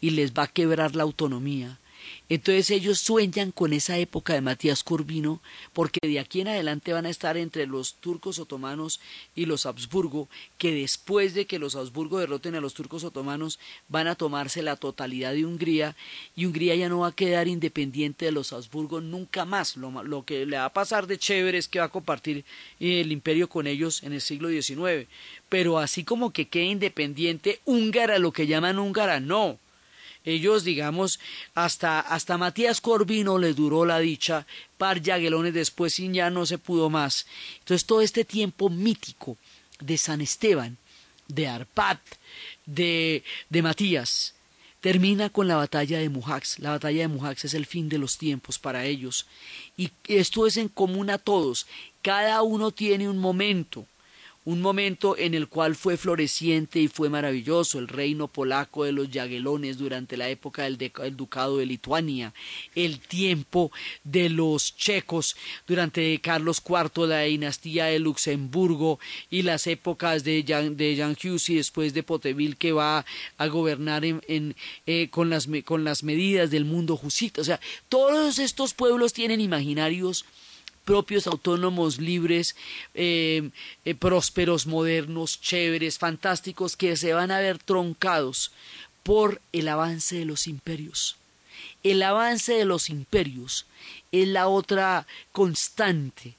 y 0.00 0.10
les 0.10 0.32
va 0.32 0.44
a 0.44 0.48
quebrar 0.48 0.96
la 0.96 1.02
autonomía. 1.04 1.78
Entonces 2.28 2.70
ellos 2.70 2.98
sueñan 2.98 3.52
con 3.52 3.72
esa 3.72 3.98
época 3.98 4.34
de 4.34 4.40
Matías 4.40 4.82
Corvino, 4.82 5.40
porque 5.72 6.00
de 6.02 6.18
aquí 6.18 6.40
en 6.40 6.48
adelante 6.48 6.92
van 6.92 7.06
a 7.06 7.10
estar 7.10 7.36
entre 7.36 7.66
los 7.66 7.94
turcos 7.94 8.38
otomanos 8.38 9.00
y 9.34 9.46
los 9.46 9.66
Habsburgo, 9.66 10.28
que 10.58 10.72
después 10.72 11.34
de 11.34 11.46
que 11.46 11.58
los 11.58 11.76
Habsburgo 11.76 12.18
derroten 12.18 12.54
a 12.54 12.60
los 12.60 12.74
turcos 12.74 13.04
otomanos, 13.04 13.58
van 13.88 14.08
a 14.08 14.14
tomarse 14.14 14.62
la 14.62 14.76
totalidad 14.76 15.32
de 15.32 15.44
Hungría, 15.44 15.96
y 16.34 16.46
Hungría 16.46 16.74
ya 16.74 16.88
no 16.88 17.00
va 17.00 17.08
a 17.08 17.14
quedar 17.14 17.48
independiente 17.48 18.24
de 18.24 18.32
los 18.32 18.52
Habsburgo 18.52 19.00
nunca 19.00 19.44
más. 19.44 19.76
Lo, 19.76 20.02
lo 20.02 20.24
que 20.24 20.46
le 20.46 20.56
va 20.56 20.66
a 20.66 20.72
pasar 20.72 21.06
de 21.06 21.18
chévere 21.18 21.58
es 21.58 21.68
que 21.68 21.78
va 21.78 21.86
a 21.86 21.90
compartir 21.90 22.44
eh, 22.80 23.00
el 23.00 23.12
imperio 23.12 23.48
con 23.48 23.66
ellos 23.66 24.02
en 24.02 24.12
el 24.12 24.20
siglo 24.20 24.48
XIX. 24.48 25.08
Pero 25.48 25.78
así 25.78 26.04
como 26.04 26.32
que 26.32 26.48
quede 26.48 26.64
independiente 26.64 27.60
húngara, 27.64 28.18
lo 28.18 28.32
que 28.32 28.46
llaman 28.46 28.78
húngara, 28.78 29.20
no 29.20 29.58
ellos, 30.26 30.64
digamos, 30.64 31.18
hasta, 31.54 32.00
hasta 32.00 32.36
Matías 32.36 32.80
Corvino 32.80 33.38
les 33.38 33.56
duró 33.56 33.86
la 33.86 34.00
dicha, 34.00 34.46
par 34.76 35.02
Jaguelones 35.02 35.54
después 35.54 35.98
y 35.98 36.12
ya 36.12 36.28
no 36.28 36.44
se 36.44 36.58
pudo 36.58 36.90
más. 36.90 37.26
Entonces 37.60 37.86
todo 37.86 38.02
este 38.02 38.24
tiempo 38.24 38.68
mítico 38.68 39.38
de 39.80 39.96
San 39.96 40.20
Esteban, 40.20 40.76
de 41.28 41.48
Arpat, 41.48 42.00
de, 42.66 43.22
de 43.48 43.62
Matías, 43.62 44.34
termina 44.80 45.30
con 45.30 45.48
la 45.48 45.56
batalla 45.56 45.98
de 45.98 46.08
Mujax. 46.08 46.58
La 46.58 46.70
batalla 46.70 47.02
de 47.02 47.08
Mujax 47.08 47.44
es 47.44 47.54
el 47.54 47.64
fin 47.64 47.88
de 47.88 47.98
los 47.98 48.18
tiempos 48.18 48.58
para 48.58 48.84
ellos. 48.84 49.26
Y 49.76 49.90
esto 50.08 50.46
es 50.46 50.56
en 50.56 50.68
común 50.68 51.08
a 51.10 51.18
todos. 51.18 51.66
Cada 52.02 52.42
uno 52.42 52.72
tiene 52.72 53.08
un 53.08 53.18
momento 53.18 53.86
un 54.46 54.62
momento 54.62 55.18
en 55.18 55.34
el 55.34 55.48
cual 55.48 55.74
fue 55.74 55.96
floreciente 55.96 56.78
y 56.78 56.86
fue 56.86 57.10
maravilloso 57.10 57.80
el 57.80 57.88
reino 57.88 58.28
polaco 58.28 58.84
de 58.84 58.92
los 58.92 59.08
Jaguelones 59.10 59.76
durante 59.76 60.16
la 60.16 60.28
época 60.28 60.62
del, 60.62 60.78
ducado 61.16 61.58
de 61.58 61.66
Lituania, 61.66 62.32
el 62.76 63.00
tiempo 63.00 63.72
de 64.04 64.28
los 64.28 64.76
checos 64.76 65.36
durante 65.66 66.20
Carlos 66.20 66.62
IV, 66.64 67.08
la 67.08 67.22
dinastía 67.22 67.86
de 67.86 67.98
Luxemburgo 67.98 69.00
y 69.30 69.42
las 69.42 69.66
épocas 69.66 70.22
de 70.22 70.44
Jan, 70.46 70.76
de 70.76 70.96
Jan 70.96 71.16
Hus 71.24 71.50
y 71.50 71.56
después 71.56 71.92
de 71.92 72.04
Poteville 72.04 72.54
que 72.54 72.70
va 72.70 73.04
a 73.38 73.46
gobernar 73.48 74.04
en, 74.04 74.54
eh, 74.86 75.08
con, 75.10 75.28
las, 75.28 75.48
con 75.64 75.82
las 75.82 76.04
medidas 76.04 76.52
del 76.52 76.64
mundo 76.64 76.96
jusita. 76.96 77.40
O 77.40 77.44
sea, 77.44 77.58
todos 77.88 78.38
estos 78.38 78.74
pueblos 78.74 79.12
tienen 79.12 79.40
imaginarios 79.40 80.24
propios, 80.86 81.26
autónomos, 81.26 81.98
libres, 81.98 82.56
eh, 82.94 83.50
eh, 83.84 83.94
prósperos, 83.94 84.66
modernos, 84.66 85.38
chéveres, 85.40 85.98
fantásticos, 85.98 86.76
que 86.76 86.96
se 86.96 87.12
van 87.12 87.30
a 87.30 87.40
ver 87.40 87.58
troncados 87.58 88.52
por 89.02 89.42
el 89.52 89.68
avance 89.68 90.16
de 90.16 90.24
los 90.24 90.46
imperios. 90.46 91.16
El 91.82 92.02
avance 92.02 92.54
de 92.54 92.64
los 92.64 92.88
imperios 92.88 93.66
es 94.12 94.28
la 94.28 94.48
otra 94.48 95.06
constante 95.32 96.34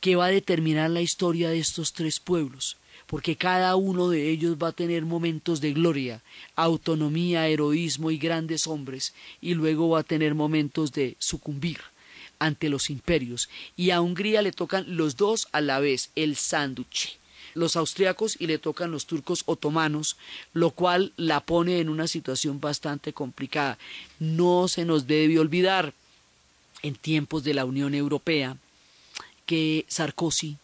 que 0.00 0.16
va 0.16 0.26
a 0.26 0.30
determinar 0.30 0.90
la 0.90 1.00
historia 1.00 1.48
de 1.48 1.58
estos 1.58 1.92
tres 1.92 2.20
pueblos, 2.20 2.76
porque 3.06 3.36
cada 3.36 3.74
uno 3.74 4.10
de 4.10 4.30
ellos 4.30 4.56
va 4.62 4.68
a 4.68 4.72
tener 4.72 5.04
momentos 5.04 5.60
de 5.62 5.72
gloria, 5.72 6.20
autonomía, 6.56 7.48
heroísmo 7.48 8.10
y 8.10 8.18
grandes 8.18 8.66
hombres, 8.66 9.14
y 9.40 9.54
luego 9.54 9.88
va 9.88 10.00
a 10.00 10.10
tener 10.12 10.34
momentos 10.34 10.92
de 10.92 11.16
sucumbir 11.18 11.78
ante 12.38 12.68
los 12.68 12.90
imperios 12.90 13.48
y 13.76 13.90
a 13.90 14.00
Hungría 14.00 14.42
le 14.42 14.52
tocan 14.52 14.96
los 14.96 15.16
dos 15.16 15.48
a 15.52 15.60
la 15.60 15.80
vez 15.80 16.10
el 16.14 16.36
sándwich. 16.36 17.18
Los 17.54 17.76
austriacos 17.76 18.36
y 18.38 18.46
le 18.46 18.58
tocan 18.58 18.90
los 18.90 19.06
turcos 19.06 19.42
otomanos, 19.46 20.16
lo 20.52 20.70
cual 20.70 21.12
la 21.16 21.40
pone 21.40 21.80
en 21.80 21.88
una 21.88 22.06
situación 22.06 22.60
bastante 22.60 23.12
complicada. 23.12 23.78
No 24.20 24.68
se 24.68 24.84
nos 24.84 25.06
debe 25.06 25.38
olvidar 25.38 25.92
en 26.82 26.94
tiempos 26.94 27.44
de 27.44 27.54
la 27.54 27.64
Unión 27.64 27.94
Europea 27.94 28.56
que 29.46 29.86
Sarkozy, 29.88 30.58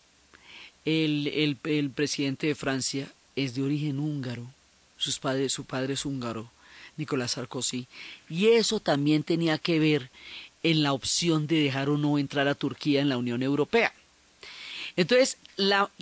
el, 0.85 1.57
el, 1.65 1.91
presidente 1.91 2.47
de 2.47 2.55
Francia, 2.55 3.11
es 3.35 3.55
de 3.55 3.63
origen 3.63 3.99
húngaro, 3.99 4.47
sus 4.97 5.19
padres, 5.19 5.53
su 5.53 5.65
padre 5.65 5.95
es 5.95 6.05
húngaro, 6.05 6.51
Nicolás 6.97 7.33
Sarkozy, 7.33 7.87
y 8.29 8.49
eso 8.49 8.81
también 8.81 9.23
tenía 9.23 9.59
que 9.59 9.79
ver 9.79 10.11
en 10.65 10.83
la 10.83 10.93
opción 10.93 11.47
de 11.47 11.61
dejar 11.61 11.89
o 11.89 11.97
no 11.97 12.19
entrar 12.19 12.49
a 12.49 12.57
Turquía 12.57 13.01
en 13.01 13.09
la 13.09 13.17
Unión 13.17 13.43
Europea. 13.43 13.95
Entonces, 14.97 15.39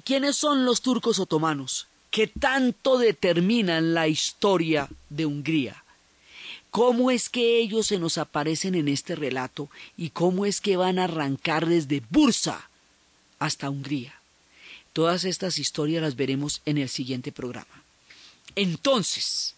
¿quiénes 0.04 0.36
son 0.36 0.64
los 0.64 0.80
turcos 0.80 1.18
otomanos? 1.18 1.86
que 2.12 2.26
tanto 2.26 2.98
determinan 2.98 3.94
la 3.94 4.06
historia 4.06 4.88
de 5.08 5.26
Hungría? 5.26 5.82
¿Cómo 6.70 7.10
es 7.10 7.30
que 7.30 7.58
ellos 7.58 7.86
se 7.86 7.98
nos 7.98 8.18
aparecen 8.18 8.74
en 8.74 8.86
este 8.86 9.16
relato 9.16 9.70
y 9.96 10.10
cómo 10.10 10.44
es 10.46 10.60
que 10.60 10.76
van 10.76 10.98
a 10.98 11.04
arrancar 11.04 11.66
desde 11.66 12.02
Bursa 12.10 12.68
hasta 13.38 13.70
Hungría? 13.70 14.14
Todas 14.92 15.24
estas 15.24 15.58
historias 15.58 16.02
las 16.02 16.14
veremos 16.14 16.60
en 16.66 16.76
el 16.76 16.90
siguiente 16.90 17.32
programa. 17.32 17.82
Entonces, 18.56 19.56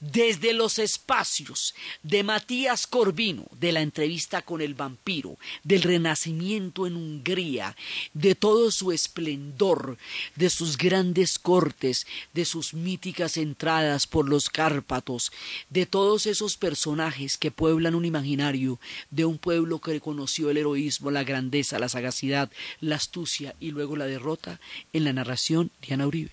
desde 0.00 0.52
los 0.52 0.78
espacios 0.78 1.74
de 2.02 2.22
Matías 2.22 2.86
Corvino, 2.86 3.46
de 3.58 3.72
la 3.72 3.80
entrevista 3.80 4.42
con 4.42 4.60
el 4.60 4.74
vampiro, 4.74 5.36
del 5.64 5.82
renacimiento 5.82 6.86
en 6.86 6.96
Hungría, 6.96 7.76
de 8.14 8.34
todo 8.34 8.70
su 8.70 8.92
esplendor, 8.92 9.98
de 10.34 10.50
sus 10.50 10.76
grandes 10.76 11.38
cortes, 11.38 12.06
de 12.32 12.44
sus 12.44 12.74
míticas 12.74 13.36
entradas 13.36 14.06
por 14.06 14.28
los 14.28 14.50
Cárpatos, 14.50 15.32
de 15.70 15.86
todos 15.86 16.26
esos 16.26 16.56
personajes 16.56 17.36
que 17.36 17.50
pueblan 17.50 17.94
un 17.94 18.04
imaginario 18.04 18.80
de 19.10 19.24
un 19.24 19.38
pueblo 19.38 19.80
que 19.80 19.92
reconoció 19.92 20.50
el 20.50 20.58
heroísmo, 20.58 21.10
la 21.10 21.24
grandeza, 21.24 21.78
la 21.78 21.88
sagacidad, 21.88 22.50
la 22.80 22.96
astucia 22.96 23.54
y 23.60 23.70
luego 23.70 23.96
la 23.96 24.06
derrota, 24.06 24.60
en 24.92 25.04
la 25.04 25.12
narración 25.12 25.70
Diana 25.82 26.06
Uribe 26.06 26.32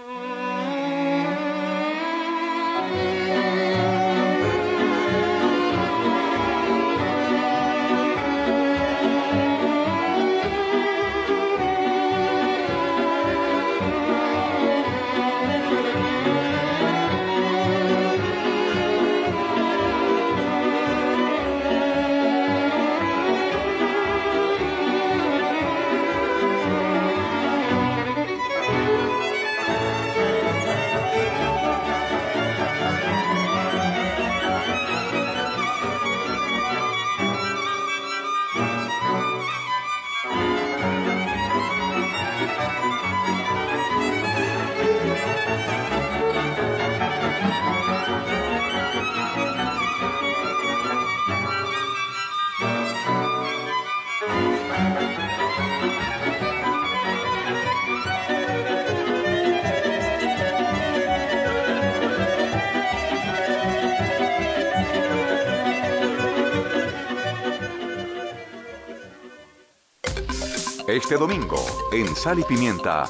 Este 71.11 71.19
domingo, 71.19 71.61
en 71.91 72.15
Sal 72.15 72.39
y 72.39 72.43
Pimienta, 72.45 73.03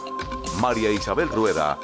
María 0.60 0.90
Isabel 0.90 1.30
Rueda 1.30 1.78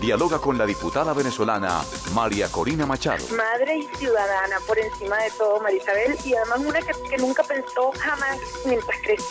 dialoga 0.00 0.38
con 0.38 0.56
la 0.56 0.66
diputada 0.66 1.12
venezolana 1.12 1.82
María 2.12 2.48
Corina 2.48 2.86
Machado. 2.86 3.24
Madre 3.36 3.78
y 3.78 3.96
ciudadana 3.96 4.60
por 4.68 4.78
encima 4.78 5.16
de 5.16 5.32
todo, 5.32 5.58
María 5.60 5.82
Isabel, 5.82 6.16
y 6.24 6.34
además 6.34 6.60
una 6.60 6.80
que, 6.80 7.16
nunca 7.18 7.42
pensó 7.42 7.90
jamás 7.98 8.38
mientras 8.66 9.00
crecía 9.02 9.22